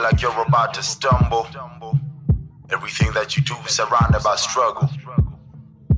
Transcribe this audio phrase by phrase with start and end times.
[0.00, 1.46] feel like you're about to stumble.
[2.70, 4.88] Everything that you do is surrounded by struggle.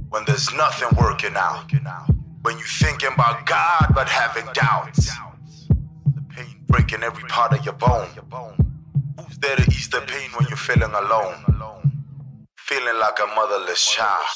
[0.08, 1.70] When there's nothing working out.
[2.42, 5.16] When you're thinking about God but having doubts.
[5.68, 8.08] The pain breaking every part of your bone.
[9.18, 11.93] Who's there to ease the pain when you're feeling alone?
[12.57, 14.26] Feeling like a motherless child.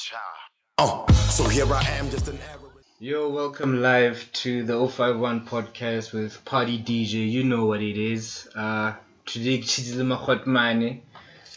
[0.79, 2.85] Oh, so here I am, just an average.
[3.01, 7.29] Yo, welcome live to the 051 podcast with Party DJ.
[7.31, 8.49] You know what it is.
[8.55, 8.93] Uh,
[9.27, 11.01] today, Chizili Makhotmane,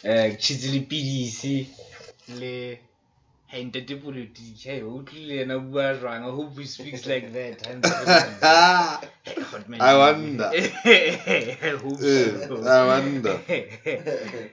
[0.04, 1.66] uh, Chizili PDC,
[2.38, 2.78] le.
[3.46, 6.22] Hey, ntate politiki, hey, o tlile yena bua jwang?
[6.24, 7.66] I hope he speaks like that.
[9.80, 10.50] I wonder.
[10.54, 12.06] I hope so.
[12.06, 13.40] Eh, I wonder.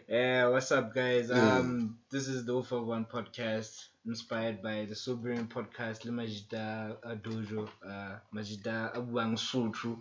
[0.10, 1.30] yeah, what's up, guys?
[1.30, 7.70] Um, this is the 051 podcast inspired by the sobering podcast le Majida uh, Dojo,
[7.88, 10.00] uh, Majida Abuang Sotru.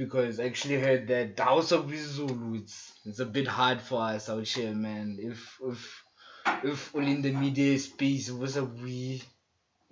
[0.00, 4.00] Because I actually heard that the House of Zulu, it's, it's a bit hard for
[4.02, 5.18] us out here, man.
[5.20, 5.40] If
[5.72, 6.04] if
[6.64, 9.22] if all in the media space was a we,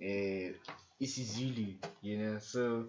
[0.09, 0.53] uh,
[0.99, 2.39] it's Zulu, you know.
[2.39, 2.87] So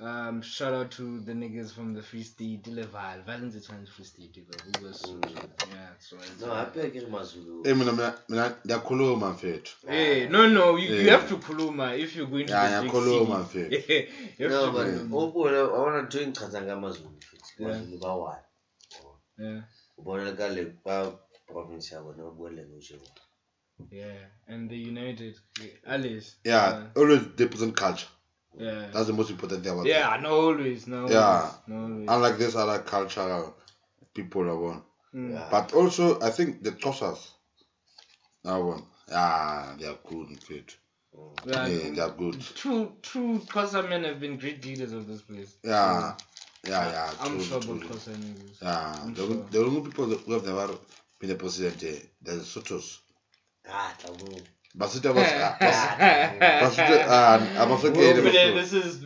[0.00, 4.34] um, shout out to the niggas from the Free State, Dileval, Valence is Free State,
[4.36, 5.48] who was Sotho.
[5.70, 9.76] Yeah, so it's, no hape ke re mazulu Eh mina mina mina ndiyakhuluma mfethu.
[9.86, 12.92] Hey, no, no, you, you have to Kuluma if you're going to Yeah, the big
[12.92, 14.08] ngiyakhuluma, city.
[14.38, 15.16] you have no to but Kuluma.
[15.16, 17.68] ubone wabona ntho e nqhatsang ka mazulu futhi Yeah.
[17.68, 18.38] mazulu ba one
[19.38, 19.62] Yeah,
[19.98, 20.64] o bona le ka le
[21.46, 22.98] province ya bona ba bua language e
[23.90, 25.34] yeah, and the United,
[25.86, 26.36] Alice.
[26.44, 28.08] Yeah, always represent culture.
[28.58, 30.18] Yeah, That's the most important thing about yeah.
[30.20, 31.50] No, always, no, always, Yeah.
[31.66, 32.08] no, always.
[32.08, 33.54] Unlike this other cultural
[34.14, 34.84] people I want.
[35.14, 35.32] Mm.
[35.32, 35.48] Yeah.
[35.50, 37.18] But also I think the Xhosas.
[38.44, 38.84] I want.
[39.08, 40.76] Yeah, they are good mfethu.
[41.46, 42.40] Yeah, Yeah, they are good.
[42.54, 43.38] True, true.
[43.40, 45.56] Xhosa men have been great leaders of this place.
[45.64, 46.14] Yeah.
[46.66, 47.10] Yeah, yeah.
[47.20, 47.88] I'm true, sure about true.
[47.88, 48.62] Xhosa niggas.
[48.62, 49.46] Yeah, I'm the, sure.
[49.50, 50.68] the only people who have never
[51.18, 52.98] been the president, eh, the Sotos.
[53.68, 54.10] ah tla
[54.74, 55.26] mo Basotho was
[56.62, 58.54] Basotho ah abasokele But, uh, Basotho.
[58.54, 59.04] this is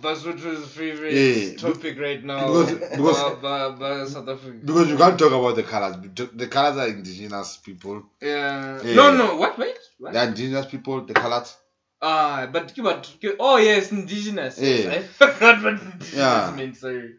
[0.00, 2.46] Basotho's favorite Yeah, topic right now.
[2.46, 4.58] because- because- by, by South Africa.
[4.62, 5.96] Because you can't talk about the colors.
[6.34, 8.02] The colors are indigenous people.
[8.20, 8.80] Yeah.
[8.84, 8.94] Yeah.
[8.94, 9.36] No, no.
[9.36, 9.58] What?
[9.58, 9.78] Wait.
[9.98, 10.12] What?
[10.12, 11.56] The indigenous people, the colors.
[12.02, 13.10] Ah, but but
[13.40, 14.58] oh yes, indigenous.
[14.60, 14.90] Yes, Yeah.
[14.92, 16.52] I forgot what indigenous Yeah.
[16.54, 16.80] means.
[16.80, 17.14] Sorry.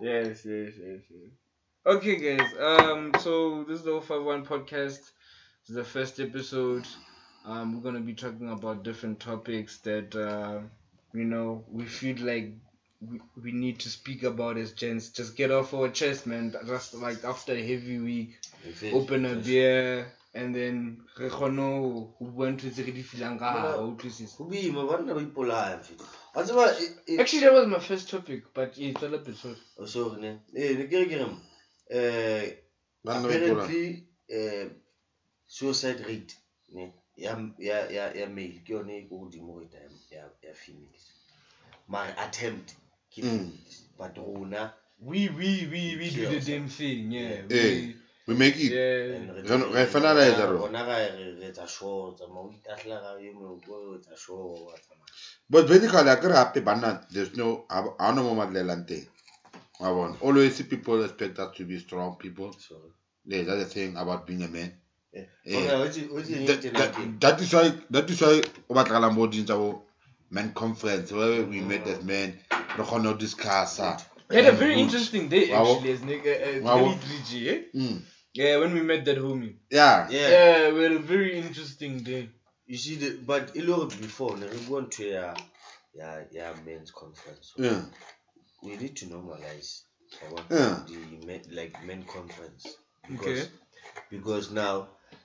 [0.00, 1.30] Yes, yes, yes, yes.
[1.84, 2.48] Okay, guys.
[2.58, 5.00] Um, so this is the 051 podcast.
[5.60, 6.86] This is the first episode.
[7.44, 10.60] Um, we're gonna be talking about different topics that uh,
[11.12, 12.52] you know we feel like
[13.00, 15.08] we, we need to speak about as gents.
[15.10, 16.54] Just get off our chest, man.
[16.66, 18.38] Just like after a heavy week,
[18.92, 23.38] open a beer and then re kgone ho ho bua ntho tse re di feelang
[23.38, 24.38] ka hare, wa utlwisisa?
[24.38, 26.04] go boima banna ba ipolaya mfetho
[26.34, 29.58] wa tseba Actually, that was my first topic, but yeah, it's a little bit short.
[29.78, 31.26] oh, sorry ne eh ne ke re ke re
[31.90, 32.56] eh
[33.04, 33.64] Banna ba ipola.
[33.64, 34.68] apparently eh
[35.46, 36.34] suicide rate
[36.72, 36.92] ne
[37.24, 40.54] ya ya ya ya male ke yone e ko godimo go eta ya- ya ya
[40.54, 41.06] females
[41.88, 42.74] mare attempt
[43.10, 43.38] ke Mm.
[43.38, 44.72] females but rona
[45.04, 46.46] We we we we do the Cheers.
[46.46, 47.42] damn thing, yeah.
[47.50, 47.90] Eh,
[48.26, 48.70] We make it.
[48.70, 49.16] yeah.
[49.18, 50.58] and re- Jwalo- re finalize ro.
[50.62, 54.62] rona ga re re etsa sure tsamaya o itahlela ga e mongwe o etsa sure
[54.66, 55.10] wa tsamaya
[55.50, 57.04] But basically, I could happy banana.
[57.10, 59.06] There's no, I don't know what thing.
[59.80, 60.22] I want.
[60.22, 62.52] Always see people expect us to be strong people.
[62.52, 62.92] sorry
[63.24, 64.72] Yeah, that's the thing about being a man.
[65.14, 67.68] Eh, Eh, okay, o tse- o tse That, eng that, tjena ke- that is why,
[67.90, 69.82] that is why, o batla la mo dintsa bo
[70.30, 72.38] men conference where we met as men.
[72.50, 73.80] Re kgone ho discuss.
[73.80, 73.96] ah.
[74.30, 76.86] We had a very interesting day actually as nigga uh, Wow.
[76.86, 77.62] uh, 3G, eh?
[77.74, 78.02] Mm.
[78.34, 79.56] Yeah, when we met that homie.
[79.70, 80.08] Yeah.
[80.10, 82.28] yeah Yeah, we had a very interesting day.
[82.66, 85.34] you see the but le gore before ne re bua ntho ya
[85.94, 87.82] ya ya men's conference Yeah.
[88.62, 89.82] we need to normalize
[90.22, 90.86] I want Yeah.
[90.86, 92.64] the men, like men conference
[93.04, 93.16] Okay.
[93.18, 93.48] because
[94.10, 94.50] because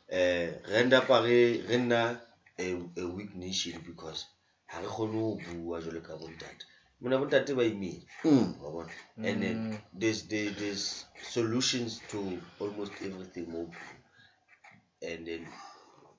[0.09, 2.19] now uh renda pare re nna
[2.59, 4.25] a, a weak nation because
[4.67, 6.65] ha re kgone ho bua jwalo ka bontate
[7.01, 8.05] mona bontate ba imile.
[8.23, 8.61] Mm.
[8.61, 8.91] wa bona.
[9.17, 13.69] And then there's there, there's solutions to almost everything mo
[15.01, 15.47] and then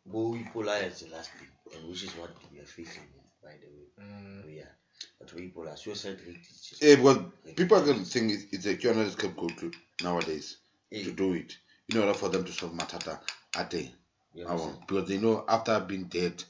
[0.07, 3.03] bo ipolaya is the last thing and which is what we are facing
[3.43, 4.07] by the way.
[4.07, 4.47] Mm.
[4.47, 4.75] we are
[5.19, 7.19] but we ipolaya suicide rate is just Yeah, because
[7.57, 9.71] people are going to think it's, it's a cure scapegoat to
[10.03, 10.59] nowadays
[10.91, 11.59] Eh, to do it
[11.89, 13.21] in order for them to solve matata
[13.57, 13.91] at day.
[14.35, 16.43] Because they know after being dead,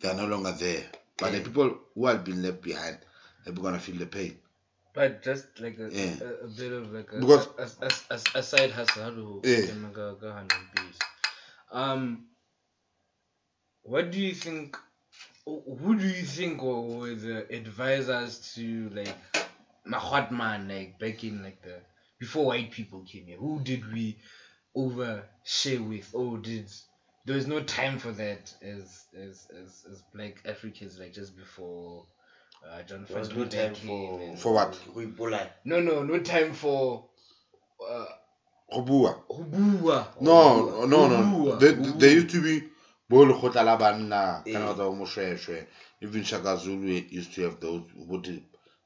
[0.00, 0.84] they are no longer there.
[1.18, 2.98] But the people who have been left behind,
[3.44, 4.36] they're going to feel the pain.
[4.94, 6.14] But just like a, Yeah.
[6.20, 9.66] a, a bit of like a, Because- a, a, a, a side hustle, Yeah.
[9.66, 10.98] can go, go hand in peace.
[11.70, 12.26] Um,
[13.82, 14.76] what do you think?
[15.46, 19.14] Who do you think were, the advisors to like
[19.86, 21.80] Mahotman, like back in like the
[22.18, 23.38] before white people came here?
[23.38, 24.18] Who did we
[24.76, 26.10] overshare with?
[26.14, 26.70] Oh, did
[27.26, 32.06] there is no time for that as as as, as black Africans like just before
[32.66, 34.78] uh, John There was no time for and- For what?
[35.64, 37.04] No no no time for
[37.88, 38.04] uh,
[38.72, 39.16] Go bua.
[39.28, 40.06] ho bua.
[40.20, 41.56] No, no, no.
[41.58, 42.62] There, there used to be
[43.08, 45.66] bo lekgotla la banna ka nako tsa bo moshweshwe
[46.00, 48.28] even shaka zulu used to have those bote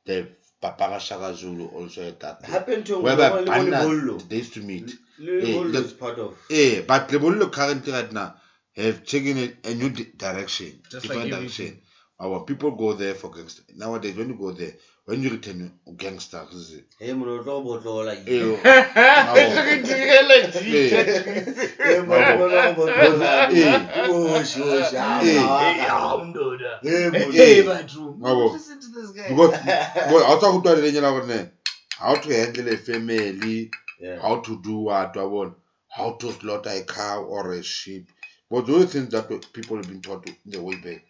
[0.07, 0.27] the
[0.65, 1.31] papa ga
[1.77, 2.45] also had that.
[2.45, 4.29] Happened to whereby Ngoma le banna Bollo.
[4.29, 4.89] they used to meet
[5.19, 6.37] Le Eh, the- is part of.
[6.51, 8.35] eh but lebollo currently right now
[8.77, 11.81] have taken a, a new di- direction Just different like direction
[12.21, 14.75] our people go there for gangster nowadays when you go there
[15.07, 16.85] when you return gangster is it?
[16.99, 18.57] Hey, mono tlo botlola eh, eng.
[18.57, 20.89] Re direla G.
[20.89, 23.75] Hey, mono tlo botlola Eh.
[23.75, 24.11] eng.
[24.11, 25.39] Osh, osh, ah, Eh.
[25.39, 26.13] ah, ah.
[26.13, 26.79] Ah, mndoda.
[26.83, 27.33] Hey, mono.
[27.33, 28.19] Hey, batho.
[28.19, 28.53] Bravo.
[28.53, 29.29] Listen to this guy.
[29.29, 31.51] because because ha o tsa go twa leleng la gore
[31.99, 33.71] how to handle a family
[34.01, 34.21] Yeah.
[34.21, 35.55] how to do what wa bona
[35.89, 38.09] how to slaughter a cow or a sheep
[38.51, 41.05] but those things that people have been taught in the way back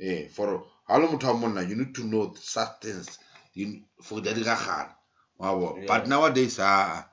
[0.00, 3.18] eh for ha o le motho wa monna you need to know such things
[3.54, 4.94] you for di a diragala
[5.38, 5.86] wa bona Yeah.
[5.88, 7.04] but nowadays ah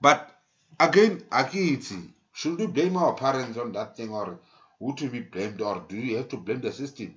[0.00, 0.20] but
[0.78, 1.96] again a ke itse
[2.32, 4.38] should we blame our parents on that thing or
[4.78, 7.14] who to be blamed or do we have to blame the system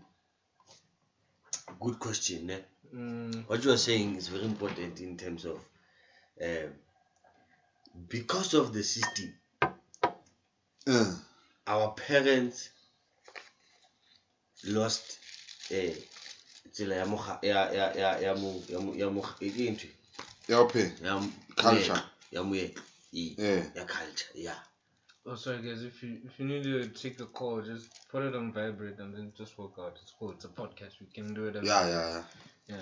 [1.79, 2.49] Good question.
[2.51, 2.59] Eh?
[2.93, 5.57] Mm, What you are saying is very important in terms of
[6.41, 6.73] um,
[8.09, 9.33] because of the system,
[10.87, 11.15] uh,
[11.67, 12.69] our parents
[14.65, 15.17] lost
[15.71, 15.93] eh
[16.71, 19.87] tsela ya moga ya ya ya ya mo ya mo ya mo e ke ntho
[20.47, 20.67] ya o
[21.03, 21.19] ya
[21.55, 21.93] Culture.
[21.93, 22.83] moetlo, ya moetlo
[23.13, 24.59] e eh ya culture yeah
[25.23, 25.83] Oh, sorry guys.
[25.83, 29.13] If you if you need to take a call, just put it on vibrate and
[29.15, 29.95] then just walk out.
[30.01, 30.31] It's cool.
[30.31, 30.99] It's a podcast.
[30.99, 31.55] We can do it.
[31.57, 32.23] as- yeah yeah
[32.67, 32.77] yeah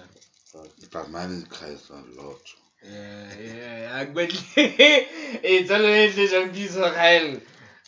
[0.54, 0.64] Yeah.
[0.94, 2.40] but mine cries a lot
[2.82, 4.06] Yeah, yeah, yeah.
[4.06, 4.32] But
[5.44, 7.38] it's always the junkies of hell.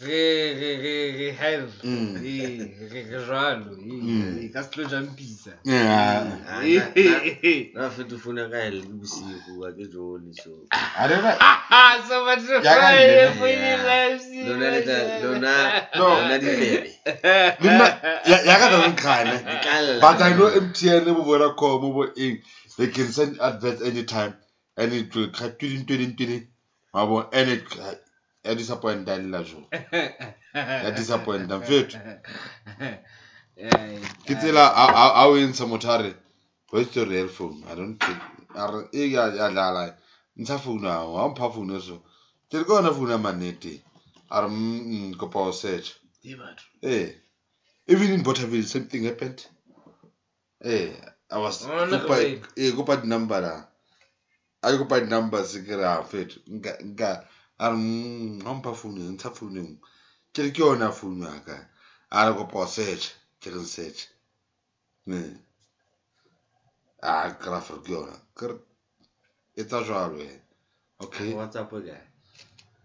[0.02, 1.70] jalo
[4.54, 5.52] ka se tlo jampisa
[7.86, 8.82] afeto fona ka hell
[20.52, 21.24] ke mtn bo
[21.94, 22.38] bo eng
[22.78, 24.34] they can send advert anytime
[24.78, 26.48] and it will cut twenty twenty twenty
[27.34, 27.64] and it
[28.44, 29.60] ya disappoint a lla jo
[30.84, 31.98] ya disappoint am fit
[34.26, 36.16] ke tsela a a- a o entsha motho a re
[36.72, 38.22] where's your real phone i don't think
[38.56, 39.98] a re e ya ya dlala
[40.38, 42.02] ntsha phone ao ha mpha phone so
[42.50, 43.74] ke re ke yona phone manete
[44.30, 45.98] a re mm, kopa o search
[46.84, 47.10] Eh,
[47.88, 49.44] even in Botterville, same thing happened.
[50.64, 50.92] Eh,
[51.32, 52.44] I was Oh, kopa wait.
[52.58, 53.66] eh kopa number la.
[54.64, 56.38] I kopa di number se ke ra fet.
[56.48, 57.26] Nka nka
[57.64, 59.80] a re mm, ha mpha phone ntsha phone e nngwe.
[60.34, 61.58] Ke re ke yona phone ya ka.
[62.12, 63.06] A re kopa o search,
[63.42, 64.08] ke re search.
[65.08, 65.22] Ne.
[67.04, 68.16] Ah, ke ra fer ke yona.
[68.38, 68.56] Ke re
[69.58, 70.38] etsa jwalo eh.
[71.02, 71.34] Okay.
[71.34, 71.98] whatsapp guy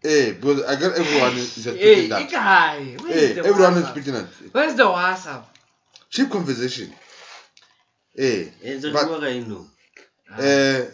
[0.04, 2.28] Eh, because I got everyone is Hey, speaking that.
[2.30, 3.90] Ikai, where's Eh, the everyone is WhatsApp?
[3.90, 4.26] speaking that.
[4.52, 5.44] Where's the WhatsApp?
[6.10, 6.92] Cheap conversation.
[8.16, 9.66] Eh, e ntse re But- bua ka eno
[10.28, 10.84] Uh,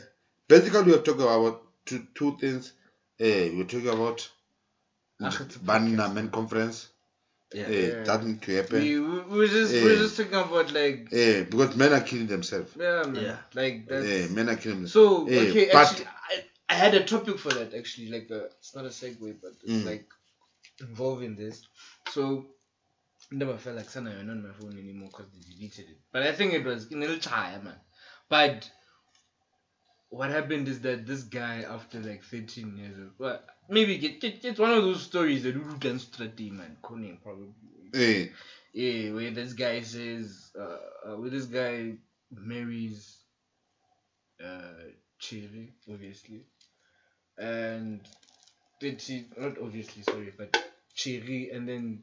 [0.48, 2.72] basically, we are talking about two, two things.
[3.20, 4.28] Uh, we're talking about
[5.22, 6.12] Ach, it's a Banna.
[6.12, 6.88] Men Conference.
[7.54, 7.66] Yeah.
[7.66, 8.02] Uh, Yeah.
[8.04, 8.80] That need to happen.
[8.80, 9.98] We, we, we're just we're Eh.
[9.98, 12.72] just talking about like Uh, because men are killing themselves.
[12.78, 13.24] yeah, man.
[13.24, 13.36] Yeah.
[13.54, 14.92] like that's Uh, men are killing themselves.
[14.92, 15.68] so Eh, okay.
[15.72, 18.08] but- Actually, I, I had a topic for that actually.
[18.08, 19.84] Like uh it's not a segue, but it's Mm.
[19.84, 20.06] like
[20.80, 21.62] involving this.
[22.10, 22.46] So
[23.30, 25.98] never felt like Sana you're not on my phone anymore because they deleted it.
[26.12, 27.80] But I think it was in a little time, man.
[28.28, 28.70] But
[30.12, 33.40] what happened is that this guy after like 13 years of well
[33.70, 36.76] maybe it, it, it's one of those stories that you can start man.
[36.82, 37.54] Conan probably.
[37.94, 38.26] Eh,
[38.74, 40.76] yeah, where this guy says, uh,
[41.06, 41.92] uh where this guy
[42.30, 43.18] marries,
[44.42, 46.44] uh, Cherry, obviously,
[47.38, 48.00] and
[48.80, 50.62] thirty, not obviously, sorry, but
[50.94, 52.02] Cherry, and then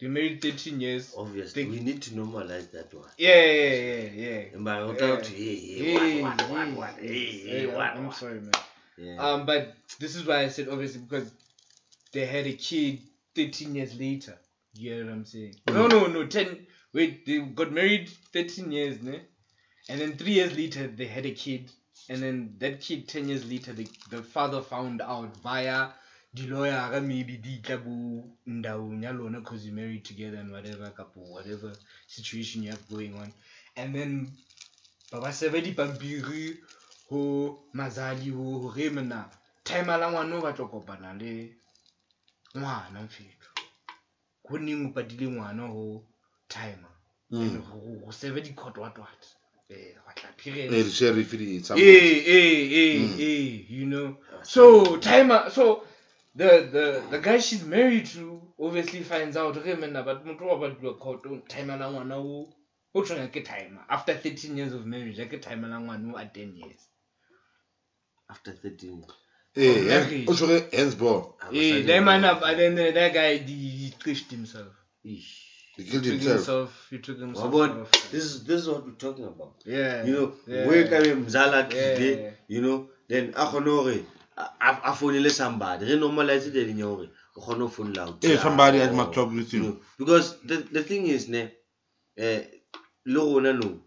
[0.00, 1.14] they married thirteen years.
[1.16, 4.42] obviously Think- we need to normalize that one Yeah, yeah, yeah, yeah.
[4.52, 4.92] Yeah.
[4.96, 8.52] tla to hey hey Hey, hey, hey, hey hey, hey I'm what sorry, man.
[8.96, 11.30] yeah Um, but this is why I said obviously because
[12.12, 13.00] they had a kid
[13.34, 14.36] 13 years later.
[14.74, 15.54] You get what I'm saying?
[15.68, 16.26] No, no, no.
[16.26, 16.66] 10.
[16.92, 19.20] Wait, they got married 13 years, ne?
[19.88, 21.70] And then three years later, they had a kid.
[22.08, 25.88] And then that kid, 10 years later, the, the father found out via
[26.34, 28.92] the lawyer, maybe the tabu ndawu
[29.40, 33.32] because you married together and whatever, couple, whatever situation you have going on.
[33.76, 34.28] And then
[35.10, 36.56] Baba Sevedi Pampiri
[37.10, 39.28] ho mazali ho hore mona
[39.64, 41.56] timer la ngwana o batla ho kopana le
[42.56, 43.50] ngwana mfetho
[44.48, 46.04] ho neng o patile ngwana ho
[46.48, 46.92] timer
[47.40, 47.62] and Mm.
[47.62, 49.22] ho ho save di-cot what what
[49.70, 53.18] eh wa tla period Eh, di-sheriff di Eh, some- eh, eh, Mm.
[53.18, 54.16] eh, you know.
[54.42, 55.82] So timer, so
[56.34, 60.56] the the the guy she's married to obviously finds out okay man but motho wa
[60.58, 62.48] batla court timer la ngwana o
[62.94, 66.32] o tshwana ke timer after 13 years of marriage ke timer la ngwana o at
[66.34, 66.88] 10 years.
[68.28, 69.04] after 13
[69.56, 70.30] Eh, Oh, hen- married.
[70.30, 74.30] o tshwere handsball Eh, that man up and then uh, that guy he, he trashed
[74.30, 74.72] himself.
[75.04, 75.30] Ish.
[75.76, 76.86] he He killed took himself himself.
[76.90, 77.52] He took himself.
[77.52, 80.04] Wabona, out of- this is this is what we're talking about yeah.
[80.06, 80.68] you know yeah.
[80.68, 81.96] we ka be mzala Yeah.
[81.98, 83.98] tlile you know then a kgone hore
[84.36, 85.86] a- a a founele somebody.
[85.86, 89.12] Re normalize the ya hore o kgone ho founela ho Eh, somebody or- that must
[89.12, 89.84] talk with you you.
[89.98, 91.50] because the the thing is ne
[92.16, 92.44] eh
[93.06, 93.80] le rona no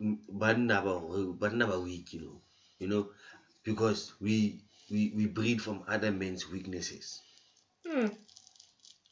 [0.00, 2.42] m- banna ba hore- banna ba weak you know
[2.78, 3.10] you know
[3.64, 4.60] because we
[4.90, 7.20] we we breed from other men's weaknesses.
[7.86, 8.06] Hmm.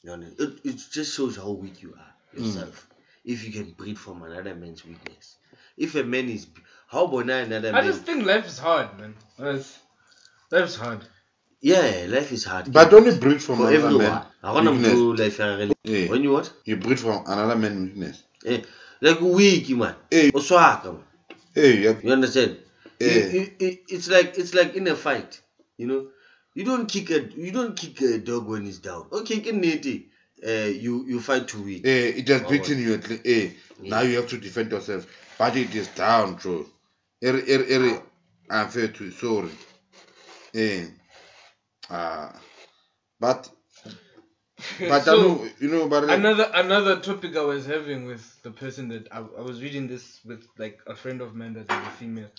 [0.03, 2.89] you know, it, it just shows how weak you are yourself.
[3.25, 5.37] If you can breed from another man's weakness.
[5.77, 6.47] If a man is
[6.89, 9.15] how about another I man just think life is hard, man.
[9.39, 9.79] It's,
[10.51, 11.01] life's hard.
[11.61, 14.71] yeah life is hard but don't you breed from for another everyone man I wanna
[14.73, 14.93] weakness.
[14.93, 15.75] do life ya gagwe.
[15.87, 18.63] Eh, when you what you breed from another man weakness eh,
[19.01, 20.31] like weak man Eh.
[20.35, 21.03] o swaka man
[21.57, 21.97] Eh, yeah.
[22.03, 22.57] You understand?
[23.01, 23.11] Yeah.
[23.11, 25.41] It- it- it- it's like it's like in a fight,
[25.77, 26.07] you know.
[26.55, 29.07] You don't kick a you don't kick a dog when it's down.
[29.11, 30.51] Okay, can uh,
[30.85, 31.81] you you fight to win.
[31.85, 32.95] Eh, it has beaten you.
[32.95, 33.51] at le- Eh,
[33.83, 35.07] now you have to defend yourself.
[35.39, 36.67] But it is down, true.
[37.23, 38.01] Eri, eri, eri,
[38.51, 39.51] unfair to sorry.
[40.55, 40.87] Eh,
[41.91, 42.33] ah,
[43.21, 43.51] but,
[44.81, 48.43] but So- I know, you know, but like, another another topic I was having with
[48.43, 51.71] the person that I, I was reading this with like a friend of mine that
[51.71, 52.31] is a female,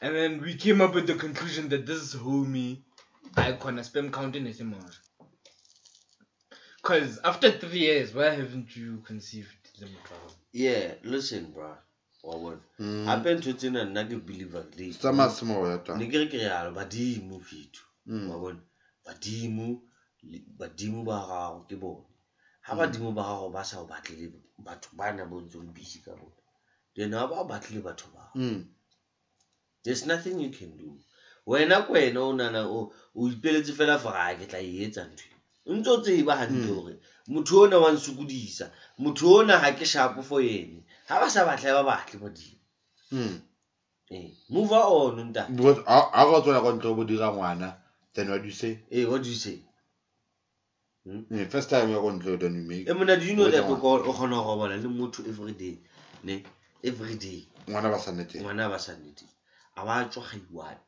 [0.00, 2.82] and then we came up with the conclusion that this homie
[3.36, 4.78] icon a spam counting is more.
[6.82, 9.48] Cause after three years, why haven't you conceived
[9.78, 10.34] the child?
[10.52, 11.74] Yeah, listen, bro.
[12.22, 12.60] Wabona.
[12.78, 14.64] bona gape ntho tsena nna ke believer.
[15.98, 17.82] Ne ke re ke yalo badimo fethu.
[18.06, 18.28] Mm.
[18.30, 18.60] Wa bona.
[19.04, 19.66] Badimo
[20.58, 22.04] badimo ba gago ke bone.
[22.74, 22.78] Mm.
[22.80, 26.36] badimo ba gago ba sa o batlele batho ba na bo ntsong busy ka bona.
[26.96, 28.30] Then ga ba o batlele batho ba.
[28.34, 28.66] Mm.
[29.84, 30.98] There's nothing you can do.
[31.46, 35.24] Wena ko wena o nana o ipeletse fela fa a ke tla e etsa ntho.
[35.24, 36.98] e." O tseba gantle Mm.
[37.28, 38.70] Motho ona wa nsokodisa.
[38.98, 42.58] Motho ona ga ke shapo for ene ga ba sa batle ba batle modimo.
[43.12, 43.40] Mm.
[44.10, 47.76] Eh, move on ha o tswela ntle o bo dira ngwana,
[48.14, 48.80] then what do you say?
[48.90, 49.60] hey, what do you say?
[51.06, 53.74] Eh, first time ya kwa ntle, you make Eh mona do you know that o
[53.74, 55.78] o kgona go bona le motho every day.
[56.24, 56.42] Ne?
[56.82, 57.46] Every day.
[57.68, 58.40] ngwana ba sa nnete.
[58.40, 59.24] ngwana ba sa nnete
[59.76, 60.80] a ba tswa ga iwane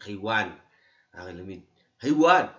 [0.00, 0.54] ga iwane
[1.12, 1.62] a re lemit
[2.00, 2.50] ga iwane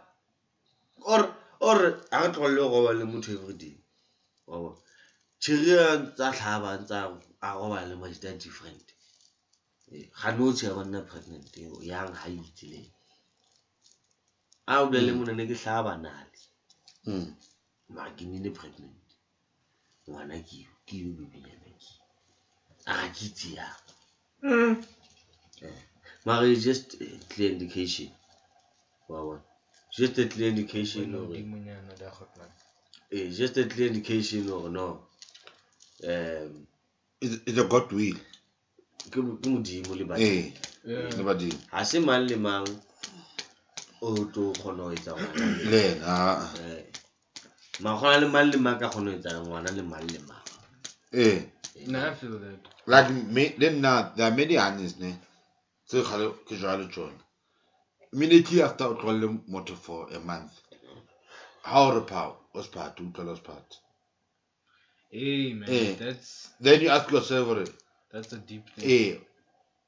[1.06, 3.76] or or a re tlogolele go roba le motho everyday
[4.48, 4.78] wa bona.
[5.42, 6.98] Tšhiri a ntsa tlhaba ntsa
[7.42, 7.96] a roba le
[8.38, 8.88] different.
[9.92, 12.92] Eh, ga no tšhia banna pregnant eo yang ga itsileng le
[14.72, 16.40] a o bolele mona ne ke tlhaba nale
[17.06, 17.34] Mm.
[17.90, 19.08] mara ke nile pregnant.
[20.08, 21.92] Ngwana keo ke yo bebenyana ke.
[22.86, 23.82] A ga ke itse yang.
[24.44, 24.76] Mm.
[26.26, 26.98] mara just
[27.30, 28.10] clear indication.
[29.10, 29.51] Wa bona
[29.92, 31.36] just a clear indication hore.
[33.12, 34.88] eh just a clear indication hore no.
[36.04, 36.68] Um
[37.22, 38.16] It's, a God will.
[39.12, 40.54] ke modimo le Eh,
[41.18, 41.60] le badimo.
[41.72, 42.66] ha se mang le mang
[44.02, 45.84] o tlo kgona ho etsa ngwana Le
[46.60, 46.86] eh
[47.82, 50.46] ma kgona le mang le mang ka kgona ho etsa ngwana le mang le mang.
[51.14, 51.42] Eh,
[52.88, 55.12] like me, then now there are many honest ne.
[55.88, 57.20] tse kgale ke jalo tsona.
[58.14, 60.52] Immediately after o tlohelle motho for a month.
[61.64, 63.78] Ha o re pao, o spat, o utlwela o spat.
[65.12, 65.96] Hey man, Eh.
[66.00, 67.66] that's Then you ask yourself, hore,
[68.12, 68.90] that's a deep thing.
[68.90, 69.18] eh,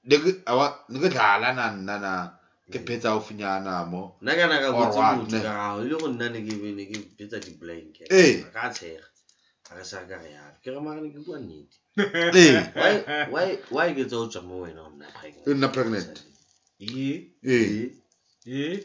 [0.06, 2.12] ne ke awa ne ke dlala na nna na
[2.72, 4.16] ke phetsa haufinyana mo.
[4.22, 5.42] nna ka naka botse Alright, motho ne.
[5.42, 8.44] ka gago e le go nna ne ke be- ne ke betsa di-blanket Eh.
[8.44, 9.04] a ka tshega
[9.72, 11.76] a re sa ka re yalo ke re mara ne ke bua nnete
[12.36, 13.04] Eh, Why-
[13.34, 15.48] why why ke tsa o tswa mo wena o nna pregnant?
[15.48, 16.24] o nna pregnant.
[16.80, 17.90] Yeah.
[18.46, 18.80] Eh, Yeah.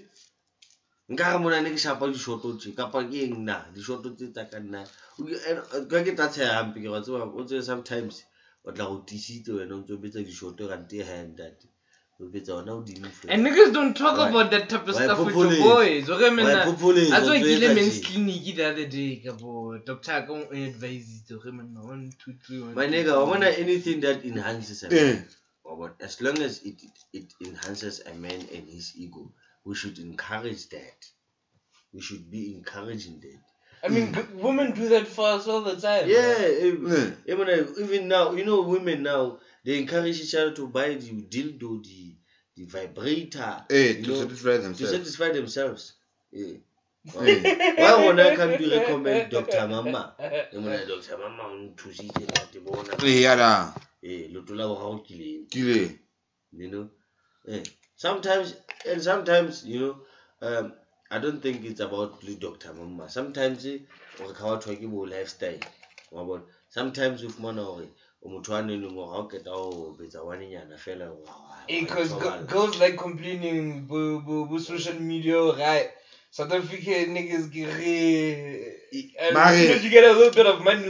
[1.09, 4.45] nka re mona ne ke shapa dishoto tse kapa ke eng na dishoto tse tsa
[4.51, 4.85] ka nna
[5.19, 8.23] O ke- and- ka ke tatshega gampe ke ra tseba o tsebe sometimes
[8.65, 11.65] o tla go tisitse wena o ntse o betsa dishoto kante handate
[12.21, 15.05] o betsa ona o dimo And niggas don't talk Why- about that type of why
[15.05, 16.11] stuff with your boys.
[16.11, 16.45] Okay, man.
[16.45, 16.65] Why nah.
[16.71, 17.11] populate?
[17.13, 19.23] I saw O tlo Gile etsa men's clinic the other day.
[19.25, 21.35] Kabo, doctor I can advise it.
[21.35, 21.73] Okay, man.
[21.75, 22.75] One, two, three, one.
[22.75, 23.33] my two, nigga wa three.
[23.33, 25.19] bona anything that enhances a eh,
[25.65, 29.33] Oh, but as long as it, it it enhances a man and his ego,
[29.69, 31.01] we should encourage that.
[31.93, 33.41] We should be encouraging that.
[33.85, 36.09] I mean, g- women do that for us all the time.
[36.09, 36.65] Yeah, Yeah.
[36.65, 40.89] eh, even uh, even now, you know, women now they encourage each other to buy
[40.95, 42.17] the dildo, the
[42.57, 44.93] the vibrator, Eh, to know, satisfy to themselves.
[44.97, 45.83] satisfy themselves.
[46.33, 46.57] Yeah.
[47.21, 47.43] Eh,
[47.83, 49.69] Why when I come to recommend Dr.
[49.69, 50.15] Mama?
[50.21, 51.17] Eh, Dr.
[51.23, 52.93] Mama o nthusitse nna ke bona.
[53.05, 53.51] eh, yala,
[54.03, 55.47] Eh, leoto la bogago ke leng.
[55.53, 55.99] kile.
[56.53, 56.89] you know
[57.49, 57.63] Eh,
[57.99, 58.55] sometimes
[58.89, 59.95] and sometimes you know
[60.49, 60.73] um
[61.11, 63.79] i don't think it's about dr mama sometimes eh,
[64.19, 65.61] gore ka batho ke bo lifestyle.
[66.11, 66.45] Wa bona.
[66.77, 67.89] Sometimes o fumana gore
[68.23, 71.11] o motho wa neneng gore ga o keta go betsa wanenyana fela
[71.67, 72.13] Because
[72.47, 75.89] girls like complaining bo social media, right?
[76.39, 77.69] South African niggas get
[79.23, 80.87] and Mare- you get a little bit of money,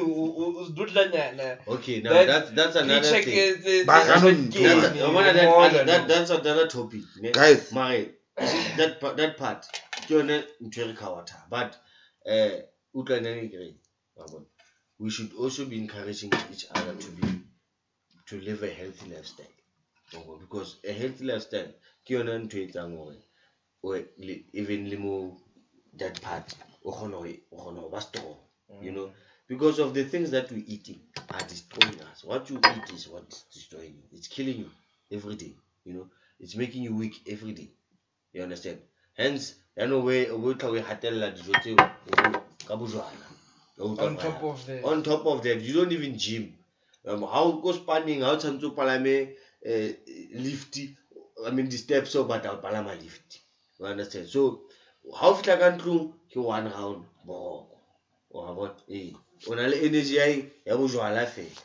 [1.76, 3.28] okay now That that's that's another thing.
[3.45, 7.00] is is- Ba- is I a don't- game, that's, that, that, than- that's another topic?
[7.33, 7.73] Guys.
[7.73, 8.07] mare
[8.78, 9.64] that, that part
[10.07, 10.37] ke yone
[10.67, 11.71] ntho e re kgawatha but
[12.35, 12.57] uh,
[12.95, 13.71] utlwaneng kere
[14.17, 14.47] wa bona
[14.99, 17.26] we should also be encouraging each other to be
[18.26, 19.55] to live a healthy lifestyle.
[20.40, 21.73] Because a healthy lifestyle
[22.05, 23.17] ke yone ntho e etsang gore
[23.83, 24.05] o-
[24.53, 25.37] even le mo
[25.99, 26.55] that part
[26.85, 27.17] o kgona
[27.51, 28.37] o kgona go ba strong
[28.83, 29.11] you know?
[29.49, 32.23] Because of the things that we eating are destroying us.
[32.25, 34.03] What you eat is what's destroying you.
[34.13, 34.71] It's killing you
[35.11, 35.55] every day
[35.85, 36.07] you know?
[36.39, 37.71] It's making you weak every day.
[38.33, 38.79] You understand?
[39.15, 41.77] Hence yaanong we o tla o e gatelela dijo tseo
[42.67, 43.27] ka bojwana
[43.79, 44.85] On top of that.
[44.85, 46.53] on top of that you don't even gym.
[47.05, 49.95] Um, ga o ko spanning ga o tshwanetse o palame um
[50.35, 50.77] lift
[51.47, 53.41] i mean di-steps o batla o palama lift
[53.79, 54.61] you understand so
[55.05, 57.79] ga o fitlha ka ntlong ke one round boko
[58.31, 59.12] wa bona ee
[59.47, 60.51] o na le energy ya eng?
[60.64, 61.62] ya bojwala fela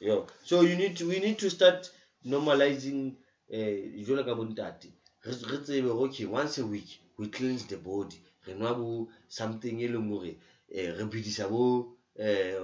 [0.00, 1.90] yo so you need to, we need to start
[2.24, 3.16] normalizing
[3.50, 4.92] um jalo ka bontate
[5.24, 9.88] re tsebe okay once a week we cleanse the body re nwa bo something e
[9.88, 10.36] leng gore
[10.68, 12.54] eh, re bidisa bo eh,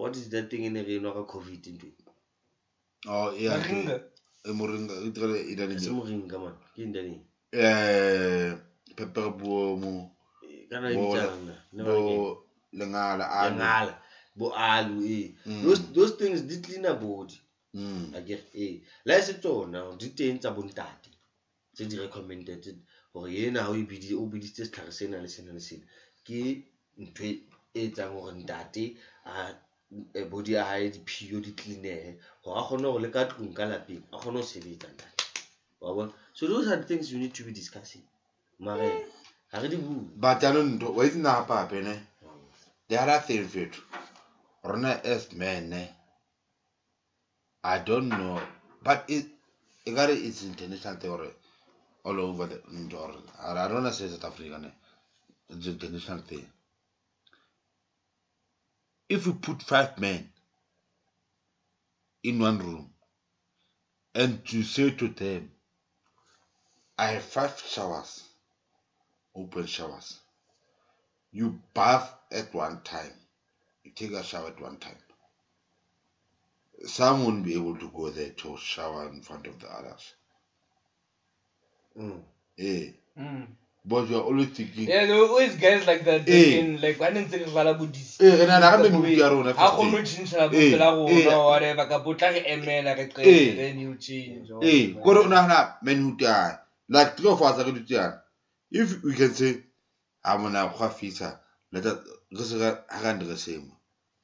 [0.00, 1.92] what is that thing ene ne re nwa ka covid ntwe
[3.08, 3.56] Oh, yeah.
[3.56, 4.02] Moringa.
[4.44, 4.94] Eh, moringa.
[4.94, 8.54] E e moringa man ke ntaneng Eh,
[8.96, 9.04] e
[10.94, 11.16] Bo-?
[11.72, 13.92] Bo lengala, alu.
[14.36, 15.00] bo alu
[15.46, 15.62] Mm.
[15.62, 17.40] those, those things di cleaner body.
[17.74, 18.14] Mm.
[18.14, 21.10] akere le ha se tsona di teng tsa bontate
[21.74, 22.78] tse di recommended
[23.12, 25.84] gore ena ga o ebidi- o biditse setlhare sena le sena le sena
[26.26, 26.62] ke
[26.98, 29.54] ntho e e etsang gore ntate a
[30.14, 33.64] eh, body ya gae diphio di cleanege gore a kgone gore le ka tlong ka
[33.70, 35.24] lapeng a kgone go sebetsa ntate.
[35.80, 38.02] Wa bona so those are the things you need to be discussing
[38.60, 39.04] mare mm.
[39.52, 39.76] ga re di
[40.16, 40.90] But I don't know.
[40.92, 41.94] Wait, na pape ne.
[42.88, 43.74] The other thing, fit.
[44.64, 45.88] Rona as men.
[47.64, 48.40] I don't know,
[48.82, 49.26] but it,
[49.86, 50.10] I got.
[50.10, 51.30] It's international theory
[52.04, 52.60] all over the
[52.96, 53.22] world.
[53.42, 54.72] I don't know say South Africa, ne.
[55.50, 56.46] It's international thing.
[59.08, 60.30] If you put five men
[62.22, 62.90] in one room
[64.14, 65.50] and you say to them,
[67.00, 68.22] I have five showers,
[69.34, 70.18] open showers.
[71.32, 73.12] You bath at one time,
[73.84, 74.98] you take a shower at one time.
[76.84, 80.14] Some won't be able to go there to shower in front of the others.
[81.98, 82.20] Mm.
[82.58, 83.46] Eh, Mm.
[83.84, 86.28] but you are always thinking, Yeah, there were always guys like that.
[86.28, 86.58] Eh.
[86.60, 88.20] In like one ntse re vala bodisi.
[88.22, 90.06] Eh, re na le gape mebuti ya rona Ha first kgone ho aid.
[90.06, 91.24] tjhentjha Eh, bophelo la eh.
[91.24, 93.08] rona or whatever ka potla re emela re Eh.
[93.08, 94.50] qete then you change.
[94.50, 95.02] or eh, whatever.
[95.02, 95.78] kore o nagana
[96.90, 98.20] manhood ya like tlo fatsa ke dutse yana
[98.70, 99.62] if we can say
[100.24, 101.38] a mona go a fisa
[101.72, 103.76] leta re se ga ga ndre semo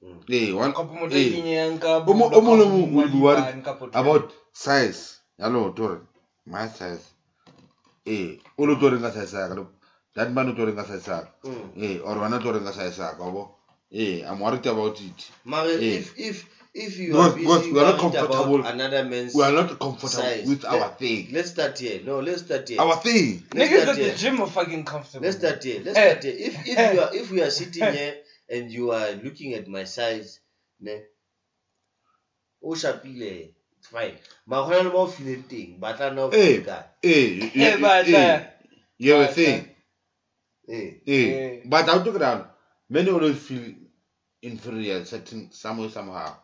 [0.02, 0.20] Mm.
[0.28, 2.70] eh one Kapo motho eh, a kenyang ka o mo- bola o mong le ka
[2.70, 3.96] mong o hodima be worried dipan ka potla.
[4.00, 6.00] about size ya leoto gore
[6.46, 7.00] my size
[8.06, 9.66] ee o le tlo reng ka size yaka le-
[10.14, 11.70] that man o tlo reng ka size yaka Mm.
[11.80, 13.42] ee or wena o tlo reng ka size yaka wa bo
[13.90, 15.96] ee i'm worried about it Mare, Eh.
[15.98, 16.36] if if
[16.84, 18.60] if you Because- are busy we are not comfortable.
[18.60, 22.00] about another man's we are not comfortable size, with our thing let's start here.
[22.04, 22.80] No, let's start here.
[22.80, 24.14] our thing let's Niggas start at the here.
[24.22, 25.24] gym are fucking comfortable.
[25.26, 25.80] Let's start here.
[25.84, 26.08] Let's Eh.
[26.10, 26.36] start here.
[26.48, 28.14] If if you are if we are sitting here
[28.50, 30.40] and you are looking at my size,
[30.80, 31.02] ne,
[32.62, 34.16] o shapile, it's fine.
[34.46, 36.58] But hona le mo feeling thing, but I know Eh.
[36.58, 36.84] guy.
[37.04, 38.40] ee you- Eh, you- but, ee, uh,
[38.98, 39.68] you have a but, thing
[40.68, 40.90] Eh.
[41.06, 41.62] ee Eh.
[41.64, 42.44] but i'll talk down
[42.90, 43.74] many always feel
[44.42, 46.36] inferior certain somewhere somehow and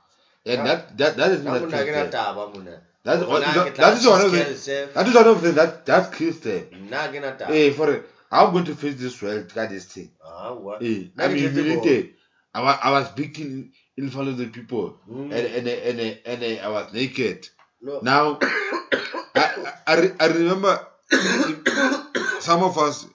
[0.44, 0.64] Yeah.
[0.64, 2.80] that that that is not mona ke na true taba mona.
[3.04, 5.52] That's what- that- ke tla that is one of the- that is one of the
[5.52, 7.46] that that kills them Nna ke na taba.
[7.46, 10.10] Hey, for it, I'm going to face this world, got this thing.
[10.24, 10.78] Ah, wa.
[10.80, 12.14] Hey, I'm ke tletse humiliated.
[12.54, 15.32] I was, I was beaten in front of the people, Mm.
[15.32, 17.48] and and and and, and I was naked.
[17.80, 18.00] No.
[18.02, 18.38] Now,
[19.34, 20.86] I, I, I remember
[22.40, 23.06] some of us,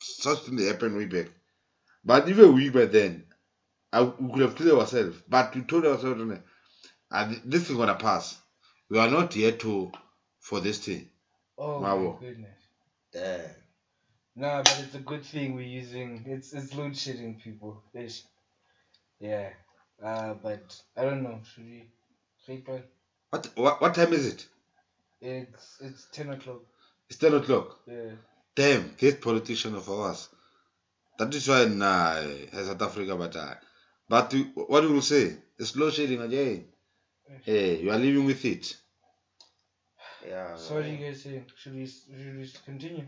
[0.00, 1.26] such thing happened way back.
[2.04, 3.24] But even we back then,
[3.92, 5.16] I, we could have killed ourselves.
[5.28, 6.20] But we told ourselves,
[7.10, 8.40] "No, and this is gonna pass.
[8.88, 9.92] We are not here to
[10.40, 11.08] for this thing.
[11.58, 12.58] Oh my goodness.
[13.12, 13.50] Damn.
[14.34, 16.24] No, but it's a good thing we're using.
[16.26, 17.82] It's it's load shedding people.
[17.94, 18.22] Ish.
[19.18, 19.50] Yeah.
[20.02, 21.40] Uh, but I don't know.
[21.54, 21.88] Should we
[22.44, 22.82] sleep on?
[23.30, 24.46] What, what what time is it?
[25.20, 26.60] It's it's ten o'clock.
[27.08, 27.78] It's ten o'clock.
[27.86, 28.12] Yeah.
[28.54, 30.28] Damn, this politician of ours.
[31.18, 32.16] That is why nah,
[32.52, 33.54] as South Africa, but uh,
[34.08, 34.34] but
[34.68, 35.36] what do you say?
[35.58, 36.66] It's load shedding again.
[37.44, 38.76] Hey, you are living with it.
[40.26, 40.56] Yeah.
[40.56, 41.44] So what are you guys saying?
[41.56, 43.06] Should we should we continue?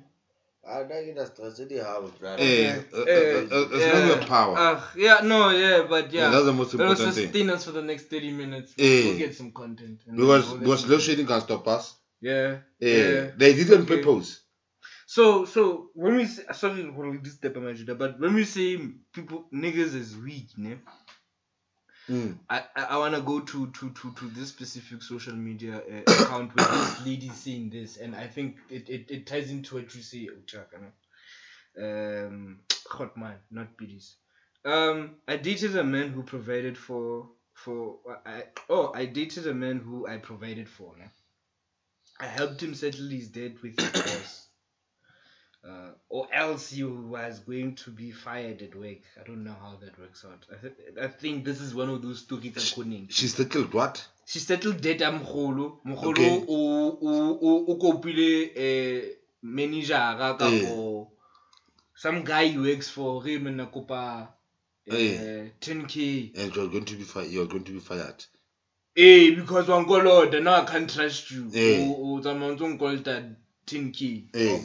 [0.69, 2.43] I don't get stress anyhow, brother.
[2.43, 2.81] Hey, Yeah.
[2.93, 3.57] uh, uh, Yeah.
[3.57, 4.59] uh, as long as you have power.
[4.59, 6.31] Uh, yeah, no, yeah, but Yeah, yeah.
[6.31, 7.25] that's the most It'll important thing.
[7.27, 8.75] sustain us for the next 30 minutes.
[8.79, 9.05] Eh.
[9.09, 10.01] We'll get some content.
[10.07, 11.03] and Because we'll let because you load know.
[11.05, 11.95] shedding can stop us.
[12.21, 12.59] Yeah.
[12.83, 13.31] Eh, Yeah.
[13.37, 14.03] They didn't Okay.
[14.03, 14.41] purpose.
[15.07, 18.35] So, so when we say, sorry, hold on, this step of my Judah, but when
[18.35, 18.77] we say
[19.15, 20.77] people niggas is weak, ne?
[22.09, 22.39] Mm.
[22.49, 26.57] I, I, I wanna go to, to, to, to this specific social media uh, account
[26.57, 30.03] where this lady saying this, and I think it, it, it ties into what you
[30.03, 30.81] say, Uchaka.
[30.81, 32.27] No?
[32.27, 34.17] Um, hot man, not biddies.
[34.65, 39.79] Um, I dated a man who provided for for I oh I dated a man
[39.79, 40.95] who I provided for.
[42.21, 44.48] I helped him settle his debt with his boss.
[45.65, 48.99] Uh, or else he was going to be fired at work.
[49.21, 50.47] I don't know how that works out.
[50.53, 53.09] I, th- I think this is one of those stories I'm calling.
[53.11, 54.07] She settled what?
[54.25, 55.79] She settled debt a mogolo.
[55.85, 56.45] Mogolo Okay.
[56.49, 59.03] o o o o kopile eh
[59.43, 61.05] manager ka Eh.
[61.97, 64.29] some guy who works for him and kopa
[64.87, 64.95] Eh.
[64.95, 66.39] eh 10k.
[66.39, 67.31] And you're going to be fired.
[67.31, 68.25] You're going to be fired.
[68.97, 71.51] Eh because one wankoloda now I can't trust you.
[71.53, 71.85] Eh.
[71.89, 73.35] O o tsamaya ntse o nkolota
[73.67, 74.29] 10k.
[74.35, 74.61] Eh.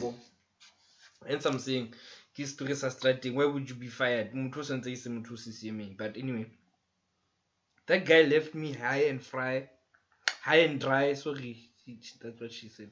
[1.24, 1.30] Yabo.
[1.30, 1.94] Hence I'm saying
[2.36, 4.32] ke story sa strating why would you be fired?
[4.34, 5.96] Motho o santse se motho o siameng.
[5.96, 6.46] But anyway,
[7.86, 9.68] that guy left me high and fry,
[10.42, 11.14] high and dry.
[11.14, 12.90] Sorry, she- she- that's what she said.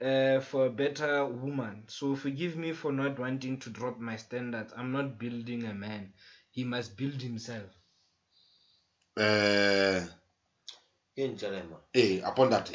[0.00, 1.84] Uh, for a better woman.
[1.88, 4.72] So forgive me for not wanting to drop my standards.
[4.76, 6.12] I'm not building a man.
[6.50, 7.68] He must build himself.
[9.16, 10.00] Uh,
[11.14, 11.80] Ke ntjale man.
[11.92, 12.70] hey, upon that,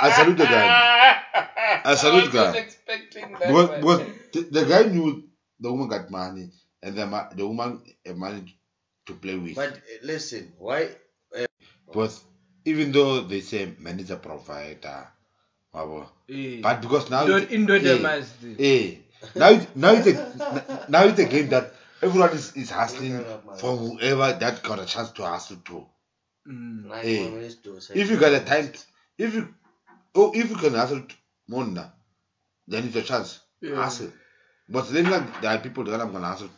[0.00, 0.91] I salute the guy.
[1.84, 2.56] I salute the guy.
[2.58, 4.00] expecting Because, because
[4.32, 5.24] the, the guy knew
[5.60, 6.50] the woman got money
[6.82, 8.56] and the, ma- the woman had money
[9.06, 9.54] to play with.
[9.56, 10.90] But uh, listen, why?
[11.86, 12.22] Because
[12.64, 15.08] even though they say man is a provider,
[15.74, 16.60] wabo, Eh.
[16.62, 18.96] but because now Don't it- eh, the- eh,
[19.36, 23.24] now it- now it's a now it's a game that everyone is, is hustling
[23.58, 25.86] for whoever that got a chance to hustle to.
[26.48, 26.88] Mm.
[26.88, 28.72] Like, Eh, to If you got a time,
[29.18, 29.54] if you
[30.14, 31.02] oh if you can hustle
[31.48, 31.92] Mona,
[32.68, 33.40] then it's your chance.
[33.60, 33.76] Yeah.
[33.76, 34.12] Hustle.
[34.68, 36.48] But then like there are people that I'm gonna answer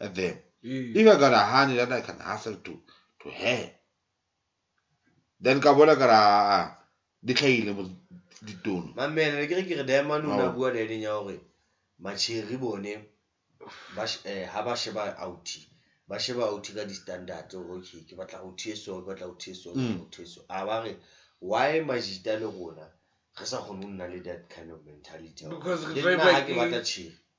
[0.00, 0.36] at them.
[0.62, 1.00] Yeah.
[1.00, 2.80] If I got a honey that I can answer to
[3.22, 3.70] to her,
[5.40, 6.76] then ka bona ka ra
[7.24, 7.88] di tlhaile mo
[8.44, 8.94] ditone.
[8.94, 11.40] mamela ne ke re ke re diamond o na bua leeding ya gore
[12.02, 12.94] matšheri bone
[13.96, 15.64] ba eh, ha ba sheba outi
[16.08, 19.54] ba sheba outi ka di-standard okay ke batla outi e so ke batla outi e
[19.54, 20.00] so ke batla Mm.
[20.04, 20.96] outi e so a ba re
[21.40, 22.86] why majita le rona
[23.40, 26.82] re sa kgone go nna le that kind of mentality ke batla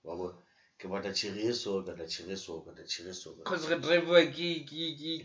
[0.04, 0.34] wa
[0.78, 3.38] ke batla tšhiri e so ke batla e so ke batla tšhiri e so ke
[3.44, 3.70] Because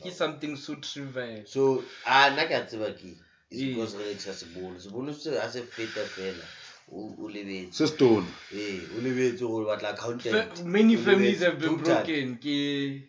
[0.05, 1.43] re something so trivial.
[1.47, 3.17] so a nna ke a tseba ke
[3.53, 3.75] Ee.
[3.75, 6.45] because re rekisa sebolo sebolo se a se feta fela
[6.93, 8.27] o o lebetse Se stone.
[8.55, 12.37] ee o lebetse gore batla accountant Many families have been broken.
[12.39, 13.03] Ke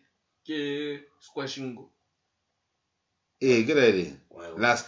[0.47, 0.60] ke
[1.21, 1.89] squashingo go.
[3.39, 4.17] Get
[4.58, 4.88] Last.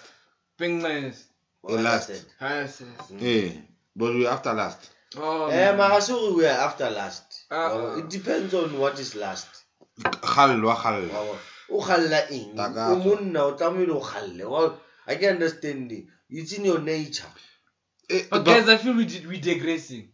[1.63, 2.07] Why last.
[2.09, 2.25] that?
[2.39, 2.81] Has.
[3.21, 3.51] Eh,
[3.95, 4.89] but we after last.
[5.15, 5.47] Oh.
[5.47, 5.77] Eh, man.
[5.77, 5.99] mara
[6.35, 7.97] we are after last Wa ah.
[7.99, 9.47] it depends on what is last
[10.01, 11.09] Khalwa Wa khalwa.
[11.09, 11.39] bona?
[11.69, 12.91] o galla eng Takatso.
[12.91, 16.05] o monna o tlamehile o galle i can understand it.
[16.29, 17.27] it's in your nature
[18.09, 20.09] Eh, But but- guys, I feel we did, we digressing.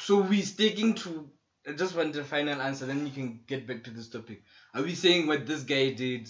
[0.00, 1.28] So we're sticking to.
[1.68, 4.42] I just want the final answer, then you can get back to this topic.
[4.74, 6.28] Are we saying what this guy did?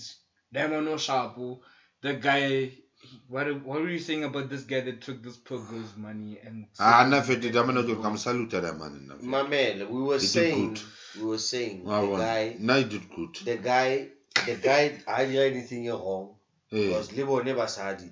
[0.53, 1.61] Diamond Sharpo,
[2.03, 2.73] the guy.
[3.13, 6.39] He- What what were you saying about this guy that took this poor girl's money
[6.45, 6.67] and?
[6.79, 9.15] Ah, na fete da mana jo kam salute da man na.
[9.17, 10.83] mamela we were did saying good.
[11.21, 12.23] we were saying Wa the bona.
[12.25, 13.35] guy Na you did good.
[13.45, 14.09] the guy
[14.47, 16.35] the guy ha dira anything wrong
[16.73, 16.87] Eh.
[16.87, 18.11] because le bone basadi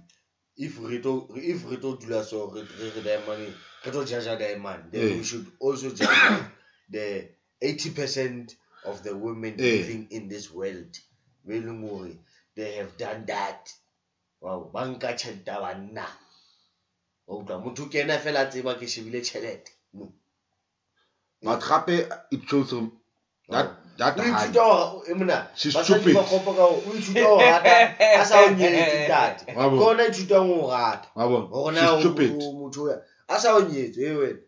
[0.56, 4.38] if re tlo if re tlo dula so re re re diamond re tlo judge
[4.38, 5.16] diamond then Eh.
[5.18, 6.42] we should also judge
[6.90, 7.06] the
[7.62, 9.62] 80% of the women Eh.
[9.78, 10.98] living in this world
[11.46, 12.18] be leng
[12.56, 13.70] they have done that
[14.40, 16.06] wow ba nka tšhelete ya banna
[17.26, 20.12] wa utlwa motho ke ena fela a tseba ke shebile tšhelete No.
[21.42, 22.92] but gape it shows him
[23.48, 23.66] that
[23.98, 25.08] that o hard.
[25.10, 26.14] e mona She's basadi stupid.
[26.14, 27.74] ba kgopa ka o ithuta go rata
[28.20, 32.30] a sa o nyetse tate ke ona ithutang go rata gore na stupid.
[32.32, 32.86] o- motho
[33.28, 34.38] a sa o nyetse e wena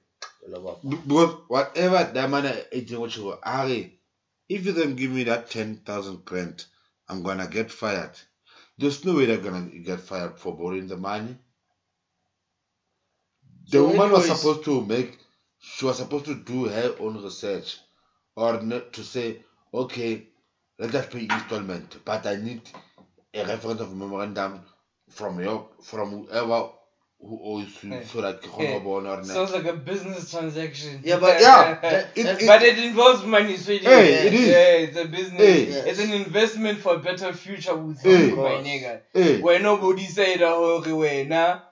[0.42, 0.78] Wela baba.
[0.82, 3.68] Be- because whatever that man eating what you are
[4.48, 6.66] if you don't give me that 10,000 grant
[7.08, 8.14] I'm gonna get fired
[8.82, 11.36] there's no way they're gonna get fired for borrowing the money
[13.70, 15.18] the So woman was supposed to make
[15.60, 17.78] she was supposed to do her own research
[18.36, 19.38] or not to say
[19.74, 20.26] okay
[20.78, 22.62] let us pay installment but I need
[23.34, 24.60] a reference of memorandum
[25.10, 26.70] from your from whoever
[27.22, 31.00] who owes you so that ke kgone ho bona Sounds like a business transaction.
[31.04, 34.24] Yeah, but- Yeah, it- it- but it involves money, so it Hey, is.
[34.26, 34.48] it is.
[34.48, 35.40] Yeah, it's a business.
[35.40, 35.64] Hey.
[35.70, 35.86] Yes.
[35.86, 38.26] It's an investment for a better future with Hey.
[38.28, 39.00] you, my nigga.
[39.14, 39.40] Hey.
[39.40, 41.62] Where nobody said ah, oh, hore wena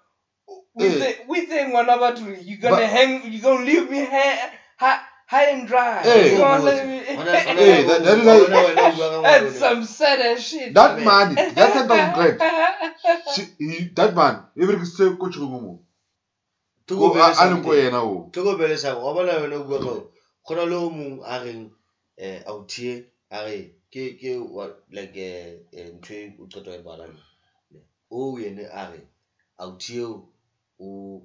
[0.74, 0.98] we Hey.
[1.00, 5.00] say we say ngwana batho you gonna But- hang you gonna leave me here high,
[5.31, 6.03] high and dry.
[6.03, 6.33] Hey.
[6.33, 8.93] You gonna let me Ona- ona- Hey, that- that is ona- like- ona wena o
[8.97, 9.59] bua ka That's ngwana.
[9.62, 10.75] some sad ass shit.
[10.75, 11.35] That man.
[11.35, 12.38] man, that ten thousand grand.
[13.35, 15.79] She, he, that man, every se ko chungu
[16.88, 18.31] Ko a a leng ko yena o.
[18.33, 20.11] tlhokomele sa wa bona wena o bua ka o
[20.47, 21.71] go na le o mongwe a reng
[22.19, 23.59] um autie a re
[23.93, 24.33] ke ke
[24.90, 27.14] like eh, eh, ntho o qeta e balang
[28.11, 29.01] o ene a re
[29.62, 30.27] autie o
[30.81, 31.23] o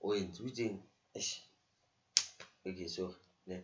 [0.00, 0.78] o entse o itseng
[1.16, 1.42] Eish.
[2.66, 3.14] Okay so
[3.46, 3.62] ne.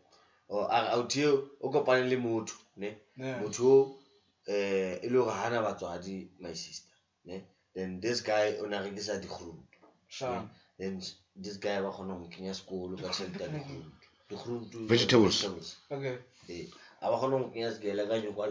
[0.48, 1.26] O a re autie
[1.60, 2.96] o kopane le motho ne.
[3.16, 3.98] Motho o
[4.46, 6.92] eh e le gore gana batswadi my sister
[7.24, 7.42] ne.
[7.74, 10.42] Then this guy o na rekisa dikguruntu Sure.
[10.78, 11.00] then
[11.36, 13.96] this guy ba kgona go kenya sekolo ka tšhelete ya dikguruntu
[14.28, 15.76] dikguruntu Vegetables.
[15.90, 16.16] Okay.
[16.48, 16.68] ee
[17.00, 18.48] a ba kgona go kenya sekele ka nyoko a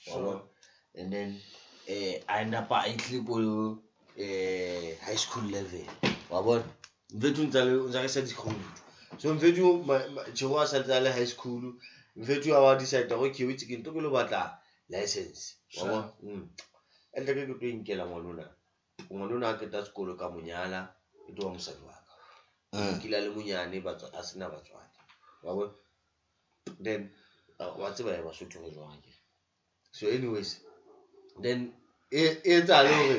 [0.00, 0.40] Sure.
[0.96, 1.40] and then
[1.86, 3.78] eh a napa a itlile ko
[4.18, 5.86] eh high school level.
[6.30, 6.64] Wa bona?
[7.14, 8.83] Ntse a o ntse a rekisa dikguruntu
[9.18, 9.84] so mfethu
[10.34, 11.74] tšhego a santse a le high school
[12.16, 15.54] mfethu a wa decide go ke itse ke nto ke lo batla license.
[15.76, 16.12] Wa bona?
[16.22, 16.48] Mm.
[17.14, 18.44] and ke ke tlo inkela ngwanona.
[19.10, 20.94] Ngwanona a keta sekolo ka monyala
[21.28, 22.04] e tlo wa mosadi waka
[22.74, 22.98] Eh.
[23.02, 23.78] kila le monyane
[24.12, 24.98] a sena batswadi.
[25.42, 25.70] Wa
[26.80, 27.10] then
[27.58, 29.12] wa tseba ya basotho go jwang ke?
[29.92, 30.58] So anyways
[31.40, 31.72] then
[32.10, 33.18] e e etsa le gore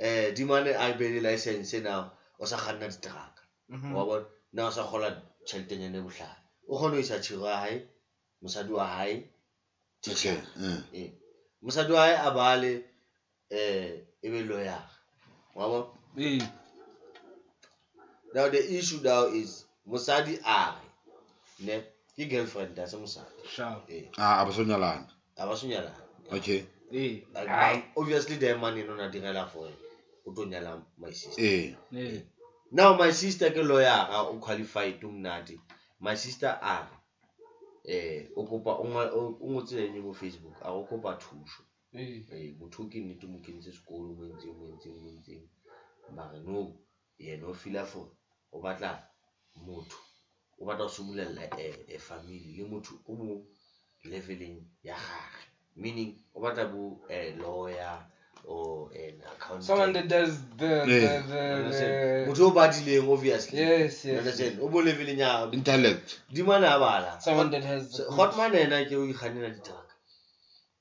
[0.00, 3.42] um dimane a be le license now o sa kganna diteraka.
[3.70, 3.92] Mhm.
[3.92, 4.26] wa bona?
[4.52, 7.82] Na o sa kgola tšheltenyane bohlale o kgone go isa tšhego ya gae
[8.42, 9.22] mosadi wa gae
[10.10, 10.36] Okay.
[10.60, 10.82] eh.
[10.92, 11.10] ee
[11.62, 12.72] mosadi wa gae a bale
[13.50, 14.82] um e be lawyer.
[15.54, 16.50] Wa bona?
[18.34, 21.82] Now the issue now is mosadi a re ne
[22.16, 23.32] ke girlfriend a se mosadi.
[24.18, 25.08] Ah, a ba so nyalana.
[25.38, 25.94] a ba sonyalana
[26.32, 26.64] Okay.
[27.34, 29.68] Like obviously the man eno na direla for
[30.26, 31.40] o tlo nyala my sister.
[32.74, 35.60] Now my sister ke lawyera o qualified o mnate
[36.00, 36.86] my sister a
[37.84, 41.62] eh o kopa o o o ngotse ene mo facebook a go kopa thuso.
[41.92, 42.26] Hey.
[42.32, 45.46] eh motho o ke nnete mo kentse sekolo mo ntseng mo ntseng mo ntseng
[46.16, 46.74] mare no
[47.18, 48.10] yena o fila for
[48.52, 48.98] o batla
[49.54, 49.98] motho
[50.58, 51.46] o batla go simololela
[51.94, 53.46] a family le motho o mo
[54.04, 58.02] leveleng ya gage meaning o batla bo eh, lawyer
[58.46, 61.22] or an accountant Someone that does the the, Yeah.
[61.26, 61.92] the, Understand?
[62.26, 64.18] the motho obviously yes yes.
[64.18, 64.58] understand?
[64.60, 66.20] o bo leveleng Intellect.
[66.32, 69.82] dimane a bala Someone that has the hotman ena ke o ikgannela ditraka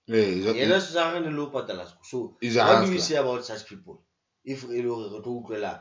[0.10, 2.04] Eh, is that- yena se sa gane le o patala sekolo.
[2.12, 4.02] so He's what do you say about such people
[4.44, 5.80] if e le gore re tlo utlwela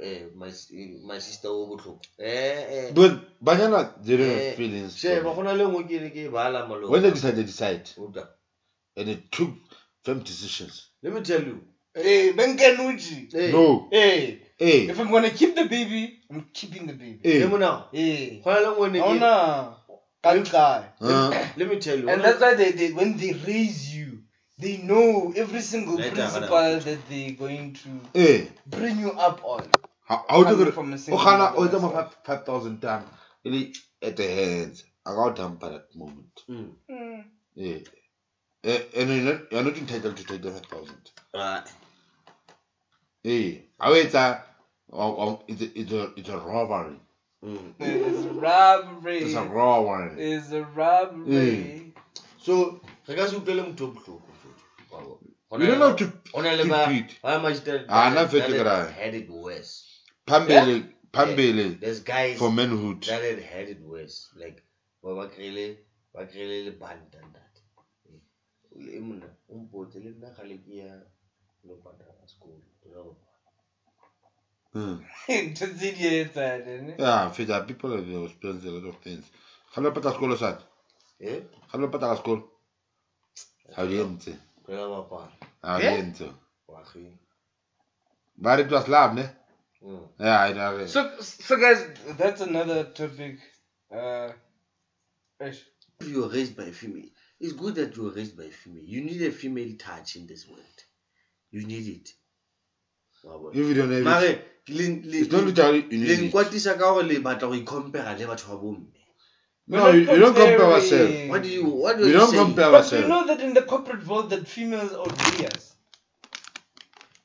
[0.00, 0.50] eh, my
[1.06, 4.96] my sister o botlhoko eh eh But banyana they don't Eh, have feelings.
[4.96, 7.84] she from ba gona le nngwe ke ke bala malo When they decide, they decide,
[7.96, 8.26] Utlwa.
[8.96, 9.50] and they took
[10.04, 10.90] firm decisions.
[11.02, 11.60] let me tell you
[11.96, 13.32] eh, Hey, Benkenuji.
[13.32, 13.52] hey, eh.
[13.52, 13.88] No.
[13.90, 14.88] Hey, Hey.
[14.88, 17.20] if I'm gonna keep the baby, I'm keeping the baby.
[17.22, 17.40] Hey.
[17.40, 18.42] le mona Hey.
[18.44, 19.76] gona le nngwe ne Oh ke no.
[20.24, 20.84] Kankai.
[21.00, 24.22] Uh, let me tell you And that's why they, they when they raise you,
[24.58, 28.48] they know every single Right, principle that they're going to hey.
[28.66, 29.64] bring you up on.
[30.06, 31.92] How how do you from a O single gana mother o tsama myself.
[31.92, 33.06] five five thousand times.
[33.44, 34.84] Really at the hands.
[35.06, 36.42] I got dump at that moment.
[36.48, 37.24] Mm.
[37.54, 37.78] Yeah.
[38.64, 41.10] And you're not, you're not entitled to take the five thousand.
[41.34, 41.64] Right.
[43.22, 44.46] Hey, I wait that.
[44.92, 46.96] Oh, oh, it's a, it's a, it's a robbery.
[47.44, 47.72] Mm.
[47.78, 49.18] It's robbery.
[49.18, 50.22] It's a robbery.
[50.32, 51.92] It's a robbery.
[52.38, 54.64] so re ka se utlwele motho o botlhoko mfethu.
[54.90, 55.18] Wa bona.
[55.50, 57.16] Hona You don't know to hona le keep ba it.
[57.22, 58.76] ba magistrate Ah, that- that ke ra.
[59.00, 59.72] had it worse
[60.26, 63.02] Pambele, Pambele there's guys for manhood.
[63.04, 64.62] that had had it worse like
[65.02, 65.76] ba ba kry-ile
[66.14, 67.43] ba kry-ile le banta ntate
[68.96, 70.92] e mona o mpotse le nna gale ke ya
[71.66, 73.16] lo patala sekolo
[74.74, 74.98] Mm.
[75.46, 79.24] ntho tse di etsang ne Yeah, feta people have experienced a lot of things.
[79.72, 80.50] Ga lo patala sekolo sa.
[81.20, 81.32] e
[81.70, 82.42] Ga lo patala sekolo.
[83.76, 84.32] Ha di entse.
[84.66, 85.30] re la bapala
[85.62, 85.98] Ha di Eh?
[86.02, 86.26] entse.
[86.66, 87.14] wageng
[88.36, 89.24] But it was love, ne?
[89.82, 90.08] Mm.
[90.18, 90.86] Yeah, I know.
[90.86, 91.80] so so guys
[92.18, 93.38] that's another topic
[93.92, 94.28] uh
[95.40, 95.60] eish.
[96.00, 97.10] if you were raised by a female
[97.44, 100.26] it's good that you were raised by a female you need a female touch in
[100.32, 100.78] this world
[101.52, 102.08] you need it
[103.52, 104.32] If you don't have it, mare
[104.68, 106.20] le- le- it's not literally you need it.
[106.32, 108.86] nkwatisa ka gore le batla go ikompara le batho ba bomme
[109.66, 110.70] No, you, you don't compare comparing.
[110.72, 111.30] yourself.
[111.30, 113.54] what do you what do We you don't say compare But you know that in
[113.54, 115.64] the corporate world that females outweigh us.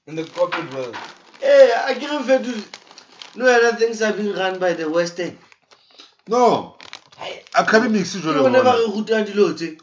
[0.08, 0.96] In the corporate world.
[0.96, 2.54] Eh, hey i can refer to
[3.40, 5.38] no other things are being run by the western
[6.28, 6.78] No.
[7.56, 9.78] Academics is Ke bona ba re rutang dilo tse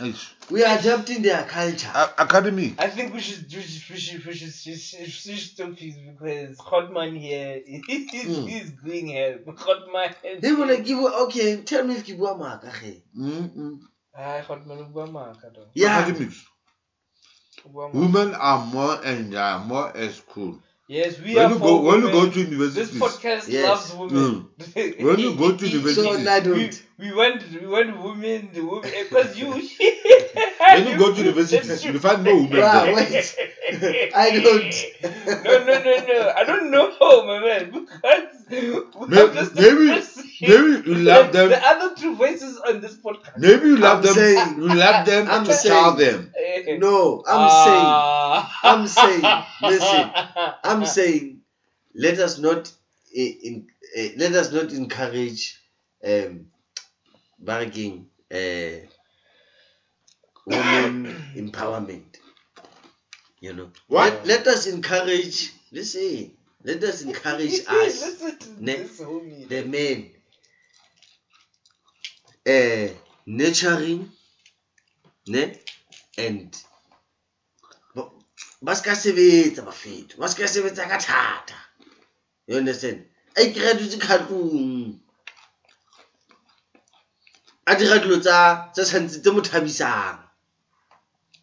[0.51, 2.75] we are adapting their culture A- Academy.
[2.79, 5.71] I think we should we should we should we should, we should, we should stop
[5.77, 8.49] this because Hotman here he's, Mm.
[8.49, 9.41] he's going here.
[9.47, 10.15] Hotman.
[10.23, 13.81] he bona ke bua okay tell me if ke bua maaka ge Mm-mm.
[14.17, 15.67] Ah, Hotman o bua maaka though.
[15.75, 16.47] yeah Academics.
[17.67, 17.99] O bua maaka.
[17.99, 20.61] Women are more and they are more as cool.
[20.89, 22.81] Yes, we When are you for go when you go to university.
[22.81, 23.69] This universities, podcast Yes.
[23.69, 24.49] loves women.
[24.75, 25.05] Hmm.
[25.07, 28.61] when you go to so universities, I we, don't we want we want women the
[28.65, 32.95] women eh, because you when you go to universities, you find no women Wow, there.
[32.95, 34.13] wait.
[34.15, 35.45] I don't.
[35.45, 36.33] no, no, no, no.
[36.37, 37.71] I don't know, my man.
[37.73, 41.49] Because we May- just maybe- expressed Maybe you love them.
[41.49, 43.39] the other two voices on this podcast.
[43.39, 44.15] Maybe you love I'm them.
[44.15, 46.31] saying- you love them I'm to saying- tell them.
[46.39, 46.77] Eh.
[46.79, 48.16] No, I'm Ah.
[48.63, 50.11] I'm saying, listen.
[50.65, 51.41] I'm saying,
[51.95, 52.73] let us not,
[53.17, 55.61] eh, in, eh, let us not encourage,
[56.05, 56.47] um,
[57.39, 58.87] bargaining, uh,
[60.47, 62.17] women empowerment.
[63.41, 64.27] You know, What?
[64.27, 65.53] Let, let us encourage.
[65.73, 66.33] Listen,
[66.65, 68.23] let us encourage us.
[68.59, 68.85] Ne-
[69.49, 70.11] the men
[72.47, 72.89] uh,
[73.27, 74.11] nurturing
[75.29, 75.59] ne
[76.19, 76.57] and
[78.63, 81.55] ba- ba ska sebetsa bafeto ba ska sebetsa ka thata
[82.47, 83.05] you understand
[83.37, 84.99] a ikry-a dutse ka tlong
[87.67, 90.19] a dira dilo tsa tse tshwanetse tse mo thabisang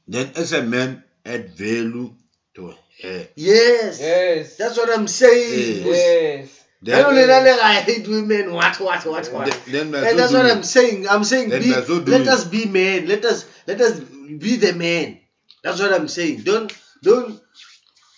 [0.05, 2.11] Then as a man, add value
[2.55, 3.27] to her.
[3.35, 4.57] yes Yes.
[4.57, 6.63] that's what i'm saying Yes.
[6.85, 8.51] I don't let I hate women.
[8.51, 9.45] What, what, what, what?
[9.71, 11.07] Then, then And that's what I'm saying.
[11.07, 11.71] I'm saying Then be,
[12.11, 13.07] let us be men.
[13.07, 15.17] Let us let us be the man.
[15.63, 16.41] That's what I'm saying.
[16.43, 16.67] Don't
[17.03, 17.39] don't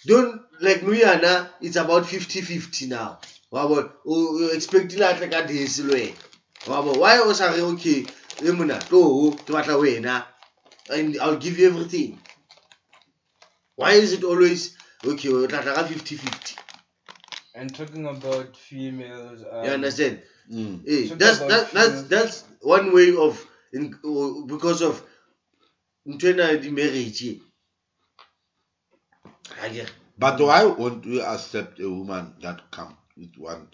[0.05, 3.19] don't like Nuyana, it's about 50-50 now.
[3.51, 6.15] Wabo, o o expect la tla ka desi le wena.
[6.65, 8.05] Wabo, why o sa re okay,
[8.43, 10.23] e mona to ke batla wena
[10.89, 12.19] and I'll give you everything.
[13.75, 16.57] Why is it always okay, o tla tla ka 50-50?
[17.55, 19.43] And talking about females.
[19.49, 20.21] Um, You understand?
[20.51, 20.83] Mm.
[20.87, 23.33] Eh, Talk that's that, that's that's one way of
[23.73, 25.01] in, uh, because of
[26.07, 27.41] ntwena di marriage Akere?
[30.17, 33.67] But why won't we accept a woman that come with one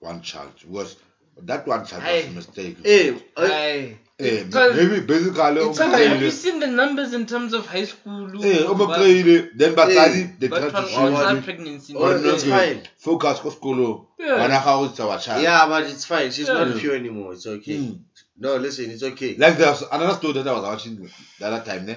[0.00, 0.52] one child?
[0.66, 0.96] Because
[1.42, 2.30] that one child was a Aye.
[2.34, 2.76] mistake.
[2.84, 3.98] eh uh, Aye.
[4.18, 7.66] Eh, Because- maybe basically It's a, have you o seen the numbers in terms of
[7.66, 8.28] high school?
[8.44, 11.40] Eh, o mo but- kry-ile, then batsadi Eh, they but try to from show you
[11.42, 11.94] pregnancy.
[11.96, 12.82] Oh, or no, it's fine.
[12.98, 14.36] focus ko sekolong Yeah.
[14.38, 16.64] ngwana gago it's our child yeah but it's fine she's Yeah.
[16.64, 17.98] not pure anymore it's okay Mm.
[18.38, 20.94] no listen it's okay like there's another story that I was watching
[21.40, 21.96] the other time ne?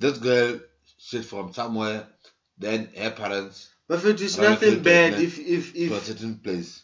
[0.00, 0.58] this girl
[0.98, 2.08] she's from somewhere
[2.58, 5.22] then her parents but it is nothing bad man.
[5.22, 6.82] if if to a certain place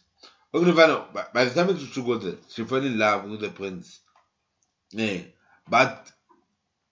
[0.53, 3.25] We're gonna find out, by- by the time she got there she fell in love
[3.31, 4.01] with the prince
[4.91, 5.21] yeah.
[5.69, 6.11] but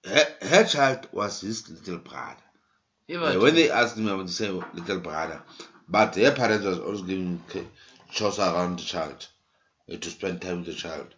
[0.04, 2.36] her, her child was his little brother
[3.06, 5.42] Yeah, Yeah, when they asked me, I would say little brother.
[5.88, 7.66] But her parents was always giving ca-
[8.10, 9.26] chores around the child
[9.88, 11.08] eh, to spend time with the child.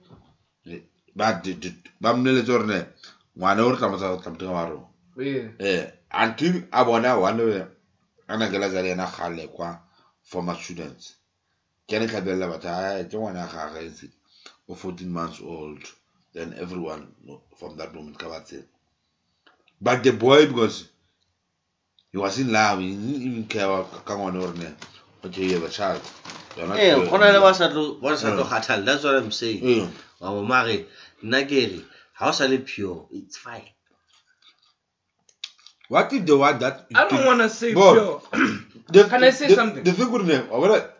[1.14, 2.86] But the- the- ba mmoletse gore ne
[3.38, 5.48] ngwana o re tlamotsa go tlamotega wa rona Yeah.
[5.60, 7.40] eh until a bona one
[8.28, 9.78] a nakela tsa le ena gale kwa
[10.22, 11.14] former students.
[11.88, 14.08] Ke ne tlhabelela batho a ke ngwana ga gage
[14.68, 15.82] o 14 months old
[16.32, 17.06] then everyone
[17.58, 18.64] from that moment ka batsela
[19.80, 20.88] but the boy because
[22.12, 24.74] he was in love he didn't even care ka ngwana gore ne
[25.24, 26.00] okay you have a child.
[26.56, 27.40] Eh go na le anymore.
[27.40, 28.84] ba sa tlo ba sa tlo Mm.
[28.84, 29.62] that's what i'm saying.
[29.64, 29.88] Eh,
[30.20, 30.86] wa bo mare
[31.22, 31.84] nna ke re
[32.14, 33.68] ha o sa le pure it's fine
[35.92, 37.92] what if the one that I don't want to say Boy.
[37.92, 38.22] pure.
[38.92, 39.84] The- Can I say the- something?
[39.84, 40.90] The thing with them, I wanna,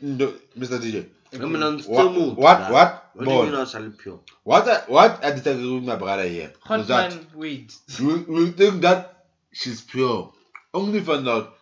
[0.00, 0.26] no,
[0.58, 0.78] Mr.
[0.78, 1.06] DJ.
[1.32, 2.12] I mean, I'm still What?
[2.12, 2.58] moved, What?
[2.60, 2.72] nah.
[2.72, 3.10] What?
[3.14, 3.60] What do you mean Bon.
[3.60, 4.20] I'm still pure?
[4.44, 4.68] What?
[4.68, 7.74] I, what I disagree with my brother here is that Hotman, wait.
[7.98, 10.32] you, you think that she's pure.
[10.72, 11.54] Only find out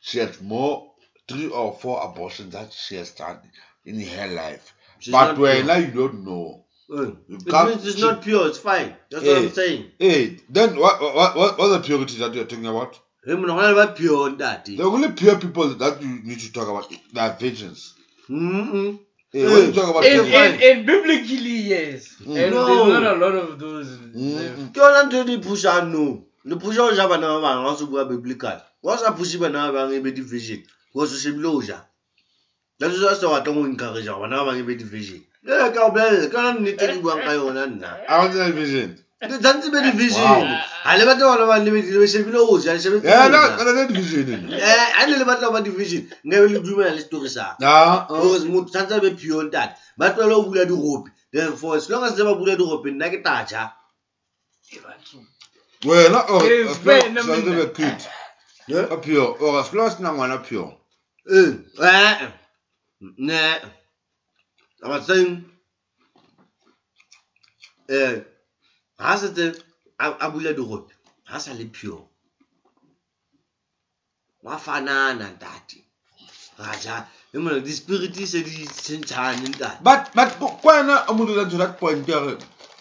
[0.00, 0.90] she has more
[1.28, 3.38] three or four abortions that she has done
[3.84, 4.74] in her life.
[4.98, 5.78] She's but not when pure.
[5.78, 6.63] you don't know.
[6.88, 8.94] It can't- means it's not pure, it's fine.
[9.10, 9.90] That's what I'm saying.
[9.98, 12.98] Hey, then what what what what are the purity that you're talking about?
[13.24, 14.76] Hey, man, what about pure daddy?
[14.76, 17.94] The only pure people that you need to talk about are virgins.
[18.28, 18.96] Mm-hmm.
[19.32, 22.16] Hey, when you talk about And, virgins, and, and biblically, yes.
[22.20, 22.36] Mm.
[22.44, 22.66] And No.
[22.66, 23.88] there's not a lot of those.
[23.88, 24.72] Mm.
[24.72, 26.04] ke yona ntho e di pushang no
[26.44, 29.72] le pusha ho ja bana ba bang ga se bua biblical wa sa pushe bana
[29.72, 30.60] ba bang e be di-vision
[30.92, 31.80] because o shebile o ja
[32.78, 35.72] that is why se batlang ho encourage gore bana ba bang e be di-vision Kaya
[35.72, 38.00] ka blal, kana nitigibwang kayo nan na.
[38.08, 38.96] Ako na vision.
[39.24, 40.44] Zanzibar division.
[40.84, 42.68] Hale bato wala ba limit division bilo uzi.
[42.68, 43.00] Hale sebe.
[43.04, 44.52] Eh na kana na division.
[44.52, 46.08] Eh hale le bato ba division.
[46.24, 47.56] Nga le duma le story sa.
[47.60, 48.08] Ah.
[48.08, 49.76] Because mo tsanza be pure that.
[50.00, 51.08] Bato lo bula di rope.
[51.32, 53.72] Therefore as long as they ba bula di rope nna ke tacha.
[55.84, 56.40] Wena o.
[57.20, 58.00] Zanzibar kid.
[58.68, 58.80] Ne?
[58.92, 59.36] Apio.
[59.40, 60.40] Ora flash na ngwana.
[61.28, 61.52] Eh.
[61.80, 62.28] Eh.
[64.84, 65.42] Ramazan,
[67.90, 68.20] euh,
[68.98, 69.52] äh,
[69.98, 70.92] abula d'Europe,
[71.24, 72.06] hasa le pure.
[74.42, 75.78] Wafanana ntate.
[76.58, 79.82] Raja, emona dispiriti se di sentane ntate.
[79.82, 82.36] But but kwana umuntu la ntola point there.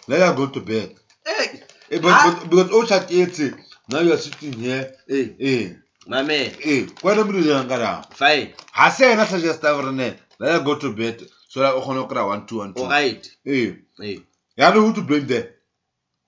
[0.10, 0.96] Let her go to bed.
[1.26, 1.64] Hey.
[1.90, 2.38] hey but, ah.
[2.42, 3.40] but because all chat yet
[3.88, 4.94] now you are sitting here.
[5.08, 5.36] Hey.
[5.40, 5.76] Hey.
[6.06, 6.52] My man.
[6.60, 8.06] Hey, kwana umuntu la ngara.
[8.14, 8.54] Fine.
[8.74, 10.20] Hasa na suggest gore ne.
[10.40, 11.26] Let her go to bed.
[11.54, 12.82] So that I'm going to one, two, and two.
[12.82, 14.06] alright Eh, eh.
[14.08, 14.22] you
[14.58, 15.50] know who to blame there.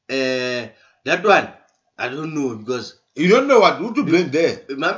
[0.08, 0.68] uh,
[1.04, 1.48] that one
[1.98, 4.62] i don't know because You don't know what, who to blame there.
[4.78, 4.96] my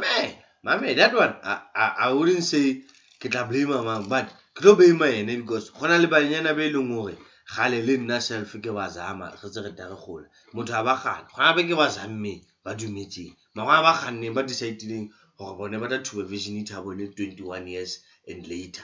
[0.76, 2.82] man, that one, I, I, I wouldn't say
[3.22, 6.66] ke tla blame mang but ke tlo blame ene because go na le banyana be
[6.68, 7.16] e leng gore
[7.56, 10.84] gale le nna self ke ba zama ge tse re ta re gola motho a
[10.84, 15.08] ba gana go na be ke ba zammeng ba dumetseng a ba ganneng ba decidileng
[15.40, 18.84] gore bone ba tla thuba vision ita bone twenty-one years and later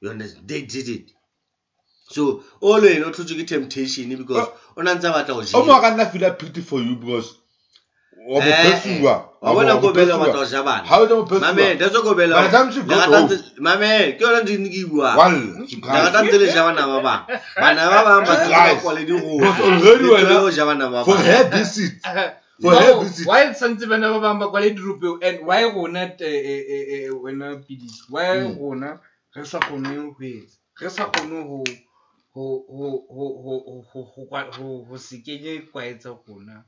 [0.00, 0.46] You understand?
[0.48, 1.10] They did it.
[2.08, 4.56] So always not to get temptation because oh.
[4.76, 5.62] onanza batla go jela.
[5.64, 7.34] Omo ka nna feel that pity for you because
[8.28, 9.28] wa mo eh, pesiwa.
[9.40, 10.86] Wa bona go bela batla go ja bana.
[10.86, 11.40] Ha o mo.
[11.40, 12.36] Mame, that's go bela.
[12.36, 12.94] Ba tsamshi go.
[13.60, 15.16] Mame, ke yona ndi ke bua.
[15.16, 15.66] Wal.
[15.80, 17.40] Ga ga tantele ja bana ba bang.
[17.56, 19.18] Bana ba bang ba tla kwa le di
[21.04, 21.80] For her this.
[22.62, 23.26] For her this.
[23.26, 24.70] Why santse bana ba bang ba kwa le
[25.26, 27.90] and why rona eh eh eh, eh, eh wena pidi.
[28.10, 28.60] Why hmm.
[28.62, 28.86] rona?
[28.86, 28.98] Mm
[29.44, 31.64] sa kgone ho etsa re sa kgone ho
[32.34, 36.64] ho ho ho ho ho ho ho kwa- ho ho se kenye kwaetsa rona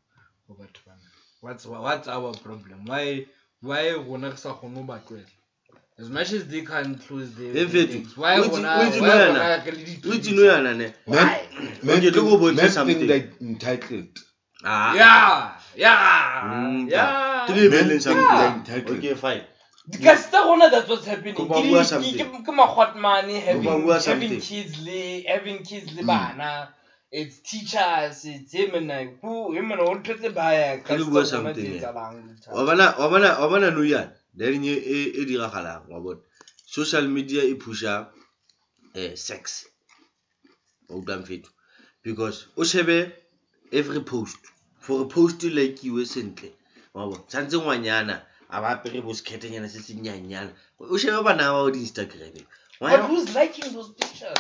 [0.48, 1.08] ho batho bana
[1.40, 3.26] what's what's our problem why
[3.62, 5.26] why rona re sa kgone ho ba tlohela
[5.98, 8.84] as much as they can close their Eh, Fethu, legs, why o itse- rona o
[8.86, 9.64] itse why nou rona yana?
[9.64, 10.92] re le O itse di nou yana, ne?
[11.06, 11.40] why
[11.82, 12.98] Men Okay, look over think, to men something.
[12.98, 14.18] think they're entitled.
[14.64, 14.94] Ah.
[14.94, 18.28] yeah yeah Mm, yeah Ke le Men beleng think something.
[18.38, 18.98] they're entitled.
[18.98, 19.42] Okay, fine.
[19.91, 21.34] Because tsa rona that's what's happening.
[21.34, 22.18] Ke ba di- bua ke- something.
[22.18, 26.07] ke- ke makgwatmane having kids le having kids le Mm.
[26.07, 26.51] bana.
[27.11, 29.16] It's teachers, it's him and.
[29.22, 30.78] Who him and all tse baya.
[30.84, 31.80] Ke le bua something,
[32.53, 36.20] wa bona wa bona wa bona nou yana daring e e- e diragalang wa bona
[36.66, 37.95] social media e pusha
[38.95, 39.64] eh sex
[40.91, 41.49] utlwang fetho
[42.05, 43.12] because o shebe
[43.72, 44.36] every post
[44.80, 46.53] for a post like iwe sentle
[46.95, 51.59] wa bona tshwanetse ngwanyana a ba apere bo sekhetenyana se senyanyana o shebe bana ba
[51.62, 52.34] o di-instagram
[52.80, 54.38] But who's liking those pictures?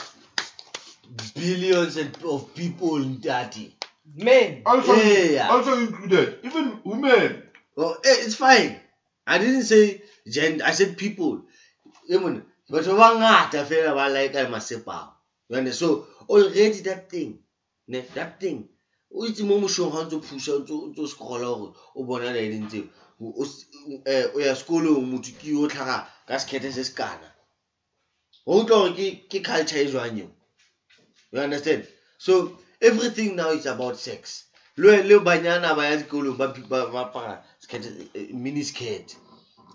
[1.34, 3.72] billions of people ntate
[4.16, 4.62] Men.
[4.64, 5.48] Also, Yeah.
[5.50, 7.42] also included, even women.
[7.76, 8.80] Oh, eh, it's fine.
[9.26, 10.64] I didn't say gender.
[10.64, 11.42] I said people.
[12.08, 15.12] Even batho ba bangata fela ba like masepao.
[15.48, 15.74] You understand?
[15.74, 17.38] So already that thing,
[17.86, 18.68] ne, that thing.
[19.14, 22.32] O itse mo moshong ha o phusha o ntso o ntso scrolla hore o bona
[22.32, 22.88] di eng tseo.
[23.20, 23.44] O
[24.06, 27.28] eh, ya sekolong motho ke yo tlhaga ka sekhethe se se kana.
[28.46, 30.28] Ho utlwa hore ke culture e jwang eo.
[31.32, 31.86] You understand?
[32.18, 34.44] So everything now is about sex.
[34.76, 39.16] Le le banyana ba ya dikolong ba ba apara skirt eh, mini skirt.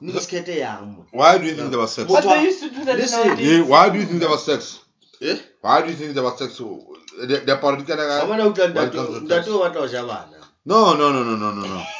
[0.02, 1.06] Mini skirt e yang mo.
[1.12, 2.10] Why do you think there was sex?
[2.10, 3.38] What- they used to do that Listen.
[3.40, 4.80] Yeah, why do you think there was sex?
[5.22, 5.38] Eh?
[5.62, 6.58] Why do you think there was sex?
[6.58, 10.43] The, the political Ba bona utlwa Why ntate ntate o batla ho ja bana.
[10.66, 11.84] No, no, no, no, no, no, no.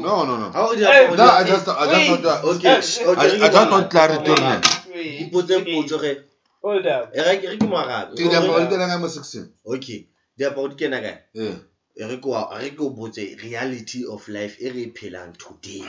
[0.00, 0.50] No, no, no.
[0.52, 3.40] Ha o di Hey, No, I just, I just want to, Okay, Eh, okay.
[3.40, 4.86] I, I just want clarity on Wait, that.
[4.94, 5.68] wait, Ipotse wait.
[5.74, 6.22] potso ge.
[6.62, 7.16] Hold up.
[7.16, 8.16] E re ke re ke mo arabe.
[8.16, 9.52] The political I'm 16.
[9.66, 10.08] Okay.
[10.38, 11.18] Diaparo di kena kae?
[11.32, 11.56] Yeah.
[11.96, 15.32] E re ke wa e re ke o botse reality of life e re phelang
[15.38, 15.84] today.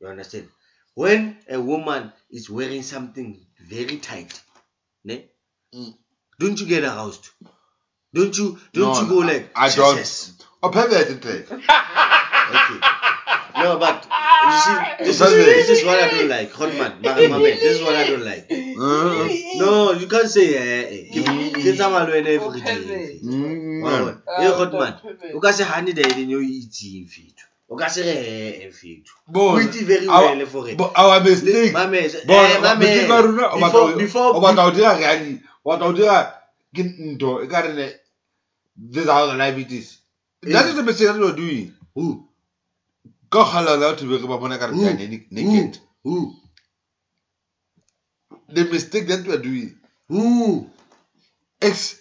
[0.00, 0.48] You understand?
[0.94, 4.40] When a woman is wearing something very tight,
[5.04, 5.24] Ne?
[5.74, 5.94] Mm.
[6.38, 7.30] Don't you get aroused?
[8.14, 9.96] Don't you don't No, you go I- like I "Yes, don't.
[9.96, 11.44] yes." Oh, pervert, Trey.
[12.54, 12.78] Okay.
[13.56, 15.46] No, but you see, this is, Pervert.
[15.46, 16.50] this is what I don't like.
[16.52, 18.46] Hotman, my, my man, this is what I don't like.
[18.50, 19.28] Uh,
[19.62, 20.84] No, you can't say eh.
[20.90, 21.02] eh.
[21.14, 23.20] Ke- ke tsamaya le wena every day.
[23.22, 24.20] mm, Wa bona?
[24.42, 24.92] Eh, Hotman,
[25.34, 27.46] o ka se hane dialeng eo e itseng fetho.
[27.70, 29.12] O ka se re eh, eh, fetho.
[29.28, 30.76] O Bona, itse very our- well for it.
[30.76, 31.72] bo- our mistake.
[31.72, 32.78] Mamela, Bona, eh, mamela.
[32.78, 35.86] mistake ya rona, o batla Before- ho- before- o batla ho dira reali- o batla
[35.86, 36.16] ho dira
[36.74, 37.86] ke ntho e ka re ne
[38.76, 39.98] this is how the life it is
[40.46, 40.52] eh.
[40.52, 42.28] that is the mistake that we are doing Who?
[43.30, 46.34] ka kgalala batho be re ba bona ka re they are naked- naked Who?
[48.48, 49.74] the mistake that we are doing
[50.08, 50.70] Who?
[51.60, 51.96] It's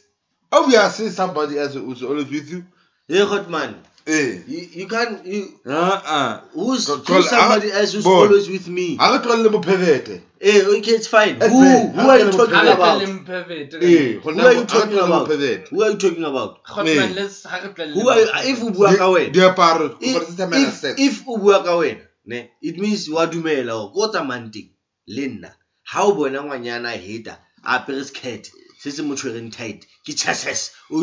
[0.52, 2.66] obviously somebody else who's always with you.
[3.08, 3.76] Hey, Hotman,
[4.06, 6.42] You, you can't, you, Uh-uh.
[6.54, 8.26] who's, who's somebody else who's boy.
[8.26, 8.98] always with me?
[8.98, 10.22] Ha re tlohelle mophevete.
[10.42, 11.42] Hey, okay, it's fine.
[11.42, 11.88] Eh, Who?
[11.88, 13.02] Who are you talking about?
[13.02, 15.28] Who are you mo- ha re talking about?
[15.70, 16.64] Who are you talking about?
[16.66, 19.98] Hotman, let's- ha re tlele Who are you, if o bua ka wena, diaparo, go
[20.02, 24.70] if, if, if o bua ka wena, ne, it means wa dumela ko tsamayang teng
[25.08, 25.52] le nna
[25.84, 30.12] ha o bona ngwanyana a heta a apere skirt se se mo tshwereng tight ke
[30.14, 31.00] chases, o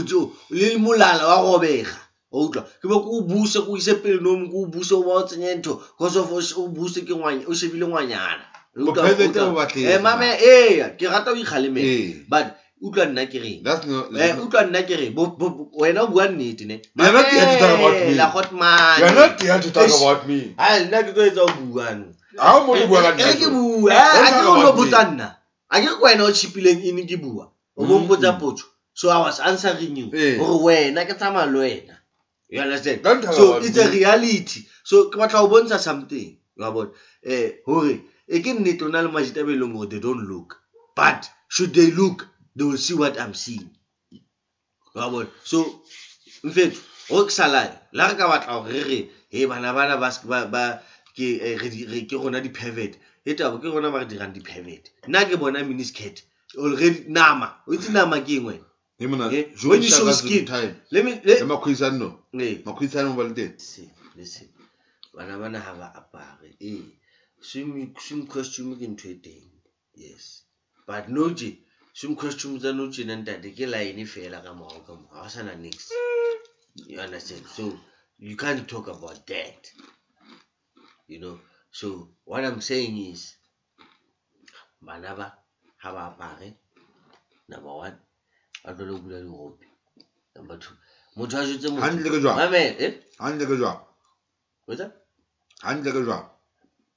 [0.50, 1.96] le molala wa robega
[2.32, 5.02] o utlwa ke be ko o buse ko ise pele no ko o buse o
[5.02, 8.44] ba o tsenye ntho because of o sh- o buse ke ngwanya o shebile ngwanyana
[8.76, 12.22] O utlwa- Bophevete utlwa- bo batleng, Eh, mame eya ke rata o ikgalemela Eh.
[12.30, 12.46] but
[12.80, 14.14] utlwa nna ke reng That's not.
[14.14, 17.12] Eh, utlwa nna ke re bo- bo- bo- wena o bua nnete ne You are
[17.12, 18.14] not here to talk about me.
[18.14, 18.98] Mamela, Hotman.
[19.00, 19.98] You're not here to talk Eish.
[20.00, 20.54] about me.
[20.56, 22.06] Hai, nna ke tlo etsa ho bua no.
[22.38, 23.50] Ha o motho o bua ka Eh, ke nna.
[23.50, 25.16] bua Don't a talk ke o no about botsa me.
[25.18, 25.28] nna
[25.70, 28.06] a ke re wena o chipileng in ke bua o bo Mm.
[28.06, 28.64] mpotsa potso
[28.94, 30.38] so i was answering you Eh.
[30.38, 31.94] gore wena ke tsamaya le wena
[32.50, 33.02] you understand?
[33.02, 34.62] Don't talk so about it's a reality.
[34.84, 36.90] So ke batla go bontsha something wa bona
[37.24, 40.58] eh hore e ke nnete o na le majitabe leng gore they don't look.
[40.96, 42.26] But should they look
[42.56, 43.70] they will see what i'm seeing.
[44.94, 45.64] Wa bona so
[46.44, 46.78] mfeto
[47.10, 50.46] o ke salae la re ka batla gore re re he bana bana ba ba
[50.46, 50.82] ba
[51.16, 52.94] ke eh, re- ke rona di-pervert.
[53.26, 54.90] E tabo ke rona ba re dirang di-pervert.
[55.08, 56.22] Nna ke bona miniscat
[56.58, 57.54] already nama.
[57.68, 58.66] O itse nama ke eng wena
[59.00, 60.44] When you shaka show some skin.
[60.44, 60.76] time.
[60.90, 62.18] let me Le let, makhwisano.
[62.34, 63.54] Makhwisano ba le teng.
[63.54, 64.48] listen listen.
[65.14, 66.54] Bana bana ha ba apare.
[67.40, 69.48] Swim swim costume ke ntho e teng.
[69.94, 70.42] Yes.
[70.86, 71.56] But no je
[71.94, 75.54] swim costume tsa no tjena ntate ke line fela ka morao ka morao ha sana
[75.56, 75.90] nix
[76.86, 77.46] you understand?
[77.46, 77.72] So
[78.18, 79.70] you can't talk about that.
[81.08, 81.38] You know?
[81.72, 83.34] So what i'm saying is
[84.82, 85.32] bana ba
[85.78, 86.52] ha ba apare
[87.48, 87.96] number one
[88.64, 89.64] ba tlo le bula dirope
[90.36, 90.74] number two
[91.16, 92.36] motho a jetse motho Hantle ke jwang?
[92.36, 93.78] mamela eh Hantle ke jwang?
[94.68, 94.86] wetsa
[95.66, 96.24] Hantle ke jwang?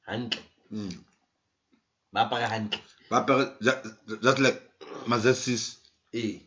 [0.08, 0.42] hantle
[0.74, 0.94] Mm.
[2.14, 4.60] ba apara hantle Ba apere ju- ju- just like
[5.08, 5.78] Mazessis.
[6.14, 6.40] ee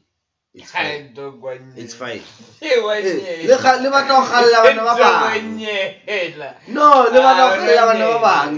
[0.54, 1.76] it's Hai, fine dog, wanye.
[1.76, 2.22] it's fine
[2.60, 3.12] Eh, wanye.
[3.22, 6.48] Eh, le ga- le batla ho kgalla bana ba Dog, bang wanyela.
[6.74, 8.20] no le batla ho Ah, kgalla bana ba wanyela.
[8.26, 8.56] bang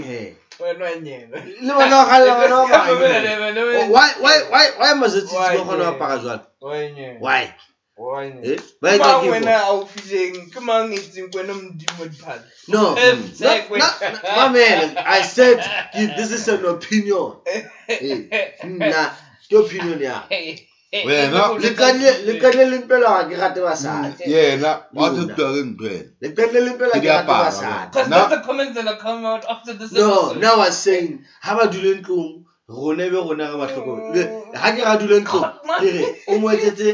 [0.59, 1.41] Bueno, ñero.
[1.61, 2.67] No, no, jalo, no,
[3.93, 6.41] Why, why, why, why must it go on a parasol?
[6.59, 7.55] Why?
[7.95, 8.29] Why?
[8.43, 8.57] Eh?
[8.79, 9.81] Why do you go?
[9.81, 12.41] au fishing, come on, it's in when I'm demon pad.
[12.69, 15.57] No, no, my man, I said,
[15.93, 17.33] this is an opinion.
[17.89, 19.11] eh, hmm, nah,
[19.49, 20.23] your opinion, yeah.
[20.91, 25.33] Wena- le qadile le qadile le mpela ga ke rate basadi Yena, wa Yona.
[25.35, 26.09] tsotwa ke ntho ena.
[26.21, 28.15] le qadile le mpela Ke ke rate diaparo, basadi Because No.
[28.17, 30.41] that's the comments that are coming out after this no episode.
[30.41, 34.23] now i was saying ha ba dule ntlong rona ebe rona re ba tlhokomele
[34.57, 35.45] ha ke ra dule ntlong
[35.81, 36.89] ke re o mo etsetse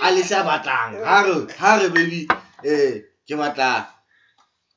[0.00, 2.28] a le se a batlang ha re ha re baby
[2.62, 3.86] eh ke batla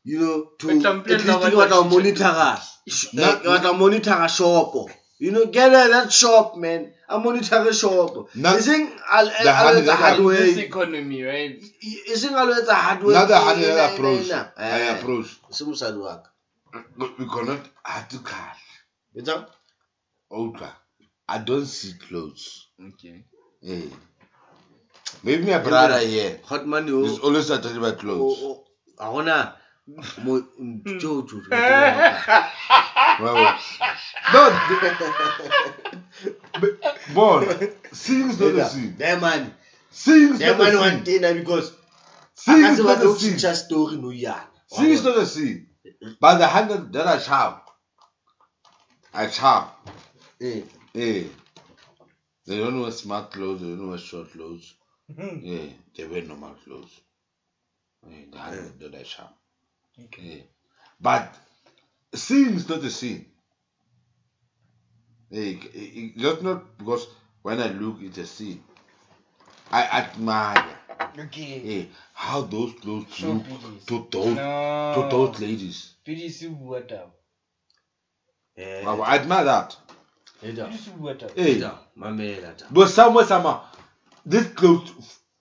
[0.03, 2.49] you know to Wait, at I'm playing least the ke one batla ho that- monitora
[2.89, 4.89] sh- Na- eh, ke batla ho monitora shopo
[5.23, 8.83] you know get her that shop man a monitor shop Na- e seng
[9.17, 11.55] a The a lo honey etsa that I- In this economy, right?
[12.11, 14.25] e seng a lo etsa hardware Another ena, honey ena, approach.
[14.29, 14.39] ena.
[14.57, 15.29] I approach.
[15.57, 16.29] se mosadi wa ka
[17.19, 18.51] We cannot article.
[19.17, 19.35] Etsa?
[20.31, 20.69] Outra.
[21.29, 22.67] I don't see clothes.
[22.89, 23.23] Okay.
[23.63, 23.87] Eh.
[25.23, 28.39] Maybe my brother here hotman yo is always attached by clothes.
[28.41, 28.63] o- o-
[29.87, 30.33] ga gona mo
[30.85, 31.49] tšeo tšo- tšo-
[33.19, 33.37] Well,
[34.33, 34.41] no,
[37.13, 37.43] Bon,
[37.91, 38.95] seeing is not the scene.
[38.97, 39.53] Diamond.
[39.91, 40.99] Seeing is not Diamond the wa scene.
[41.03, 41.73] ntena because a
[42.35, 43.33] Seeing ka is se not batle the go scene.
[43.33, 45.67] teacher story nou yana Seeing is not the scene.
[46.19, 47.69] But the hundred that I sharp.
[49.13, 49.67] I sharp.
[50.41, 50.61] Eh,
[50.95, 51.23] Eh.
[52.45, 54.73] They don't wear smart clothes, they don't wear short clothes.
[55.11, 55.41] Mhm.
[55.43, 56.91] Yeah, they wear normal clothes.
[58.07, 59.33] Eh, the hundred that I sharp.
[60.01, 60.43] Okay.
[60.99, 61.33] But
[62.15, 63.25] seeing is not the scene.
[65.29, 67.07] Hey, it- it- just not because
[67.41, 68.63] when I look, it's a scene.
[69.71, 70.77] I admire
[71.17, 71.81] Okay.
[71.81, 73.85] eh, how those clothes Show look PDs.
[73.87, 74.93] to those No.
[75.09, 75.95] to those ladies.
[76.05, 77.15] PDC what up?
[78.55, 79.75] Eh, Wow, I admire that.
[80.43, 81.31] Eda, PDC what?
[81.35, 82.65] Hey, Eda, mamela ta.
[82.71, 83.63] but somewhere, somehow,
[84.25, 84.91] these clothes,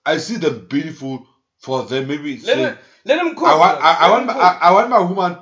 [0.05, 1.27] I see them beautiful
[1.63, 2.07] for them.
[2.07, 3.47] Maybe Let say, him let him cook.
[3.47, 4.33] I want, I, I want, my.
[4.33, 5.37] I, I want my woman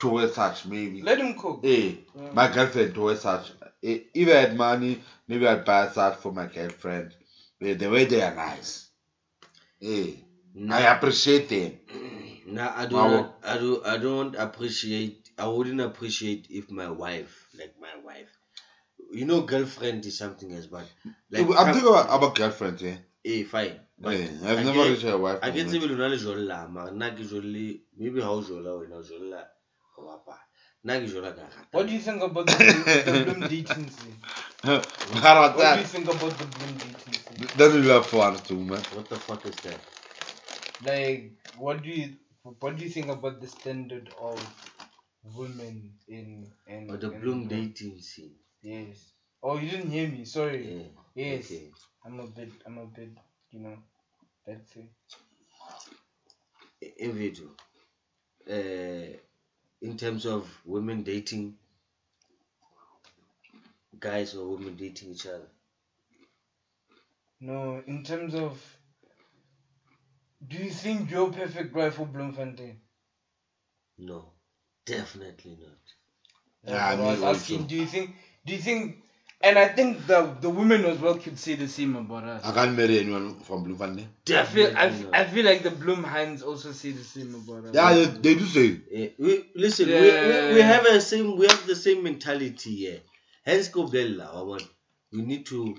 [0.00, 0.64] to wear such.
[0.66, 1.02] Maybe.
[1.02, 1.60] Let him cook.
[1.62, 2.32] Hey, Mm.
[2.34, 3.52] my girlfriend to wear such.
[3.82, 7.14] Eh, If I had money, maybe I'd buy such for my girlfriend.
[7.60, 8.88] Eh, The way they are nice.
[9.80, 10.24] Hey,
[10.70, 11.72] I appreciate them.
[12.46, 13.08] Nah, I Wow.
[13.08, 15.16] don't, I don't, I don't appreciate.
[15.36, 18.30] I wouldn't appreciate if my wife, like my wife,
[19.12, 20.86] you know, girlfriend is something else, but
[21.30, 22.96] like, I'm thinking about, about girlfriend, Eh?
[23.26, 23.80] Eh, fine.
[24.06, 25.40] Eh, I've never reached a wife.
[25.42, 25.82] I get moment.
[25.82, 29.40] tsebe lona le jolla mara nna ke jolle maybe ha o jolla wena o jolla
[29.96, 30.40] go bapala
[30.84, 33.90] nna ke jolla ka rata What do you think about the Bloem, the Bloem dating
[33.90, 34.18] scene?
[34.64, 35.84] What do you Garata.
[35.94, 37.48] think about the Bloem dating scene?
[37.58, 38.82] That will have fun too, man.
[38.94, 39.80] what the fuck is that
[40.84, 42.16] Like, what do you
[42.60, 44.38] what do you think about the standard of
[45.36, 49.12] women in in, or the in Bloem dating scene Yes.
[49.42, 50.24] Oh, you didn't hear me.
[50.24, 50.62] Sorry.
[50.76, 51.50] yeah Yes.
[51.50, 51.70] okay
[52.06, 52.50] I'm a bit.
[52.66, 53.10] I'm a bit.
[53.50, 53.76] You know.
[54.46, 54.90] That's it.
[56.98, 57.46] in video
[58.56, 59.16] uh
[59.82, 61.54] in terms of women dating
[63.98, 65.48] guys or women dating each other
[67.40, 68.62] No, in terms of.
[70.48, 72.76] Do you think you're perfect guy for Bloemfontein?
[73.98, 74.20] no
[74.84, 75.94] definitely not
[76.64, 77.56] Yeah, That's what I was asking.
[77.56, 77.68] also.
[77.68, 78.14] Do you think?
[78.46, 78.96] Do you think?
[79.42, 82.44] And I think the the women as well could say the same about us.
[82.44, 84.06] I can't marry anyone from Bloemfontein.
[84.08, 84.70] I feel.
[84.70, 85.14] definitely I, f- not.
[85.14, 87.74] I feel like the Bloom Hines also say the same about us.
[87.74, 88.80] Yeah, they, they do say.
[88.92, 90.48] Eh, we listen we, Yeah.
[90.48, 93.00] we, we have a same we have the same mentality here
[93.44, 94.64] hence go bella wa bona
[95.12, 95.76] we need to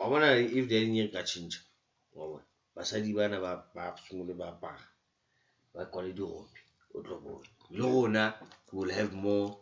[0.00, 1.60] wa bona if there any ka change
[2.14, 2.42] wa bona
[2.76, 4.82] basadi bana ba ba simole ba apara
[5.74, 6.50] ba kwale dirope
[6.94, 8.34] o tlo bona le rona
[8.72, 9.56] we will have more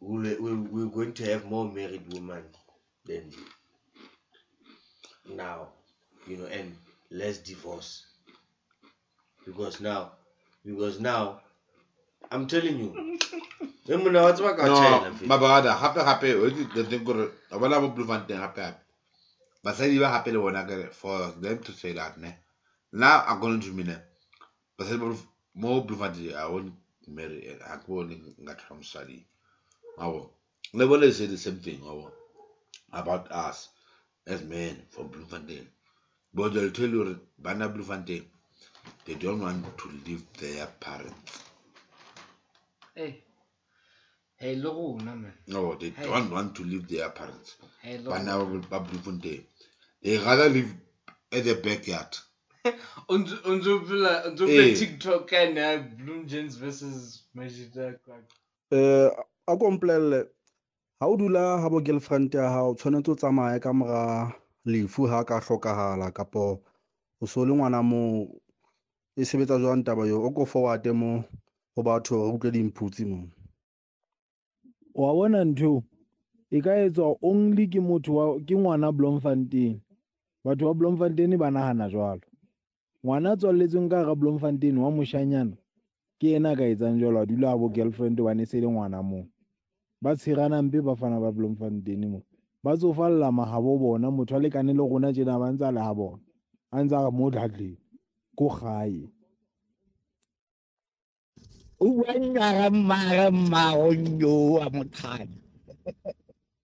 [0.00, 2.44] we we we're going to have more married women
[3.06, 3.32] than
[5.28, 5.68] now
[6.26, 6.74] you know and
[7.10, 8.04] less divorce.
[9.46, 10.12] Because now
[10.64, 11.40] because now
[12.30, 13.18] I'm telling you.
[13.88, 15.28] E mona wa tseba ka No, China fela.
[15.28, 18.78] mabagada gape gape o itse the thing gore o bona mo Bloemfontein gape gape
[19.64, 22.30] basadi ba gape le bona kere for them to say that ne.
[22.92, 23.96] Now according to me ne
[24.78, 26.72] basadi ba Bloem- mo Bloemfontein I won't
[27.08, 29.18] marry ga ke bone nka thola mosadi
[29.98, 30.30] abo
[30.74, 32.10] le bone they say the same thing abo
[32.92, 33.68] about us
[34.26, 35.66] as men from Bloemfontein
[36.34, 38.24] but they'll tell you bana Bloemfontein
[39.04, 41.44] they don't want to leave their parents
[42.96, 43.00] eh.
[43.02, 43.22] Hey.
[44.36, 45.32] Hey, le rona man.
[45.46, 46.04] no they Hey.
[46.06, 48.60] don't want to leave their parents Hey, le bana rona.
[48.70, 49.44] ba ba Bloemfontein
[50.02, 50.72] they rather live
[51.32, 52.16] at the backyard
[53.08, 54.48] Unzo unzo phela unzo Eh.
[54.48, 58.22] phela TikTok kana uh, Bloom Gens versus Majida Kwak.
[58.70, 59.10] Uh,
[59.46, 60.28] a ko mpolelele
[61.00, 64.32] ha o dula ha bo girlfriend ya hao tshwanetse o tsamaye ka mora
[64.64, 66.62] lefu ha ka hlokahala kapo
[67.20, 68.28] o so le ngwana moo
[69.16, 70.22] e sebetsa jwang taba eo?
[70.22, 71.24] O ko forward mo
[71.74, 73.26] ho batho re utlwe dimphutsi moo.
[74.94, 75.82] Wa bona ntho
[76.50, 79.80] e ka etswa only ke motho wa ke ngwana Bloemfontein.
[80.44, 82.22] Batho ba Bloemfontein ba nahana jwalo.
[83.04, 85.56] Ngwana a tswalletsweng ka hara Bloemfontein wa moshanyana
[86.18, 89.02] ke yena a ka etsang jwalo a dula a bo girlfriend hobane se le ngwana
[89.02, 89.26] moo
[90.02, 92.22] ba tshirana mpe bafana ba Bloemfontein moo
[92.64, 95.92] ba tsofalla mahabo bona motho a lekane le rona tjena ba ntse a le ha
[95.94, 96.22] bona
[96.74, 97.78] a ntse a mo dladleng
[98.38, 99.02] ko gae
[101.82, 105.36] o buanyara mmare mmagonyo wa mothana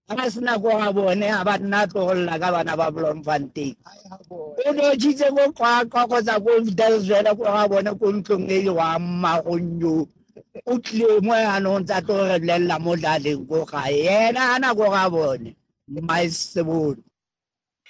[0.08, 3.74] a se nako ga bone ga ba nna tlogolla ka bana ba blomfontein
[4.66, 8.98] o notšhitse ko kwakwa kgotsa ko delsvele ko ga bone ko ntlong e le wa
[8.98, 9.94] mmagonyo
[10.66, 14.84] o tlile mo yanong tsa tlo re lelela mo tlaleng ko gae yena a nako
[14.94, 15.50] ga bone
[15.92, 17.02] mmaesebone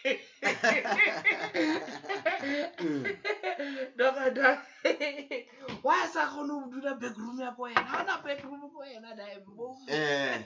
[3.99, 4.63] Dokada.
[5.83, 7.83] Why sa kgone ho dula bedroom ya ko wena?
[7.83, 9.75] Ha ona bedroom ko wena da embo.
[9.89, 10.39] Eh,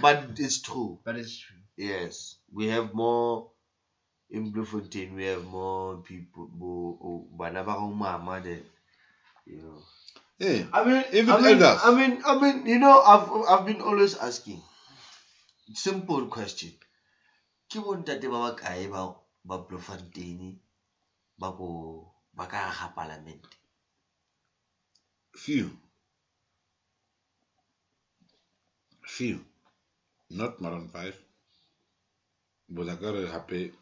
[0.00, 1.56] but it's true But it's true.
[1.78, 3.50] yes we have more
[4.30, 8.60] in Bloemfontein we have more people bo oh, bana ba go mama than
[9.46, 9.80] you know
[10.38, 11.80] hey I mean, Even I mean, elders.
[11.82, 14.62] I mean, I mean, you know, I've I've been always asking.
[15.74, 16.72] Simple question.
[17.68, 19.12] Ke bo ntate ba bakae ba
[19.44, 20.56] ba Bloemfontein
[21.38, 21.70] ba go
[22.34, 23.44] ba ka ga parliament?
[25.36, 25.70] few
[29.06, 29.40] few
[30.30, 31.16] not more than five
[32.68, 33.72] but I got happy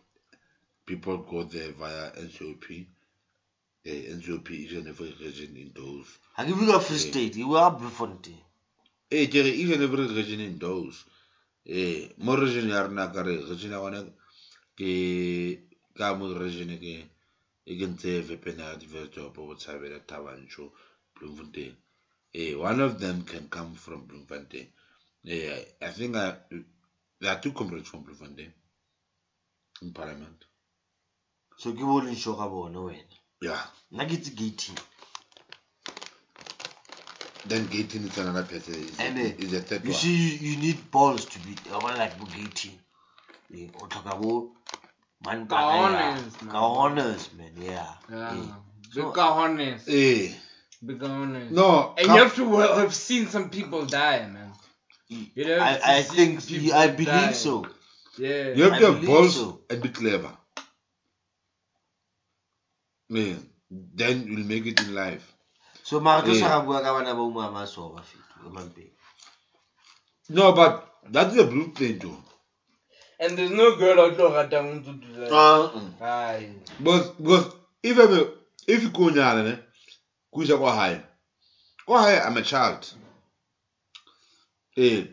[0.86, 2.86] people go there via NCOP.
[3.88, 6.08] Eh, NCOP each and every region in those.
[6.36, 8.40] ha ke bua free state you are bloemfontein.
[9.08, 11.04] Eh, kere each and every region in those.
[11.64, 14.00] Eh, mo region ya rena ka re region ya gona
[14.76, 14.90] ke
[15.94, 16.94] ka mo region ke
[17.64, 20.72] e ke ntse vepena diverto po botshabela tabancho
[21.14, 21.76] bloemfontein.
[22.34, 24.66] Eh one of them can come from bloemfontein.
[25.24, 26.34] Eh i think I,
[27.20, 28.50] there are two comrades from bloemfontein
[29.82, 30.44] in parliament.
[31.56, 33.60] So ke bo lensho ka bone wena yeah
[33.92, 34.78] nna ke tse gating
[37.48, 40.50] then gating is another person is, And, uh, is a third you one see you,
[40.50, 42.78] you need balls to be I want like bo gating
[43.54, 44.50] Eh, o tlhoka bo
[45.24, 46.54] man Cojones, man.
[46.54, 48.32] Cojones, man yeah Yeah.
[48.32, 48.46] Eh,
[48.94, 49.82] Big So- cojones.
[49.88, 50.32] eh
[50.82, 51.50] Big cojones.
[51.52, 54.52] no And you have to well, have seen some people die, man.
[55.08, 57.32] You have I, to I see think people I believe die.
[57.32, 57.66] so
[58.18, 58.48] Yeah.
[58.56, 59.60] You have I to have believe balls so.
[59.70, 60.32] and be clever.
[63.08, 65.32] Man, then you'll make it in life.
[65.82, 66.40] so mara tlo Eh.
[66.40, 68.90] sa ga bua ka bana ba umo a maso ba fete
[70.28, 72.16] No, but that's the blue thing too.
[73.20, 75.32] And there's no girl out there that wants to do that.
[75.32, 76.04] Uh-uh.
[76.04, 76.50] Aye.
[76.78, 78.22] Because because if I'm a,
[78.66, 79.58] if you go nyala ne,
[80.34, 81.00] kuja kwa high.
[81.86, 82.92] Kwa high I'm a child.
[84.76, 85.04] Eh,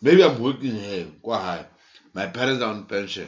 [0.00, 1.06] maybe I'm working here.
[1.20, 1.66] Kwa high.
[2.14, 3.26] My parents are on pension.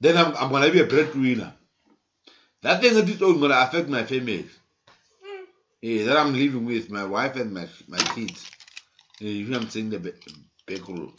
[0.00, 1.54] Then I'm I'm gonna be a breadwinner.
[2.62, 4.46] That thing at its own gonna affect my family.
[5.82, 8.46] Eh, that I'm living with my wife and my my kids.
[9.22, 10.12] Eh, you hear I'm saying the ba-
[10.66, 11.12] back room.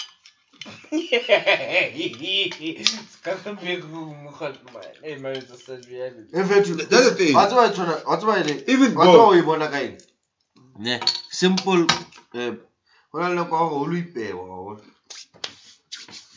[3.12, 4.84] Ska ka big room, God, man.
[5.04, 6.34] Hey, man, it's a sad reality.
[6.46, 7.36] fethu That's the thing.
[7.36, 9.38] wa tseba tshwana wa tseba ele Even wa tseba God.
[9.40, 9.98] o bona ka eng
[10.80, 11.00] ne
[11.32, 11.88] simple
[12.36, 12.54] eh
[13.12, 14.76] go na le kwa go lo ipewa wa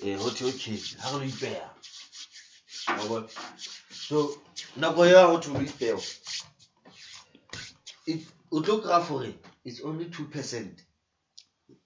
[0.04, 1.70] eh go the okay ha go lo ipewa
[2.98, 3.28] wa bona
[4.08, 4.36] so
[4.76, 6.02] nako ya go lo ipewa
[8.06, 9.34] it o tlo kry gore
[9.64, 10.82] it's only two percent.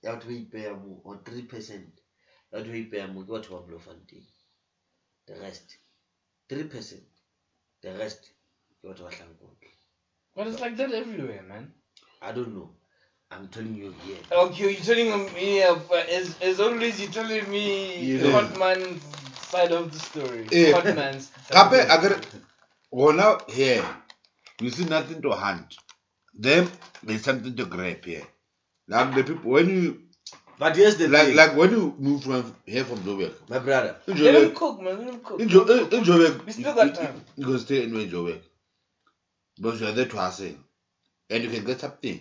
[0.02, 1.92] Ya batho ba ipeya mo or three percent.
[2.52, 4.24] Ya batho ba ipeya mo ke batho ba bloemfontein
[5.26, 5.78] the rest
[6.48, 7.06] three percent.
[7.82, 8.20] The rest
[8.82, 9.70] ke batho ba tlhankotle
[10.34, 11.72] But it's like that everywhere, man.
[12.22, 12.70] i don't know.
[13.30, 17.50] I'm telling you here Okay, you're telling me, uh, but as, as always, you're telling
[17.50, 17.64] me
[17.98, 18.22] Yeah.
[18.22, 18.32] the
[19.52, 20.46] hot man's side of the story.
[20.52, 20.72] Eh.
[20.72, 21.70] Hot man's side.
[21.70, 22.42] Gape, of agar- story.
[22.90, 23.84] Well, now here,
[24.60, 25.76] you see nothing to hunt.
[26.34, 26.70] Them,
[27.02, 28.22] there's something to grab here.
[28.88, 30.02] Like the people, when you,
[30.58, 33.96] but here's the like, thing like when you move from here from Joburg, my brother
[34.06, 34.98] in Let him cook, man.
[34.98, 35.40] Let him cook.
[35.40, 37.22] in, jo- in, in Joburg, We still got time.
[37.36, 38.40] You, you can stay anywhere in Joburg.
[39.60, 40.54] Because you're there to hustle.
[41.30, 42.20] And you can get something.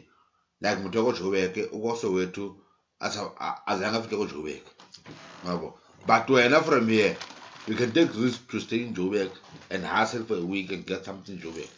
[0.62, 2.58] Like Mutoko Joburg, also way to,
[3.02, 3.30] as a,
[3.68, 4.62] as a Mutoko Joburg.
[5.46, 5.74] Mabo.
[6.06, 7.18] But to enough from here,
[7.68, 9.32] you can take risk to stay in Joburg
[9.70, 11.70] and hustle for a week and get something in Joburg.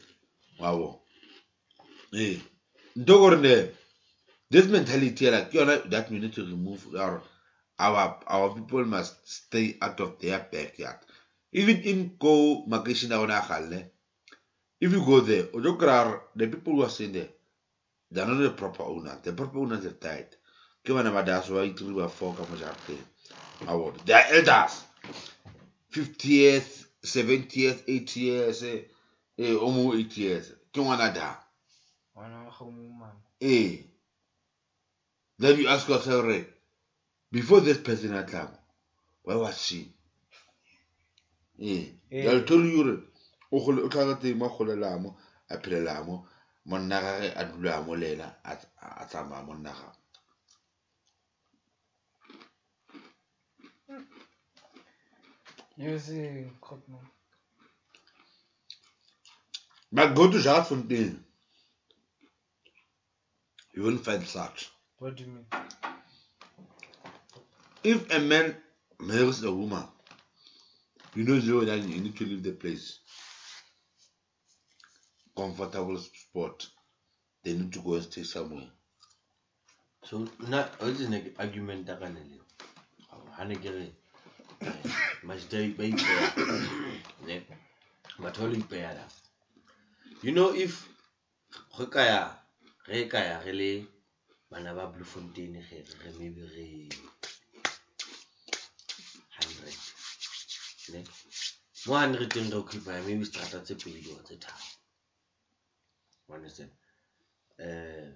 [0.59, 0.99] Wow.
[2.11, 2.41] Re
[4.51, 7.21] this mentality like you know that we need to remove our
[7.77, 10.97] our our people must stay out of their backyard.
[11.51, 13.85] Even in go makeshina ona galle.
[14.81, 17.27] If you go there, the people who are staying there,
[18.09, 19.21] they're not the proper owners.
[19.23, 20.35] The proper owners have died.
[20.83, 23.03] Ke bana ba daso ba itiri ba four ka mo jarateng.
[23.67, 23.97] Wa bona.
[24.05, 24.83] They are elders.
[25.89, 28.81] 50 years, 70 years, 80 years, eh,
[29.37, 30.51] eh, o mongwe 80 years.
[30.73, 31.35] Ke ngwana da.
[32.13, 33.15] Why not home, man?
[33.41, 33.77] Eh.
[35.39, 36.47] Then you ask yourself, right,
[37.31, 38.49] before this person had come,
[39.23, 39.93] where was she?
[41.61, 41.85] Eh.
[42.11, 42.23] Eh.
[42.23, 43.03] They'll tell you, right,
[43.51, 45.17] o gole- o tla ka teng mo a golelang mo,
[45.49, 46.27] a phelelang mo,
[46.65, 48.57] monna ga ge a dula mo le ena, a
[49.01, 49.93] a tsamaya monna ga.
[55.79, 56.99] You see, cook, man.
[59.91, 61.17] But go to Jaarfontein.
[63.73, 64.69] You won't find such.
[64.97, 65.45] What do you mean?
[67.83, 68.55] If a man
[68.99, 69.85] marries a woman,
[71.15, 72.99] you know zero that you need to leave the place.
[75.37, 76.67] Comfortable spot.
[77.43, 78.67] They need to go and stay somewhere.
[80.09, 82.43] so nna o itse ne ke argument ya ka ne leo
[83.63, 83.71] ga
[84.61, 84.71] re
[85.27, 85.95] majita ipeya
[87.25, 87.35] ne
[88.21, 89.05] batho ba
[90.23, 90.73] you know if
[91.77, 92.21] go kaya
[92.85, 93.87] ge e kaya re le
[94.49, 96.89] bana ba bloemfontein ge re re maybe re
[99.37, 99.75] hundred
[100.91, 101.01] ne?
[101.85, 104.67] Mo hundredeng re occupya maybe strata tse pedi or tse tharo
[106.35, 106.71] understand?
[107.59, 108.09] Uh,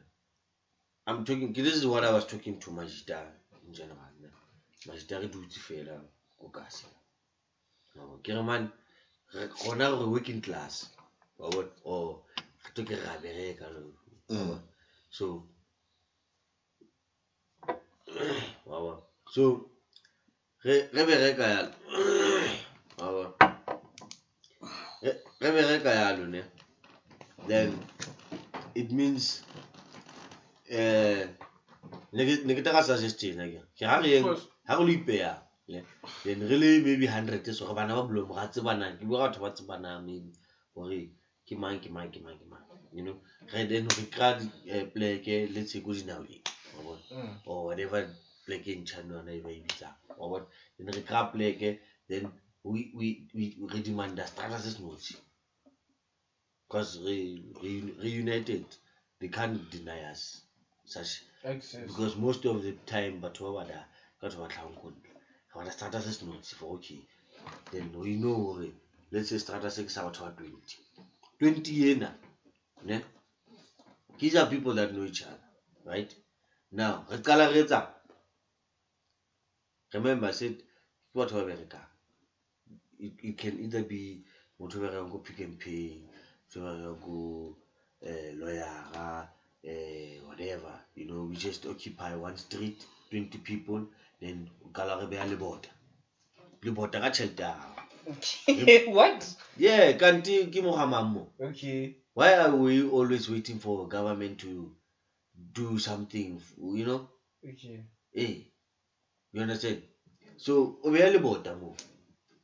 [1.07, 3.19] I'm talking this is what I was talking to Majida
[3.67, 4.13] in general
[4.85, 5.95] majita re dutse fela
[6.43, 6.85] ko kasi
[7.95, 8.21] wa bona?
[8.23, 8.63] ke re man
[9.33, 10.75] re gona gore working class
[11.39, 12.19] wa bona or
[12.63, 14.47] re to ke re a bereka lo wa Mm.
[14.49, 14.59] bona?
[15.17, 15.25] so
[18.69, 19.01] wa bona
[19.33, 19.43] so
[20.63, 21.71] ge ge bereka yalo
[22.99, 23.31] wa bona
[25.03, 26.41] Ge- ge bereka yalo ne
[27.47, 27.69] then
[28.81, 29.23] it means
[30.69, 31.27] eh
[32.15, 34.45] ne ke ne ke tla ka suggest tjena ke ke ha re yeng course.
[34.67, 38.33] ha re lo ipeya ne then re le maybe hundred so re bana ba bolomo
[38.35, 40.31] ga tsebanang ke bua batho ba tsebanang maybe
[40.75, 41.09] gore
[41.47, 42.61] ke mang ke mang ke mang ke mang
[42.91, 43.17] you know?
[43.53, 44.39] Re then re kry
[44.69, 46.41] eh, pleke let's say ko dinaweng
[46.75, 47.01] wa bona?
[47.11, 47.33] Mm.
[47.45, 48.07] or whatever
[48.45, 50.45] pleke e ntšhane yona e ba e bitsang wa bona?
[50.77, 52.31] Then re kry pleke then
[52.63, 55.15] we we we re demanda strata se se nosi
[56.67, 58.65] because re united
[59.19, 60.41] they can't deny us
[60.85, 61.87] such Access.
[61.87, 63.79] because most of the time batho ba bada
[64.19, 65.12] ka batho ba tlhang ko ntle
[65.55, 66.99] bana strata se se notse for okay.
[67.71, 68.69] Then we know gore
[69.11, 70.77] let's say strata se ke sa batho ba twenty.
[71.39, 72.15] Twenty ena
[72.85, 73.01] ne?
[74.19, 75.39] These are people that know each other
[75.85, 76.13] right?
[76.71, 77.87] Now re qala re etsa
[79.93, 81.89] remember I said ke batho ba berekang.
[82.99, 84.23] It, it can either be
[84.59, 85.99] motho o berekang ko pick and pay
[86.49, 87.57] motho o berekang ko
[88.01, 89.27] eh, lawyera
[89.63, 93.87] eh, whatever you know we just occupy one street 20 people
[94.23, 95.69] then o kala re beya lebota
[96.65, 97.53] lebota ka tšhelete ya
[98.57, 99.21] gago what?
[99.57, 101.95] yeah kante ke mogamang mo Okay.
[102.17, 104.51] why are we always waiting for government to
[105.59, 106.39] do something
[106.79, 107.01] you know
[107.43, 107.83] Okay.
[108.15, 108.35] Eh,
[109.33, 109.81] you understand?
[110.37, 111.75] So we are lebota mo.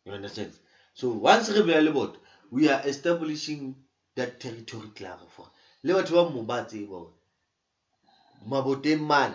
[0.05, 0.51] You understand?
[0.93, 2.17] So once re beya lebota,
[2.51, 3.75] we are establishing
[4.15, 5.45] that territory klare for.
[5.83, 7.13] Le batho ba mo ba tseba hore
[8.49, 9.33] maboteng man.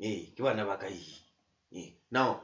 [0.00, 1.02] Eh, ke bana ba ka e.
[1.72, 2.40] Eh, now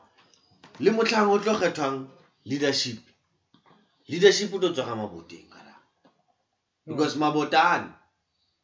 [0.81, 2.09] le motlhang o tlo kgethwang
[2.45, 2.99] leadership.
[4.09, 5.75] Leadership o tlo tswa ka maboteng kana.
[6.87, 7.93] Because mabotane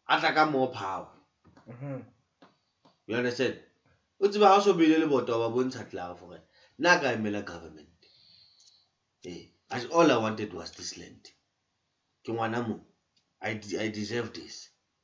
[0.08, 1.08] a tla ka more power.
[1.68, 2.04] Mhm.
[3.06, 3.56] You understand?
[4.20, 6.42] o tseba ha o so beile lebota wa ba bontsha tlara for gore
[6.78, 7.98] nna ka emela government
[9.32, 9.42] ee
[9.74, 11.24] as all i wanted was this land
[12.22, 12.76] ke ngwana mo
[13.40, 13.50] i,
[13.84, 14.54] I deserve this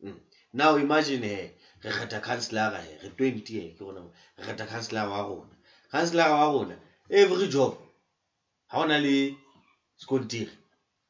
[0.02, 0.18] mm.
[0.52, 1.36] now imagine he
[1.84, 4.00] re kgetha councilora he re twenty he ke gona
[4.36, 5.54] re kgetha councilora wa rona.
[5.92, 6.76] Councilora wa rona
[7.10, 7.72] every job
[8.68, 9.36] ha go na le
[10.02, 10.54] skontiri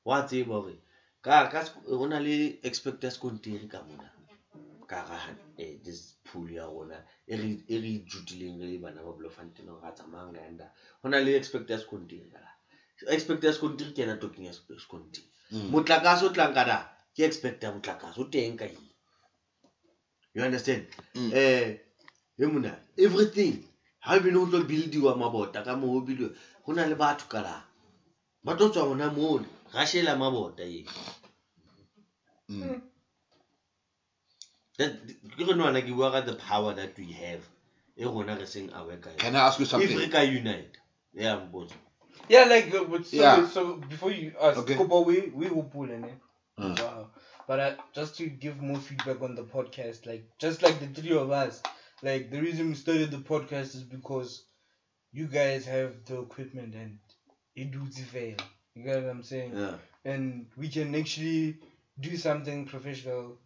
[0.05, 0.77] wa tseba gore
[1.23, 1.61] ka ka
[1.99, 4.09] go na le expecta skontiri ka mona
[4.87, 5.19] ka ga
[5.59, 9.67] eh, this pool ya rona e re e re ithutileng re le bana ba blofontein
[9.67, 10.67] gore a tsamayang ka yanda
[11.03, 12.41] go na le expecta skontiri ka
[13.43, 14.53] ya skontiri ke ena talking ya
[14.87, 15.71] skontiri Mm.
[15.71, 16.79] motlakase o tlang ka da
[17.15, 18.89] ke expecta motlakase o teng ka eng
[20.35, 21.31] you understand Mm.
[21.35, 21.79] eh
[22.39, 23.55] e mona everything
[24.01, 26.31] ha ebile o tlo buildiwa mabota ka moo o buildiwa
[26.67, 27.63] go na le batho ka la
[28.45, 30.85] ba tlo tswa gona mole ga shela mabota e
[32.49, 32.81] Mm.
[34.79, 34.99] That-
[35.37, 37.41] ke re nwana ke bua ka the power that we have
[37.97, 39.37] e rona re seng aware ka Can.
[39.37, 39.97] I ask you if something?
[39.99, 40.77] re ka unite
[41.15, 41.75] yeah mpotse
[42.29, 43.49] Yeah, like uh, but so, Yeah.
[43.49, 44.75] so before you ask, Okay.
[44.77, 46.19] Kopa, we we will pull in it.
[46.59, 46.79] Mm.
[46.81, 47.11] Wow.
[47.47, 51.17] But uh, just to give more feedback on the podcast, like just like the three
[51.17, 51.63] of us,
[52.03, 54.45] like the reason we started the podcast is because
[55.13, 56.99] you guys have the equipment and
[57.55, 58.37] it does fail.
[58.75, 59.53] You get what I'm saying?
[59.57, 61.57] yeah And we can actually
[62.01, 63.37] do something professional.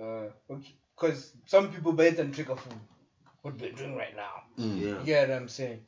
[0.00, 2.78] Uh, okay, because some people bite and trick a fool.
[3.42, 4.42] What we're doing right now.
[4.58, 4.80] Mm.
[4.80, 5.80] yeah You get what I'm saying?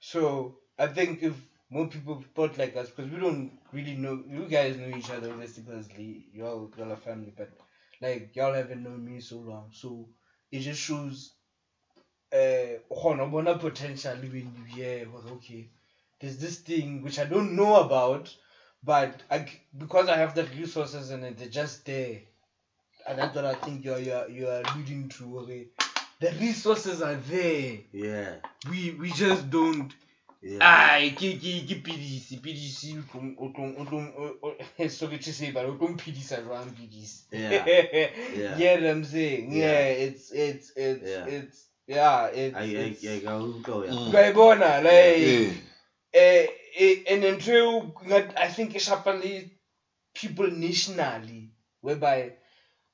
[0.00, 1.34] So I think if
[1.70, 5.32] more people thought like us, because we don't really know, you guys know each other
[5.32, 5.88] obviously because
[6.32, 7.50] y'all y'all are family, but
[8.00, 10.08] like y'all haven't known me so long, so
[10.50, 11.32] it just shows
[12.32, 15.68] uh ukghona ubona potential when you hear well, okay
[16.20, 18.34] there's this thing which I don't know about
[18.82, 19.46] but I
[19.78, 22.18] because I have the resources and it, they're just there
[23.06, 25.68] and that's what I think you're you're you're alluding to okay
[26.18, 27.78] the resources are there.
[27.92, 28.36] Yeah.
[28.70, 29.92] We we just don't
[30.60, 33.98] ai ke ke ke pidisi pidisi o tlong o o
[34.42, 37.66] o- o- sorry to say but o tlong phidisa jwang pidisi Yeah.
[38.36, 40.06] yeah yeah i'm saying yeah, Yeah.
[40.06, 41.26] it's it's it's Yeah.
[41.26, 43.38] it's yeah it's, it's ya
[43.88, 44.12] Mm.
[44.12, 45.52] uyayibona like Eh.
[46.12, 47.94] eh eh, and ntho eo
[48.36, 49.12] i think e shapa
[50.14, 51.50] people nationally
[51.82, 52.32] whereby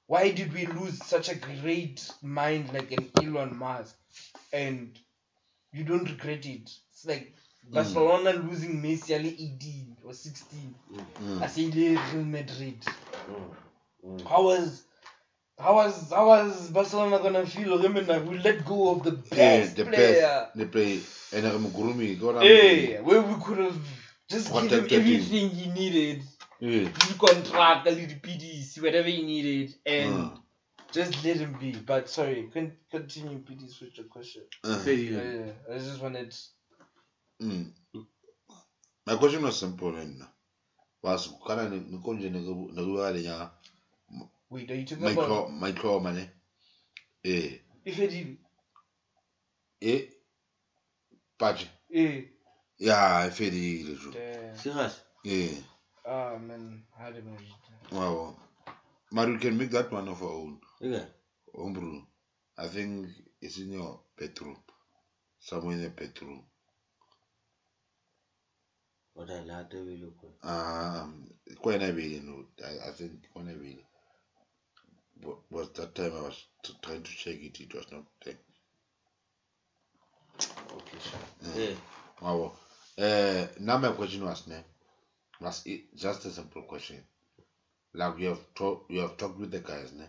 [0.09, 3.97] why did we lose such a great mind like an Elon Musk
[4.53, 4.99] and
[5.73, 7.35] you don't regret it it's like
[7.65, 10.75] Barcelona losing Messi at 18 or 16
[11.23, 11.43] Mm.
[11.43, 12.85] as in Real Madrid
[13.29, 13.55] Mm,
[14.05, 14.29] mm.
[14.29, 14.83] how was
[15.59, 17.79] How was how was Barcelona gonna feel?
[17.79, 20.49] Remember, we let go of the best the player.
[20.49, 20.99] best the play
[21.33, 23.79] and re mogurumi ke ona Hey, where we could have
[24.29, 25.01] just given him Protected him.
[25.01, 26.23] everything he needed.
[26.63, 30.41] Eh, The contract, the little PDs, whatever he needed, and Mm.
[30.93, 31.73] just let him be.
[31.93, 34.43] But sorry, con- continue, PDs, with your question.
[34.65, 35.47] Fedile.
[35.47, 36.35] Yeah, I just wanted.
[37.43, 37.73] Mm.
[39.07, 40.23] my question was simple and
[41.03, 43.51] was kana nikonje nekuba lenya
[44.51, 46.29] Wait, are you talking about maitlhoma money.
[47.25, 48.39] eh if it did?
[49.81, 50.09] eh
[51.39, 52.25] paje Eh,
[52.79, 54.57] ya e fedile jo damn.
[54.57, 55.01] Serious?
[55.25, 55.57] eh
[56.05, 57.95] Ah man, how did I?
[57.97, 58.37] wow
[59.13, 61.07] but you can make that one of our own Yeah.
[61.55, 62.03] Ombru,
[62.59, 63.09] I think
[63.41, 64.57] it's in your bedroom.
[65.39, 66.43] Somewhere in the bedroom.
[69.15, 70.17] What I like to be look.
[70.43, 72.45] Um, quite a bit, you know.
[72.65, 73.79] I, I think quite a bit.
[75.23, 78.35] But was that time I was t- trying to check it, it was not there.
[80.73, 81.55] Okay, sure.
[81.55, 81.69] Yeah.
[81.69, 81.75] Yeah.
[82.21, 82.53] Wow.
[82.99, 84.57] Uh, now my question was, ne,
[85.41, 87.03] was it just a simple question.
[87.95, 90.07] Like you have talked, you have talked with the guys, ne.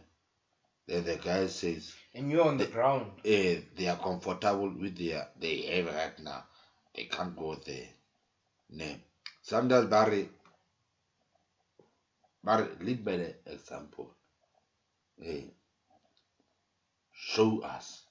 [0.88, 3.12] Then the guy says, And you're on the ground.
[3.24, 6.44] eh, they are comfortable with their they have right now.
[6.96, 7.88] They can't go there.
[8.72, 9.02] Ne.
[9.42, 10.30] Sometimes Barry
[12.44, 14.16] Barry lead by the example.
[15.24, 15.44] Eh.
[17.12, 18.06] Show us.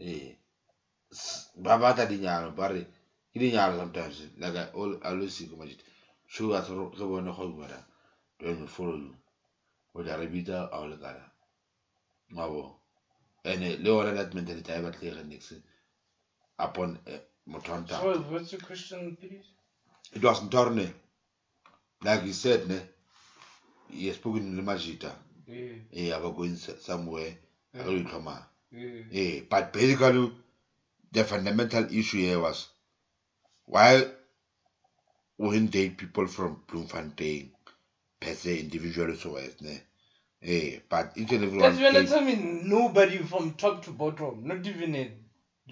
[0.00, 0.34] Eh.
[1.12, 2.86] S- Ba ba ta dinyalo Barry.
[3.32, 5.68] Ke dinyalo sometimes like I all I always see come
[6.26, 7.86] Show us re re bone go bua.
[8.40, 9.14] Then we follow you.
[9.94, 11.30] O ja re bitsa a o le kana.
[12.32, 12.76] Mabo.
[13.44, 15.54] ene le yona that mentality ha e batle re next
[16.58, 17.18] upon uh,
[17.48, 19.44] So, what's your question, please?
[20.12, 20.92] it was ntorne
[22.02, 22.80] like you said ne?
[23.90, 25.12] He has spoken le majita
[25.46, 27.36] Yeah, eh aba going somewhere.
[27.74, 28.42] Itlhoma
[28.72, 29.02] yeah.
[29.12, 30.32] eh but basically
[31.12, 32.66] the fundamental issue here was
[33.66, 34.04] why
[35.38, 37.50] wouldn't date people from Bloemfontein
[38.20, 39.80] per se individually so as ne?
[40.42, 43.84] Eh but each and every one That's when I takes- tell me nobody from top
[43.84, 45.12] to bottom, not even a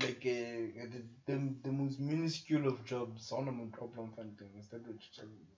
[0.02, 4.50] like a, the, the the most minuscule of jobs on a problem funding.
[4.58, 5.54] Is that what you're telling me?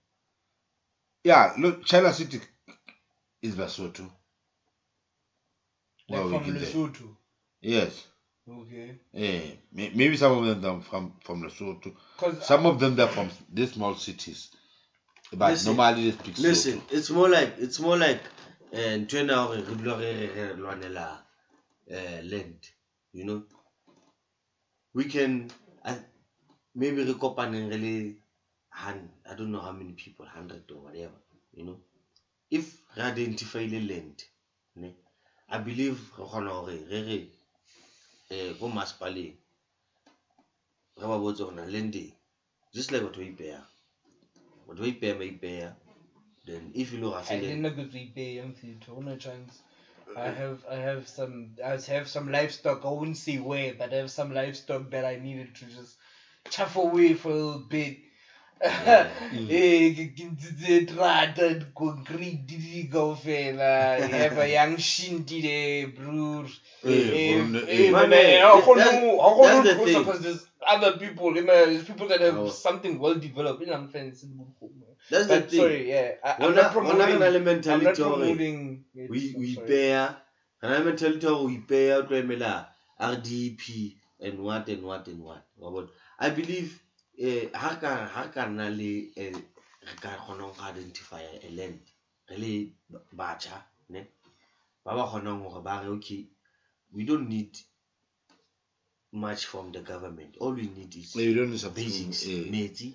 [1.25, 2.41] yeah look China City
[3.43, 4.11] is Basotho
[6.09, 6.63] Like Well, we from did.
[6.63, 7.09] Lesotho.
[7.61, 8.07] yes
[8.49, 8.95] Okay.
[9.13, 9.41] Eh,
[9.73, 11.93] maybe some of them are from from Lesotho.
[12.17, 14.51] Because Some of them they're from these small cities.
[15.33, 16.93] But Listen, normally they speak Listen, Sotho.
[16.93, 18.21] it's more like it's more like
[18.73, 18.99] uh,
[21.91, 22.59] uh, land
[23.13, 23.43] you know
[24.97, 25.33] we can
[25.85, 26.01] uh,
[26.81, 27.95] maybe re kopaneng re le
[29.29, 31.19] I don't know how many people hundred or whatever
[31.57, 31.79] you know.
[32.51, 32.67] If
[32.97, 34.19] re identify le land
[34.77, 34.89] ne
[35.49, 37.19] I believe re kgona gore re re
[38.35, 39.37] eh ko masepaleng
[41.01, 42.13] re ba botse hore na landeng
[42.75, 43.61] just like batho ba ipeya
[44.67, 45.69] batho ba ipeya ba ipeya
[46.47, 47.27] then if you look at
[50.17, 50.73] I it didn't go to pay young theater, no chance.
[50.73, 52.85] I have I have some I have some livestock.
[52.85, 55.97] I wouldn't say where, but I have some livestock that I needed to just
[56.51, 57.97] chuff away for a little bit.
[58.63, 59.09] Yeah.
[59.51, 63.99] Eh, ke- ke ntshitse terata, concrete di kaofela.
[64.01, 66.45] You have a young shinty there, bro.
[66.85, 70.05] Eh, Eh, from the- man, Man, that- that's- you- how come that's you the thing.
[70.69, 72.51] Other people, you know, there's people that have Oh.
[72.51, 73.61] something well developed.
[73.63, 74.15] You know, I'm saying,
[75.11, 77.01] that's the thing sorry, yeah, I, I'm Rona- not promoting.
[77.07, 78.85] re na le I'm not promoting.
[79.09, 79.69] we I'm we sorry.
[79.69, 80.17] ipeya
[80.63, 82.69] re na le mentality ya hore o ipeya o tlo emela
[83.01, 85.71] RDP and what and what and what wa
[86.19, 86.73] I believe
[87.19, 89.33] eh ha ka ha ka nna le eh,
[89.89, 91.81] re ka go identify a land
[92.31, 92.53] re le
[93.91, 94.03] ne
[94.85, 96.27] ba ba kgonang hore ba re okay
[96.93, 97.57] we don't need
[99.13, 101.85] much from the government all we need is you don't need something.
[101.85, 102.95] basics eh, metsi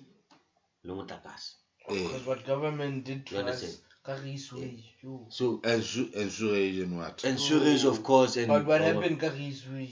[0.84, 1.54] le motlakase
[1.88, 3.78] Because what government did You to us, understand?
[4.06, 5.26] Kariswe, yo.
[5.30, 7.24] so ensu- Ensurage and what?
[7.24, 9.88] and sewage of course and But what our- happened, Kariswe?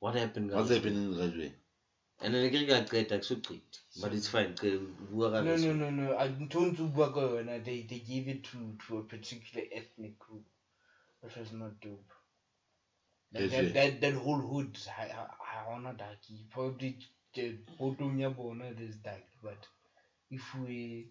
[0.00, 0.76] what happened What's guys?
[0.78, 1.52] happening in Rajwe?
[2.22, 4.70] and then ke ka qeta ke so qete but it's fine ke
[5.10, 6.16] bua ka No, no, no, no.
[6.16, 7.58] I don't bua ka yona.
[7.64, 10.44] They they gave it to to a particular ethnic group,
[11.20, 12.15] which was not dope.
[13.40, 15.24] Like that, that that whole hood, I I
[15.64, 16.46] I wanna daki.
[16.50, 16.98] Probably
[17.34, 17.46] the
[17.78, 19.58] bottom ya bona is daki, but
[20.30, 21.08] if we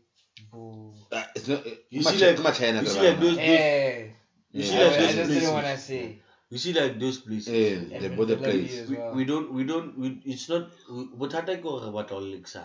[0.52, 1.66] go, Uh, it's not.
[1.90, 4.08] You kuma see Chi- like- kuma China you see like those- eh,
[4.52, 6.20] you see I, like I those just places didn't wanna say.
[6.50, 8.80] you see like those places Eh, And the border place.
[8.82, 9.14] as we, well.
[9.16, 12.64] we don't we don't we, it's not we- bothata ke gore batla go lekisa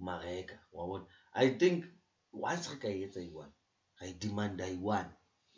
[0.00, 1.84] mareka wa bona i think
[2.32, 3.52] once re ka etsa i-one
[4.00, 5.10] ra e demanda i-one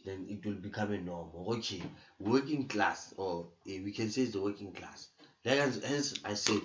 [0.06, 1.28] then it will become a norm.
[1.48, 1.82] Okay,
[2.20, 5.08] working class, or eh, we can say it's the working class.
[5.44, 6.62] As, as I said,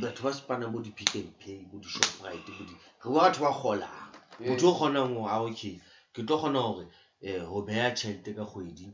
[0.00, 3.52] batho ba spana mo di-Pick n Pay bo di-shoprite bo di re ba batho ba
[3.52, 4.04] kgolang
[4.40, 5.80] motho o kgonang ho a okay
[6.12, 6.86] ke tlo kgona hore
[7.24, 8.92] um ho beha tjhelete ka kgwedi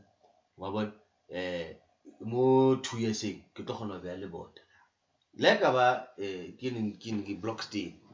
[0.57, 0.89] wa um
[2.21, 4.61] mo two yearseng ke tlo kgona ho beha le bota
[5.35, 7.67] le ka ba um ke neng ke neng ke block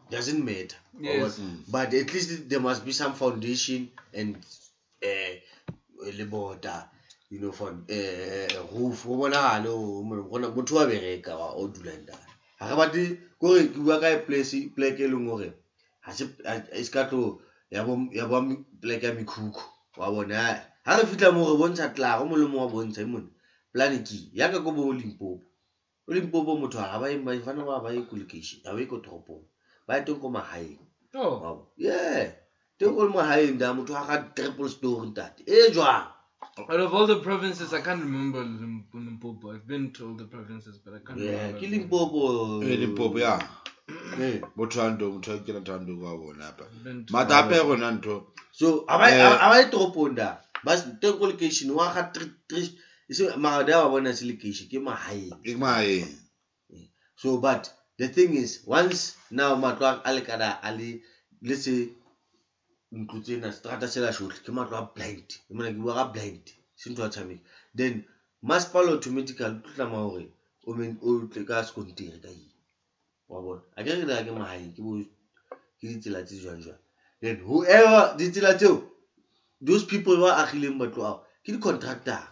[0.10, 1.40] doesn't matter Yes.
[1.68, 4.38] but at least there must be some foundation and
[5.04, 5.34] uh,
[6.06, 6.60] le uniform
[7.30, 9.68] you know for uh, roof go bonagale
[10.30, 12.26] gona- motho wa bereka o dulang tane
[12.60, 13.04] ga re batle
[13.40, 15.54] kore ke bua ka pleke e leng gore
[16.08, 18.40] e se ka tlo ya bo ya bo
[18.82, 19.62] pleke ya mekhukhu
[19.98, 20.56] wa bona.
[20.86, 23.30] Ha re fitlha mo re bontsha tla go molemo wa bontsha e mone
[23.74, 25.44] plane ke ya ka ko bo limpopo.
[26.08, 28.88] O limpopo motho ga ba ba fana ba ba ye ko location ga ba ye
[28.88, 29.44] ko toropong
[29.88, 30.80] ba ye teng ko magaeng
[31.16, 31.68] Oh,
[32.80, 32.88] Wow.
[32.88, 32.94] Yeah.
[32.94, 36.08] Teng ko le magaeng da motho a triple story ntate e jwang
[36.70, 39.54] out of all the provinces, I can't remember Lim- Limpopo.
[39.54, 41.60] I've been to all the provinces, but I can't Yeah, remember.
[41.60, 43.40] ke limpopo e limpopo ya
[44.22, 44.42] Eh.
[44.56, 48.26] bo thando motho a kena thando kwa bona apa I've been to matape gona ntho
[48.52, 49.22] so a ba Eh.
[49.22, 52.12] a ba ye toropong da ba s- teng ko location wa ga
[53.10, 56.10] e se mara ba bona se location ke magaeng e maeng
[57.16, 61.00] so but the thing is once now matlo a- a lekana a le
[61.42, 61.90] le se
[62.92, 65.28] ntlo tsena strata sela sotlhe ke matlo a blind.
[65.50, 67.44] Mona ke bua ka blind se ntho ya tshameka.
[67.76, 68.06] Then
[68.44, 70.26] masepala automatically o tlo gore
[71.02, 72.52] o tle ka sekontiri ka eng?
[73.28, 73.62] Wa bona.
[73.76, 74.74] A ke re dira ke magaeng
[75.80, 76.80] ke ditsela tse jwang jwang?
[77.22, 78.84] Then whoever ditsela tseo
[79.62, 82.32] those people ba agileng batlo ao ke di-contractara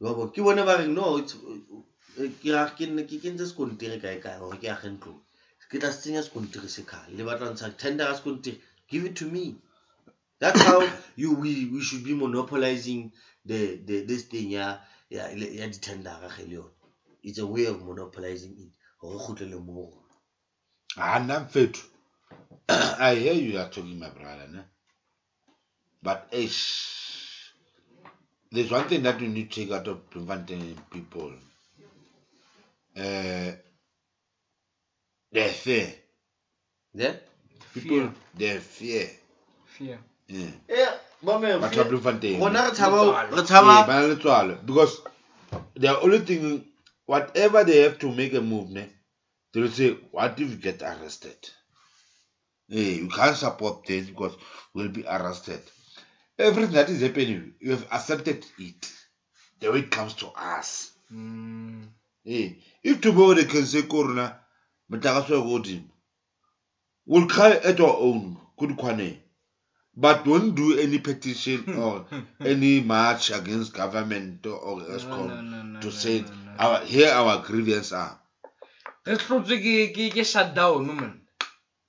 [0.00, 0.32] wa bona.
[0.32, 1.20] Ke bone ba reng no
[2.16, 5.20] ke nne- sekontere kae kae gore ke age ntlong?
[5.68, 8.56] Ke tla se tsenya sekontiri se kgale le batla ntsha tender ya sekontere
[8.88, 9.56] give it to me
[10.42, 10.80] that's how
[11.16, 13.12] you we, we should be monopolizing
[13.50, 14.78] the, the this thing ya
[15.10, 16.72] ya le- ya di-tendera ge le yone
[17.28, 20.16] it's a way of monopolizing it gore kgutlele mo go rona.
[20.96, 21.84] Ah, nna mfethu
[23.10, 24.62] i hear you are talking my brother ne?
[26.02, 27.52] but ish,
[28.52, 31.32] there's one thing that we need to take out of preventing people
[32.96, 33.52] uh,
[35.32, 35.94] they're fair
[36.94, 37.16] Yeah?
[37.74, 38.14] people Fear.
[38.34, 39.08] they're fair
[39.66, 40.00] Fear.
[40.32, 40.50] Yeah.
[40.68, 40.90] Eh,
[41.22, 42.40] bo me, batho ba fe- bloemfontein.
[42.40, 44.54] Rona re tshaba re tshaba ba na le tswalo.
[44.66, 45.00] Because
[45.74, 46.64] the only thing
[47.06, 48.88] whatever they have to make a move ne
[49.52, 51.36] they will say what if you get arrested?
[52.68, 54.34] Hey, you can't support this because
[54.74, 55.60] we'll be arrested.
[56.38, 58.90] Everything that is happening you have accepted it.
[59.60, 60.90] The way it comes to us.
[61.12, 61.88] Mm.
[62.24, 64.40] hey, if tomorrow they can say corona
[64.90, 65.84] motlakase wa ko godimo
[67.06, 69.18] we'll cry at our own ko dikgwaneng
[69.94, 72.06] but don't do any petition or
[72.40, 76.24] any march against government or Eskom no, no, no, to say
[76.58, 78.18] our here our grievance are.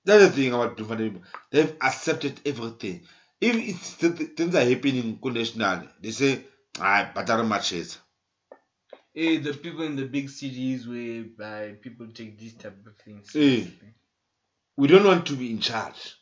[0.06, 1.22] That's the thing about Bloemfontein.
[1.52, 3.02] They've accepted everything.
[3.40, 6.44] If it's th- things are happening ko national, they say,
[6.78, 8.00] but are matches.
[9.16, 13.28] Eh, the people in the big cities where by people take these type of things.
[13.30, 13.32] Eh.
[13.32, 13.94] seriously.
[14.76, 16.16] We don't want to be in charge.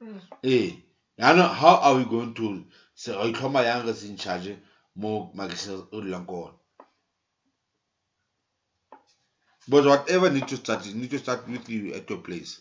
[0.00, 0.20] Mm.
[0.44, 0.70] Eh,
[1.18, 2.64] now, how are we going to
[2.94, 4.54] say, oh, Oikloma Yang is in charge
[4.94, 6.52] more magazines oh, or
[9.68, 12.60] But whatever need to start, it need to start with you at your place.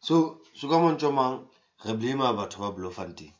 [0.00, 1.46] So, so come on, Chomang,
[1.86, 3.32] re blame about her bluffante.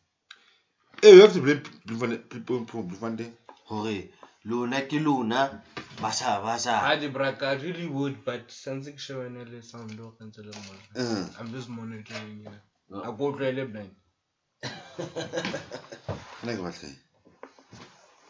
[1.02, 3.30] Eh, we have to blame people from bluffante.
[3.66, 4.04] Hore,
[4.46, 5.62] Luna, ke lona
[6.00, 6.42] Basa, basa.
[6.42, 10.16] ba sa i the brack i really would but something showing a little sound look
[10.20, 10.52] into the
[11.40, 13.90] i'm just monitoring you i go to 11
[16.44, 16.94] Neka batlay.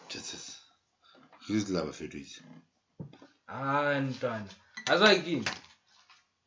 [0.08, 0.60] Jesus.
[1.48, 2.14] His love of it.
[3.48, 4.48] Ah, ntwana.
[4.86, 5.44] Aza ke.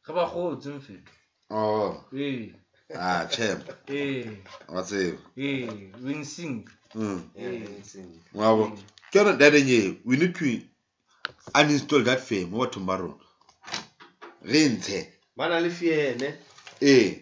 [0.03, 1.11] Ka ba go tseng fetu.
[1.49, 2.03] Oh.
[2.13, 2.51] Eh.
[2.95, 3.63] Ah, champ.
[3.87, 4.25] Eh.
[4.67, 5.17] Wa tseba.
[5.37, 6.67] Eh, winsing.
[6.95, 7.29] Mm.
[7.35, 7.67] Eh,
[11.55, 13.19] uninstall that fame what tomorrow.
[14.41, 14.77] Re.
[15.35, 16.37] Bana le fiene.
[16.81, 17.21] Eh.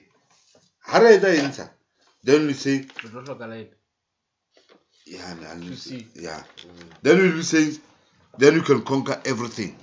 [0.80, 1.77] Ha re etsa entsha.
[2.28, 3.72] Then we say, Re tlo hloka light.
[5.06, 6.06] yeah, nah, To see.
[6.16, 6.44] yeah.
[7.02, 7.72] Then we will say,
[8.38, 9.76] then we can conquer everything.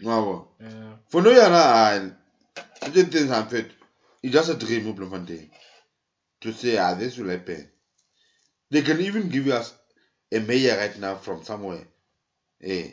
[0.00, 0.48] Bo.
[0.60, 0.92] Yeah.
[1.08, 2.10] For no yana I
[2.84, 3.70] certain things happen.
[4.22, 5.50] It's just a dream of Bloemfontein.
[6.42, 7.68] To say ah this will happen.
[8.70, 9.74] They can even give us
[10.32, 11.86] a mayor right now from somewhere.
[12.62, 12.90] Eh,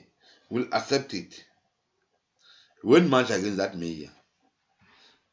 [0.49, 1.43] we'll accept it.
[2.83, 4.09] We won't march against that mayor.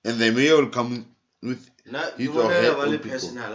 [0.05, 1.07] And the mayor will come
[1.43, 3.11] with Na, his or her own people.
[3.11, 3.53] Personal,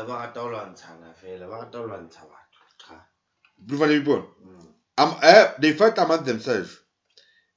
[3.87, 4.25] people.
[4.45, 4.67] Mm.
[4.97, 6.79] Um, uh, they fight amongst themselves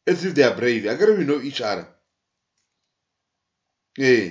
[0.07, 0.86] as if they are brave.
[0.86, 1.89] I guess we know each other.
[3.97, 4.31] Yeah.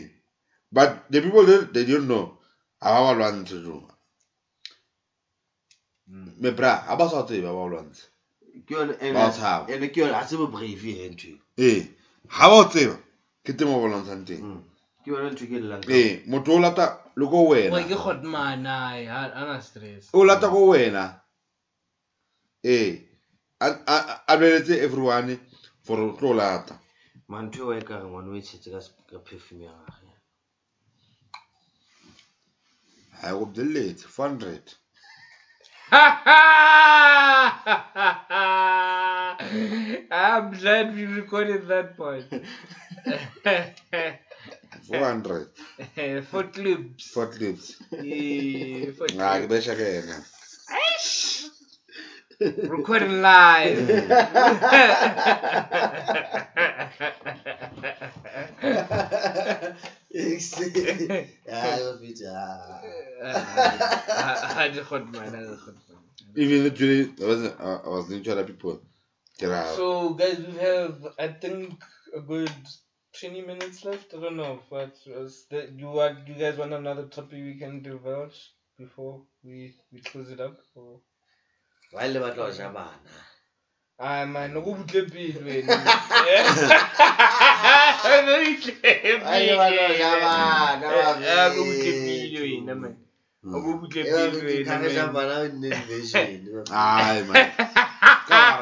[0.72, 2.38] But the people, that they don't know.
[2.82, 3.88] Abawa lwantshe jo.
[6.08, 8.06] Me bra, aba sa tsebe abawa lwantshe.
[8.68, 9.20] Ke yone ene
[9.70, 11.40] ene ke yone a se bo brave e ntwe.
[11.58, 11.88] Eh.
[12.28, 13.00] Ha ba o tseba
[13.44, 14.42] ke temo ba lwantshang teng.
[14.44, 14.64] Mm.
[15.06, 17.70] Ke yona ntho e ke llang ka Eh, motho o lata le ko Oe, ke
[17.70, 17.96] wena.
[18.04, 20.10] godmana ai, ha ana stress.
[20.14, 21.22] O lata ko wena.
[22.64, 22.98] Eh,
[23.62, 25.40] a a a beletse everyone
[25.84, 26.80] for o tlo lata.
[27.30, 29.66] ma ntho eo wa e ka re ngwane o e tshetse ka sp- ka perfume
[29.66, 30.10] ya gage
[33.22, 34.74] Ha go belletse 400.
[40.12, 42.24] I'm glad we recorded that part.
[44.84, 45.50] 400.
[46.32, 47.12] for clips.
[47.12, 47.76] Four clips.
[47.92, 49.68] Yeah, for Ah, ke clips.
[49.68, 50.24] besha.
[52.68, 53.88] Recording live.
[61.50, 62.34] Ba fetsa.
[63.24, 66.36] Ha di godmana, ha di godmana.
[66.36, 68.82] Even literally, I was uh, I was other people.
[69.76, 71.74] So, guys, we have, I think,
[72.16, 72.52] a good
[73.20, 74.14] 20 minutes left.
[74.14, 74.60] I don't know.
[74.70, 76.28] What was the, you want?
[76.28, 78.38] You guys want another topic we can divulge
[78.78, 80.58] before we we close it up?
[80.76, 81.00] Or
[81.94, 83.14] Ba le batla ho ja bana
[84.00, 85.78] ah man, go butle pele wena.
[89.24, 91.02] Ba le batla ho ja bana ba
[91.36, 91.70] Ah, go be.
[91.72, 92.96] butle pele wena man.
[93.46, 93.54] Mm.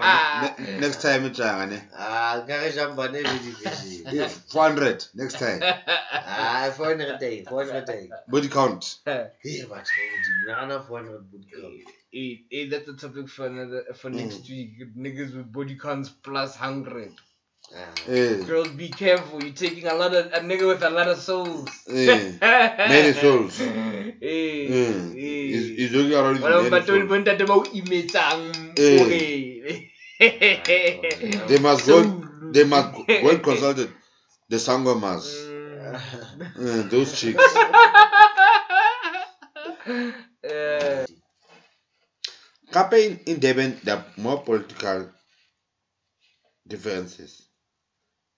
[0.04, 1.80] Ne- next time it's ne.
[1.98, 5.62] Ah, kare ja bana e be di version 400 next time.
[6.36, 8.10] Ah, 400 day, 400 day.
[8.28, 8.84] Body count.
[9.06, 11.74] Hey, but di nana 400 boot camp.
[12.12, 14.72] Hey, hey, that's a topic for another for next week.
[14.98, 17.12] Niggas with body counts plus hundred.
[17.76, 18.12] Ah.
[18.12, 19.42] Eh, Girls, be careful.
[19.44, 21.70] You're taking a lot of a nigga with a lot of souls.
[21.90, 22.32] eh.
[22.42, 23.58] Many souls.
[23.58, 25.14] Hey, Mm.
[25.14, 25.48] hey.
[25.54, 27.10] He's, he's looking around with Wala many batho souls.
[27.10, 27.46] ba ntate
[30.32, 31.98] ba o imetsang hore- They must go.
[32.52, 32.92] They must
[33.24, 33.90] go and consult the,
[34.50, 35.26] the sangomas.
[35.26, 35.54] Mm.
[36.60, 37.44] Eh, those chicks.
[40.44, 41.06] Eh,
[42.74, 45.10] Kape in, in Durban, there are more political
[46.68, 47.48] differences,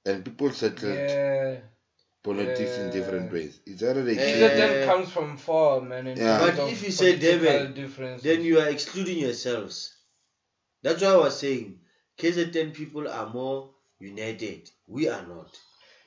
[0.05, 1.57] and people settled yeah.
[2.23, 3.33] politics in different Yeah.
[3.33, 3.59] ways.
[3.65, 6.07] It's already Eh, Because that comes from far, man.
[6.17, 6.39] Yeah.
[6.39, 8.19] But if you say political Durban.
[8.21, 9.94] Then you are excluding yourselves.
[10.85, 11.79] That's why I was saying
[12.19, 14.69] KZN people are more united.
[14.87, 15.49] We are not.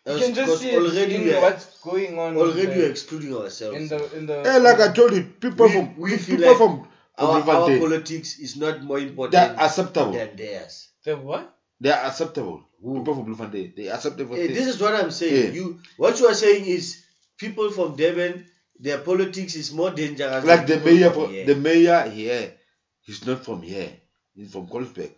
[0.07, 2.37] You can just because see already in we are, what's going on.
[2.37, 3.77] already the- we are excluding ourselves.
[3.77, 4.37] in the in the.
[4.53, 6.75] Eh, like I told you, people We- from we feel people like from
[7.19, 10.13] our, our Bloemfontein, politics is not more they important are acceptable.
[10.13, 10.89] than theirs.
[11.05, 11.55] the what?
[11.81, 12.63] They are acceptable.
[12.83, 12.99] Who?
[13.01, 14.37] People from Bloemfontein, they are acceptable.
[14.37, 14.59] Eh, things.
[14.59, 15.47] this is what I'm saying.
[15.47, 15.61] Yeah.
[15.61, 17.05] You what you are saying is
[17.37, 18.47] people from Durban,
[18.79, 20.45] their politics is more dangerous.
[20.45, 22.55] like the than people mayor, from for, the mayor here,
[23.03, 23.91] he's not from here.
[24.39, 25.11] He's from Kolsbeck.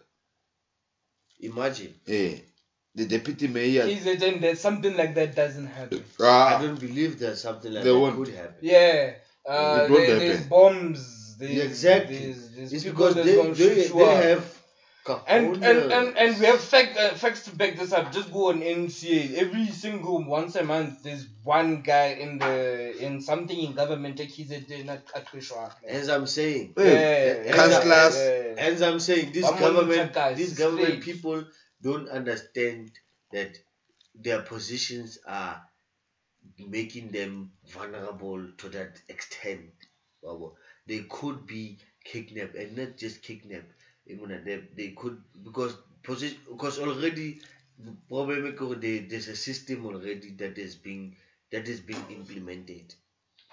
[1.41, 1.95] Imagine.
[2.09, 2.37] Eh,
[2.95, 3.87] the deputy mayor.
[3.87, 6.03] KZN, that something like that doesn't happen.
[6.21, 8.17] I Ah, don't believe that something like They that won't.
[8.17, 8.57] could happen.
[8.63, 9.15] Yeah.
[9.47, 11.37] Uh, It won't there, there's bombs.
[11.39, 12.19] There's, Exactly.
[12.19, 14.25] There's, there's It's people because that's they, gonna they, shoot you they up.
[14.25, 14.60] have
[15.27, 18.13] And, and, and, and we have fact, uh, facts to back this up.
[18.13, 19.35] Just go on NCA.
[19.35, 24.29] Every single once a month, there's one guy in the in something in government that
[24.29, 25.01] he's a not
[25.87, 28.17] As I'm saying, eh, councillors.
[28.59, 31.45] as I'm saying, this government, these government people
[31.83, 32.91] don't understand
[33.33, 33.57] that
[34.15, 35.63] their positions are
[36.59, 39.71] making them vulnerable to that extent.
[40.87, 43.73] They could be kidnapped and not just kidnapped.
[44.07, 47.39] Even they, they could because position because already
[47.79, 51.15] the problem is that there- there's a system already that is being
[51.51, 52.95] that is being implemented.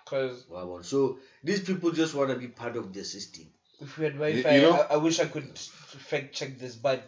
[0.04, 0.84] Because Wabo.
[0.84, 3.50] So these people just want to be part of the system.
[3.80, 6.76] if we had You- Wi-Fi, you know- I, I wish I could fact check this,
[6.76, 7.02] but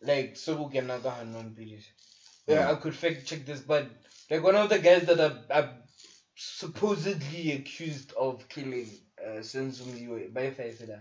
[0.00, 1.84] like so we can naga hanon please.
[2.46, 3.84] Yeah, I could fact check this, but
[4.30, 5.68] like one of the guys that are, are
[6.36, 8.88] supposedly accused of killing
[9.22, 11.00] uh, Senzo Meyiwa by Faisala.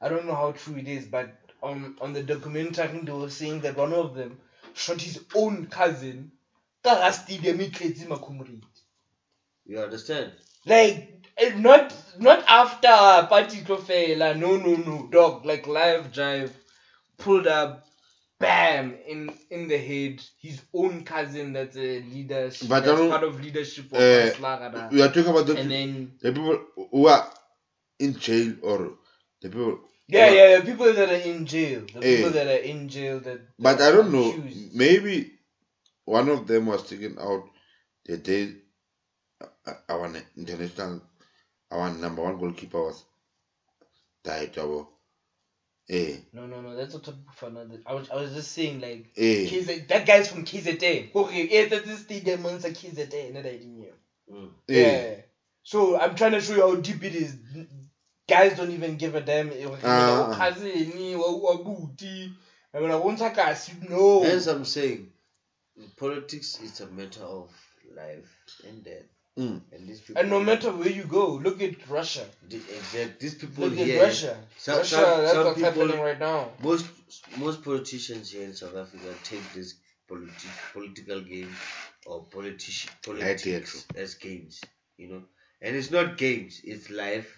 [0.00, 1.28] I don't know how true it is, but
[1.62, 4.38] on on the documentary they were saying that one of them
[4.74, 6.30] shot his own cousin.
[6.84, 8.62] ka hara stadium tletse Makhumuri.
[9.66, 10.32] You understand?
[10.66, 14.36] Like eh, not not after party tlo fela.
[14.38, 16.52] No no no dog like live drive
[17.18, 17.84] pulled up
[18.38, 23.10] bam in in the head his own cousin that's a leader But I that's don't-
[23.10, 24.92] part of leadership of Maslagada.
[24.92, 26.60] we are talking about the, and then the people
[26.92, 27.28] who are
[27.98, 28.97] in jail or
[29.42, 29.78] the people.
[30.08, 32.16] yeah who yeah the people that are in jail the Eh.
[32.16, 34.28] people that are in jail that But I don't know.
[34.30, 34.74] accused.
[34.74, 35.32] Maybe
[36.04, 37.44] one of them was taken out
[38.06, 38.54] the day
[39.66, 41.02] uh, our international,
[41.70, 43.04] our number one goalkeeper was
[44.24, 44.56] died.
[44.58, 44.86] Our,
[45.90, 48.80] eh, no no no that's a topic for another I was, I was just saying
[48.80, 49.46] like eh.
[49.50, 53.78] KZ, that guy's from KZN okay yeah that's the stadium on KZN that I didn't
[53.80, 53.94] know
[54.30, 54.50] Mm.
[54.68, 54.74] eh.
[54.82, 55.14] Yeah.
[55.62, 57.34] So I'm trying to show you how deep it is.
[58.28, 59.50] Guys don't even give a damn.
[59.82, 60.34] Ah.
[60.36, 60.70] cousin,
[61.16, 62.32] wabuti.
[62.74, 63.88] I mean, I won't take.
[63.90, 64.22] No.
[64.22, 65.08] As I'm saying,
[65.96, 67.50] politics is a matter of
[67.96, 68.28] life
[68.68, 69.04] and death.
[69.38, 69.60] Mm.
[69.72, 70.20] And these people.
[70.20, 72.24] And no matter where you go, look at Russia.
[72.48, 74.02] The, exact, these people Look at.
[74.02, 74.36] Russia.
[74.58, 76.50] Some- Russia, some- that's some what's people- happening right now.
[76.62, 76.86] Most
[77.38, 79.74] most politicians here in South Africa take this
[80.10, 81.54] politi- political game
[82.06, 84.60] or politici- politics as games,
[84.96, 85.22] you know.
[85.62, 87.37] And it's not games; it's life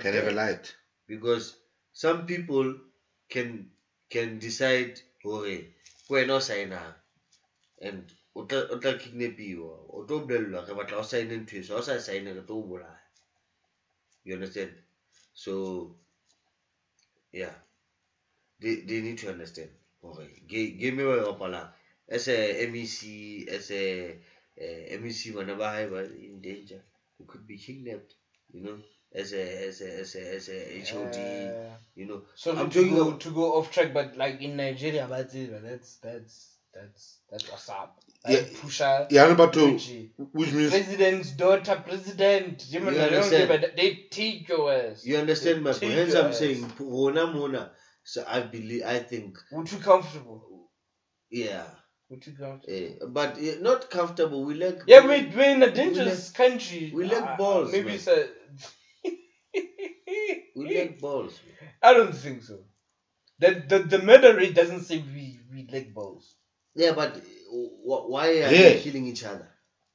[0.00, 0.74] Can have a light.
[1.06, 1.56] because
[1.92, 2.74] some people
[3.28, 3.70] can
[4.10, 5.56] can decide hore
[6.10, 6.80] wena o signa
[7.80, 11.86] and o tla kidnapiwa o tlo bolellwa re batla o sign ntho eso ha o
[11.88, 13.00] sa sign re tlo o bolaya.
[14.24, 14.72] You understand?
[15.34, 15.52] So
[17.32, 17.54] yeah.
[18.60, 19.70] They, they need to understand
[20.00, 21.70] hore ga- game e ba e bapalang
[22.08, 22.94] as a mec
[23.56, 23.84] as a
[24.64, 26.80] uh, mec bana ba hae ba in danger
[27.18, 28.14] who could be kidnapped
[28.52, 28.78] you know
[29.14, 32.90] as a as a as a as a hod Uh, you know so I'm to
[32.90, 35.50] go to go off track, but like in Nigeria, that's it.
[35.62, 38.00] That's that's that's that's what's up.
[38.24, 38.58] Like Yeah.
[38.58, 39.06] Pusha.
[39.10, 40.10] Yeah, number two, Gucci.
[40.32, 42.64] which means President's daughter, president.
[42.70, 43.48] You You they understand?
[43.62, 45.04] give They take your ass.
[45.06, 45.92] You understand my They point?
[46.00, 47.70] Hence, I'm saying, Rona Mona.
[48.02, 50.42] So I believe, I think, We're too comfortable.
[51.30, 51.64] yeah,
[52.10, 52.74] We're too comfortable.
[52.74, 54.44] eh, but eh, not comfortable.
[54.44, 56.90] We like, Yeah, we, we're in a dangerous country.
[56.94, 57.94] we like Uh, balls, Maybe man.
[57.94, 58.26] it's a.
[60.68, 61.40] we like balls.
[61.82, 62.58] I don't think so.
[63.38, 66.34] The, the the murder rate doesn't say we we like balls.
[66.74, 67.16] Yeah, but
[67.50, 68.48] wh- why are Yeah.
[68.50, 69.48] they killing each other?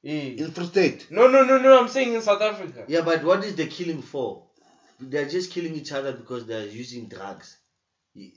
[0.04, 0.36] Eh.
[0.38, 1.08] in Free State.
[1.12, 1.80] No no no no.
[1.80, 2.86] I'm saying in South Africa.
[2.88, 4.44] Yeah, but what is the killing for?
[5.00, 7.58] They're just killing each other because they're using drugs.
[8.16, 8.32] Y-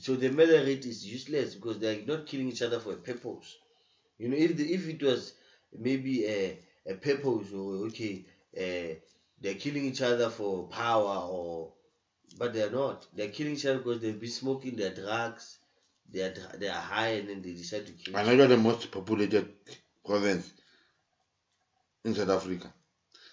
[0.00, 3.56] So the murder rate is useless because they're not killing each other for a purpose.
[4.18, 5.34] You know, if the, if it was
[5.72, 8.24] maybe a a purpose or okay,
[8.56, 8.94] uh,
[9.40, 11.72] they're killing each other for power or,
[12.38, 13.06] but they're not.
[13.14, 15.58] They're killing each other because they've been smoking their drugs.
[16.10, 18.16] They are dr- they are high and then they decide to kill.
[18.16, 19.48] And I got the most populated
[20.04, 20.52] province
[22.04, 22.72] in South Africa.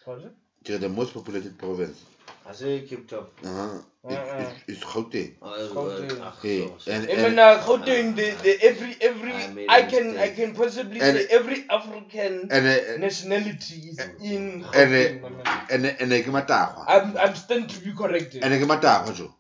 [0.05, 0.31] Pardon?
[0.63, 2.03] It's the most populated province.
[2.47, 3.25] I say Cape Town.
[3.43, 3.77] Uh-huh.
[4.09, 4.51] It, Uh-uh.
[4.67, 5.35] it's, it's Gauteng.
[5.41, 6.19] Uh, uh, Gauteng.
[6.21, 9.67] uh, Hey, so- so- and, Even and, now, Gauteng, the, the every every I made
[9.69, 10.35] a I can I mistake.
[10.35, 15.23] can possibly And- say every African and, uh, nationality is in and, Gauteng.
[15.23, 15.67] uh, my man.
[15.69, 16.85] and, and, and, matagwa.
[16.87, 18.43] I'm I'm stand to be corrected.
[18.43, 19.33] And ke matagwa jo.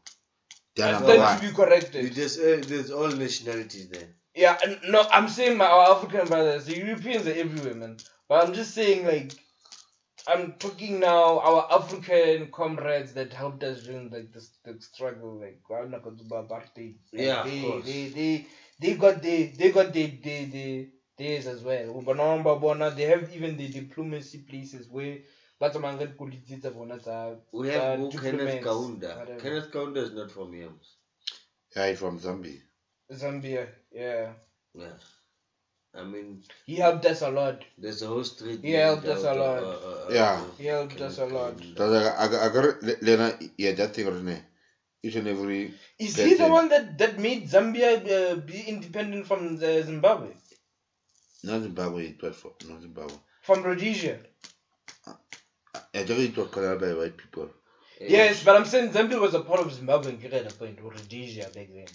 [0.75, 1.39] They are I'm number stand one.
[1.39, 2.13] to be corrected.
[2.15, 4.09] There's, uh, there's all nationalities there.
[4.35, 7.97] Yeah, and no, I'm saying my our African brothers, the Europeans are everywhere, man.
[8.29, 9.33] But I'm just saying, like,
[10.27, 15.59] I'm talking now our African comrades that helped us during like this the struggle, like
[15.71, 16.95] I'm not going to apartheid.
[17.11, 17.85] Like, Yeah, of they, course.
[17.85, 18.45] They they
[18.79, 20.87] they got the they got the the the
[21.17, 22.01] theirs as well.
[22.01, 25.17] But they have even the diplomacy places where.
[25.59, 29.15] But I'm going to We have Bo Kenneth Kaunda.
[29.19, 29.39] whatever.
[29.39, 30.69] Kenneth Kaunda is not from here.
[31.75, 32.59] Yeah, he's from Zambia.
[33.11, 34.33] Zambia, yeah.
[34.73, 34.93] Yeah.
[35.93, 37.63] I mean, He helped us a lot.
[37.77, 38.59] there's a whole street.
[38.63, 39.59] He helped us a lot.
[39.63, 40.41] uh, uh, Yeah.
[40.41, 41.55] uh, He helped us a lot.
[43.01, 44.41] Lena, yeah, that thing, Rene.
[45.03, 45.73] Each and every.
[45.99, 50.29] Is he the one that, that made Zambia uh, be independent from the Zimbabwe?
[51.43, 53.15] Not Zimbabwe, it was for, not Zimbabwe.
[53.41, 54.19] From Rhodesia?
[55.95, 57.49] I think it was called by white people.
[57.99, 60.91] Yes, but I'm saying Zambia was a part of Zimbabwe and at a point, or
[60.91, 61.87] Rhodesia back then.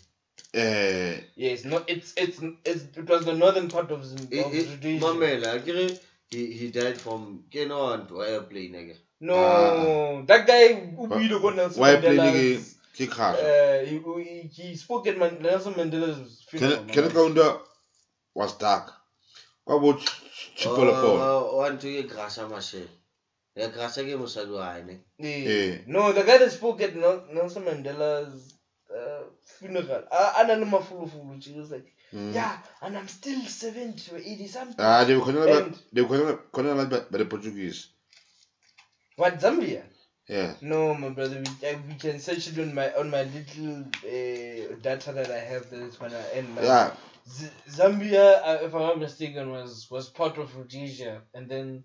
[0.55, 4.39] Uh, Yes, no, it's, it's it's it was the northern part of Zimbabwe.
[4.39, 5.01] Eh, eh, Rhodesia.
[5.07, 5.99] Mamela, akere,
[6.31, 8.97] he, he died from Keno and airplane again.
[9.21, 12.75] No, that guy who Wha- beat Nelson why play the Mandela's.
[12.97, 13.39] ke kgahla.
[13.43, 16.77] Uh, he, he, he spoke at Man- Nelson Mandela's funeral.
[16.85, 17.61] Ken Ken Kaunda
[18.35, 18.93] was dark.
[19.67, 19.93] Kwa bo
[20.57, 21.21] Chipolopolo.
[21.21, 22.89] Oh, wa ntho ke Graça Machel.
[23.57, 24.99] Ya Graça ke mosadi wa hae, ne?
[25.19, 25.49] Yeah.
[25.51, 25.79] Eh.
[25.87, 28.55] No, the guy that spoke at Nel- Nelson Mandela's
[28.95, 29.25] uh,
[29.59, 30.05] funeral.
[30.11, 32.33] Uh, Anna Mafulufulu, she was like, Mm.
[32.35, 34.77] yeah, and I'm still 70 or 80 something.
[34.79, 37.89] Ah, they were And- they were calling calling by, by the Portuguese.
[39.17, 39.83] What, Zambia?
[40.29, 40.55] Yeah.
[40.61, 44.77] No, my brother, we, uh, we can search it on my on my little uh,
[44.83, 45.71] data that I have.
[45.71, 46.49] That is when I end.
[46.63, 46.91] Yeah.
[47.29, 51.85] Z- Zambia, uh, if I'm not mistaken, was was part of Rhodesia, and then,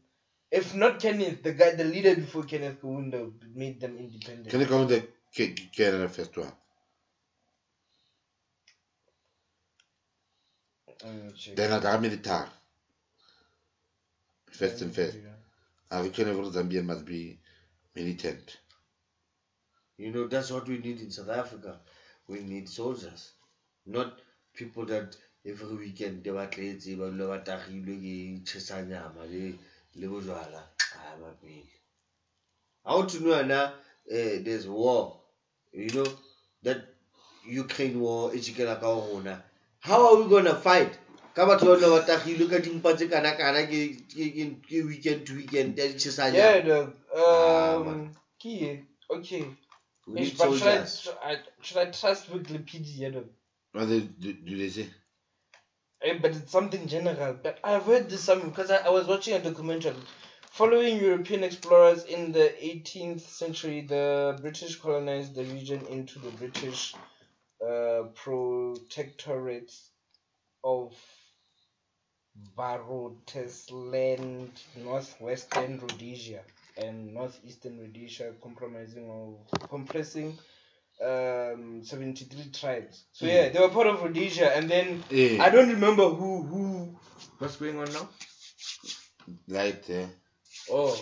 [0.52, 4.50] if not Kenneth, the guy, the leader before Kenneth Kaunda made them independent.
[4.50, 6.52] Can you come with the K- K- Canada first one?
[11.04, 11.08] Uh,
[11.58, 12.48] I got military.
[14.52, 15.18] First and first.
[15.90, 17.38] I reckon every Zambian must be
[17.96, 18.58] militant.
[19.98, 21.80] You know, that's what we need in South Africa.
[22.28, 23.32] We need soldiers,
[23.86, 24.14] not
[24.54, 25.16] people that
[25.46, 29.56] every weekend they batla e tseba ebile ba tagilwe ke tšhesa nyama le
[29.96, 30.64] le bojwala
[30.94, 31.68] Ah, mapele.
[32.86, 33.70] How to know na
[34.10, 35.18] eh, there's war,
[35.72, 36.06] you know,
[36.64, 36.78] that
[37.46, 39.42] Ukraine war e tšhikela ka rona.
[39.82, 40.98] How are we gonna fight?
[41.36, 43.80] ka batho ba nna ba tagilwe ka dimpa tse kana-kana ke
[44.14, 46.62] ke- ke- ke weekend to weekend ya ditšhesa Yeah, nyama.
[46.62, 46.94] dog.
[47.16, 48.12] Ah, Um,
[49.10, 49.44] okay.
[50.08, 53.12] We need but should I, should I should I trust Wikipedia?
[53.14, 53.30] dog?
[53.74, 54.88] What they, do, do they say?
[56.04, 57.34] Eh, but it's something general.
[57.34, 59.96] But I've heard this something because I, I was watching a documentary.
[60.52, 66.94] Following European explorers in the 18th century, the British colonized the region into the British
[67.66, 69.72] uh, protectorate
[70.64, 70.94] of
[72.58, 76.42] Barotseland, northwestern Rhodesia,
[76.78, 80.38] and northeastern Rhodesia, comprising of compressing
[81.04, 83.04] um 73 tribes.
[83.12, 86.96] So yeah, they were part of Rhodesia, and then Eh, I don't remember who who
[87.40, 88.08] what's going on now.
[89.48, 90.10] Right there.
[90.70, 90.94] Oh,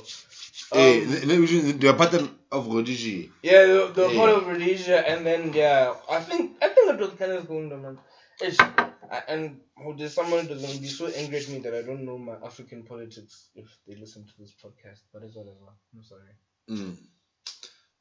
[0.74, 3.30] Eh, um, they- they- they are part of Rhodesia.
[3.44, 4.38] yeah, the, were- they were part Yeah.
[4.38, 7.98] of Rhodesia, and then yeah, I think I think it was Kenneth Kaunda, man.
[8.42, 11.82] Ish, I- and oh, there's someone that's gonna be so angry at me that I
[11.84, 15.02] don't know my African politics if they listen to this podcast.
[15.14, 15.74] But it's whatever.
[15.94, 16.34] I'm sorry.
[16.70, 16.96] Mm.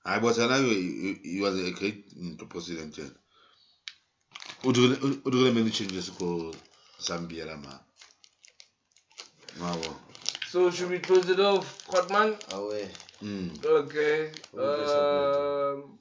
[0.05, 2.07] I was another he, he was a great
[2.49, 2.97] president.
[2.99, 3.11] yeah.
[4.65, 6.53] O dirile o dirile many changes ko
[7.01, 7.75] Zambia la ma.
[10.49, 12.37] So should we close it off, Hotman?
[12.55, 12.89] Aware.
[13.23, 13.65] Mm.
[13.65, 14.31] Okay.
[14.53, 15.99] What is this Um,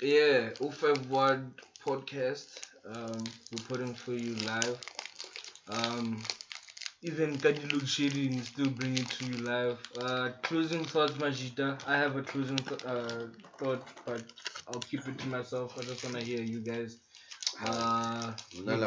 [0.00, 1.52] yeah, O5 Word
[1.84, 2.48] podcast.
[2.88, 4.78] Um, we're putting for you live.
[5.68, 6.24] Um,
[7.02, 7.38] even
[7.72, 9.78] load shedding, still bring it to you live.
[9.96, 11.78] Uh, closing thoughts, Majita.
[11.86, 13.26] I have a closing th- uh,
[13.58, 14.22] thought, but
[14.68, 15.76] I'll keep it to myself.
[15.78, 16.98] I just wanna hear you guys.
[17.64, 18.86] Uh, Nna le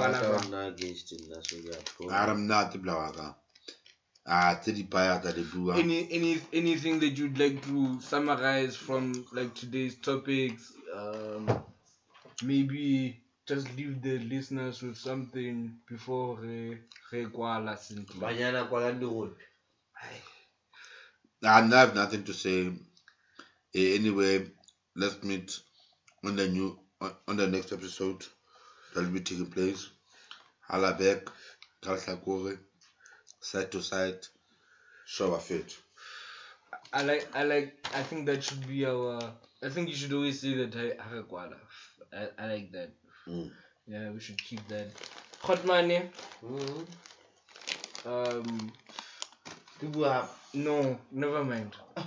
[4.32, 4.62] batla ba nna against nna, so ke a pro.
[4.62, 4.62] A re mnate bla wa ka.
[4.62, 5.76] Tse di paya tsa di bua.
[5.76, 11.64] any any anything that you'd like to summarize from like today's topics um
[12.44, 16.78] maybe just leave the listeners with something before re
[17.12, 19.36] re kwala sentle Banyana kwalang dirolo.
[21.44, 22.72] I have nothing to say.
[23.74, 24.46] Eh, anyway,
[24.96, 25.60] let's meet
[26.24, 28.26] on the new on, on the next episode
[28.94, 29.90] that will be taking place.
[30.70, 31.28] Halabek,
[31.82, 32.60] Kalsakore,
[33.42, 34.20] side to side,
[35.06, 35.76] show of it.
[36.94, 39.20] i like i like i think that should be our
[39.64, 40.84] i think you should always say that ha
[42.14, 42.90] I, I like that
[43.28, 43.52] Mm.
[43.88, 44.88] yeah we should keep that
[45.48, 46.00] hot money
[46.44, 46.86] Mhm.
[48.14, 48.72] um
[49.80, 50.30] Ke bua hape.
[50.66, 50.76] no
[51.12, 51.72] never mind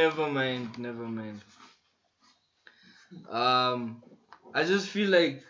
[0.00, 1.40] never mind, never mind.
[3.30, 4.02] Um,
[4.54, 5.42] I just feel like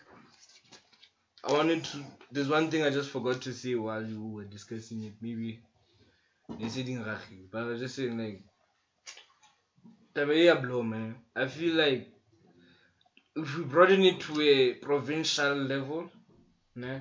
[1.48, 2.04] I wanted to.
[2.30, 5.14] There's one thing I just forgot to say while you were discussing it.
[5.22, 5.60] Maybe
[6.60, 7.02] they said in
[7.50, 8.42] but I was just saying like,
[10.14, 11.14] Tabeya blow man.
[11.34, 12.08] I feel like
[13.34, 16.10] if we broaden it to a provincial level,
[16.76, 17.00] nah,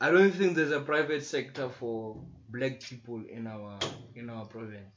[0.00, 2.16] I don't think there's a private sector for
[2.48, 3.76] black people in our
[4.14, 4.94] in our province.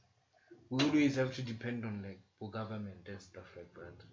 [0.70, 4.06] We always have to depend on like for government and stuff like that.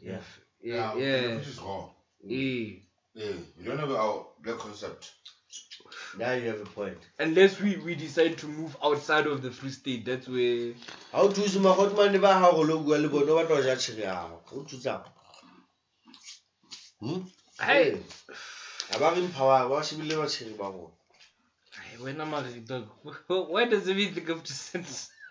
[0.00, 0.20] Yeah.
[0.62, 1.90] Yeah, yeah, is wrong.
[2.24, 2.85] yeah.
[3.16, 5.10] Yeah, we don't have our black concept.
[6.18, 6.98] Now you have a point.
[7.18, 10.74] Unless we, we decide to move outside of the free state, that's where
[11.12, 14.02] Ha o thuse magotmane ba gago lo bua le bone o batla go ja tšhege
[14.02, 15.02] yago o thusa
[17.00, 17.20] Hmm?
[17.60, 17.96] hey,
[18.90, 20.92] ga ba re mpha ba shebile batšhege ba bone
[21.72, 22.86] hey when I'm a dog,
[23.28, 24.84] why does it mean think of to send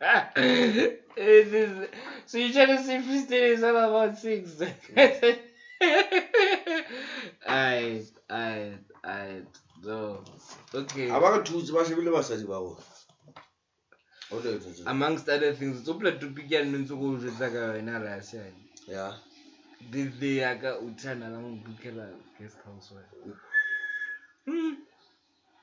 [0.00, 1.88] it is,
[2.26, 4.62] so you're trying to say free state is all about six?
[7.46, 8.72] I, I,
[9.04, 9.42] I,
[9.84, 10.24] no.
[10.74, 11.06] Okay.
[11.06, 12.76] ga ba re thuse ba shebile basadi ba bone
[14.30, 14.90] o tla etsa tjena.
[14.90, 19.14] amongst other things tsopela topic ya nne ntse ko jwetsa ka yona ra seane ya
[19.90, 22.06] birthday ya ka o tshwana la mo bookela
[22.38, 23.02] guest house wa
[24.46, 24.74] Hmm.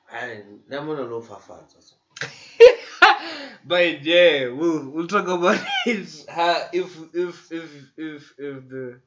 [0.08, 1.94] I'm gonna know for fans.
[3.66, 6.06] But yeah, we'll we'll talk about it.
[6.72, 9.00] If if if if if the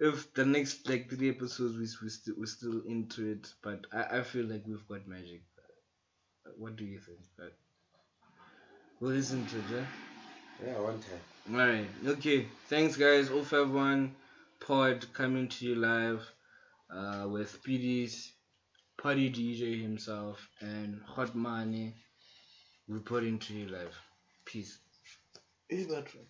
[0.00, 4.18] if the next like three episodes we we still we're still into it, but I,
[4.18, 5.42] I feel like we've got magic.
[6.56, 7.20] What do you think?
[7.36, 7.52] But
[8.98, 9.64] we'll listen to it.
[9.70, 10.66] Yeah?
[10.66, 11.60] Yeah, one time.
[11.60, 12.46] Alright, okay.
[12.68, 13.28] Thanks guys.
[13.28, 14.14] 051
[14.66, 16.26] pod coming to you live
[16.94, 18.32] uh, with PD's
[19.02, 21.94] party DJ himself and Hot Money
[22.88, 23.96] reporting to you live.
[24.44, 24.78] Peace.
[25.68, 26.26] Is that right?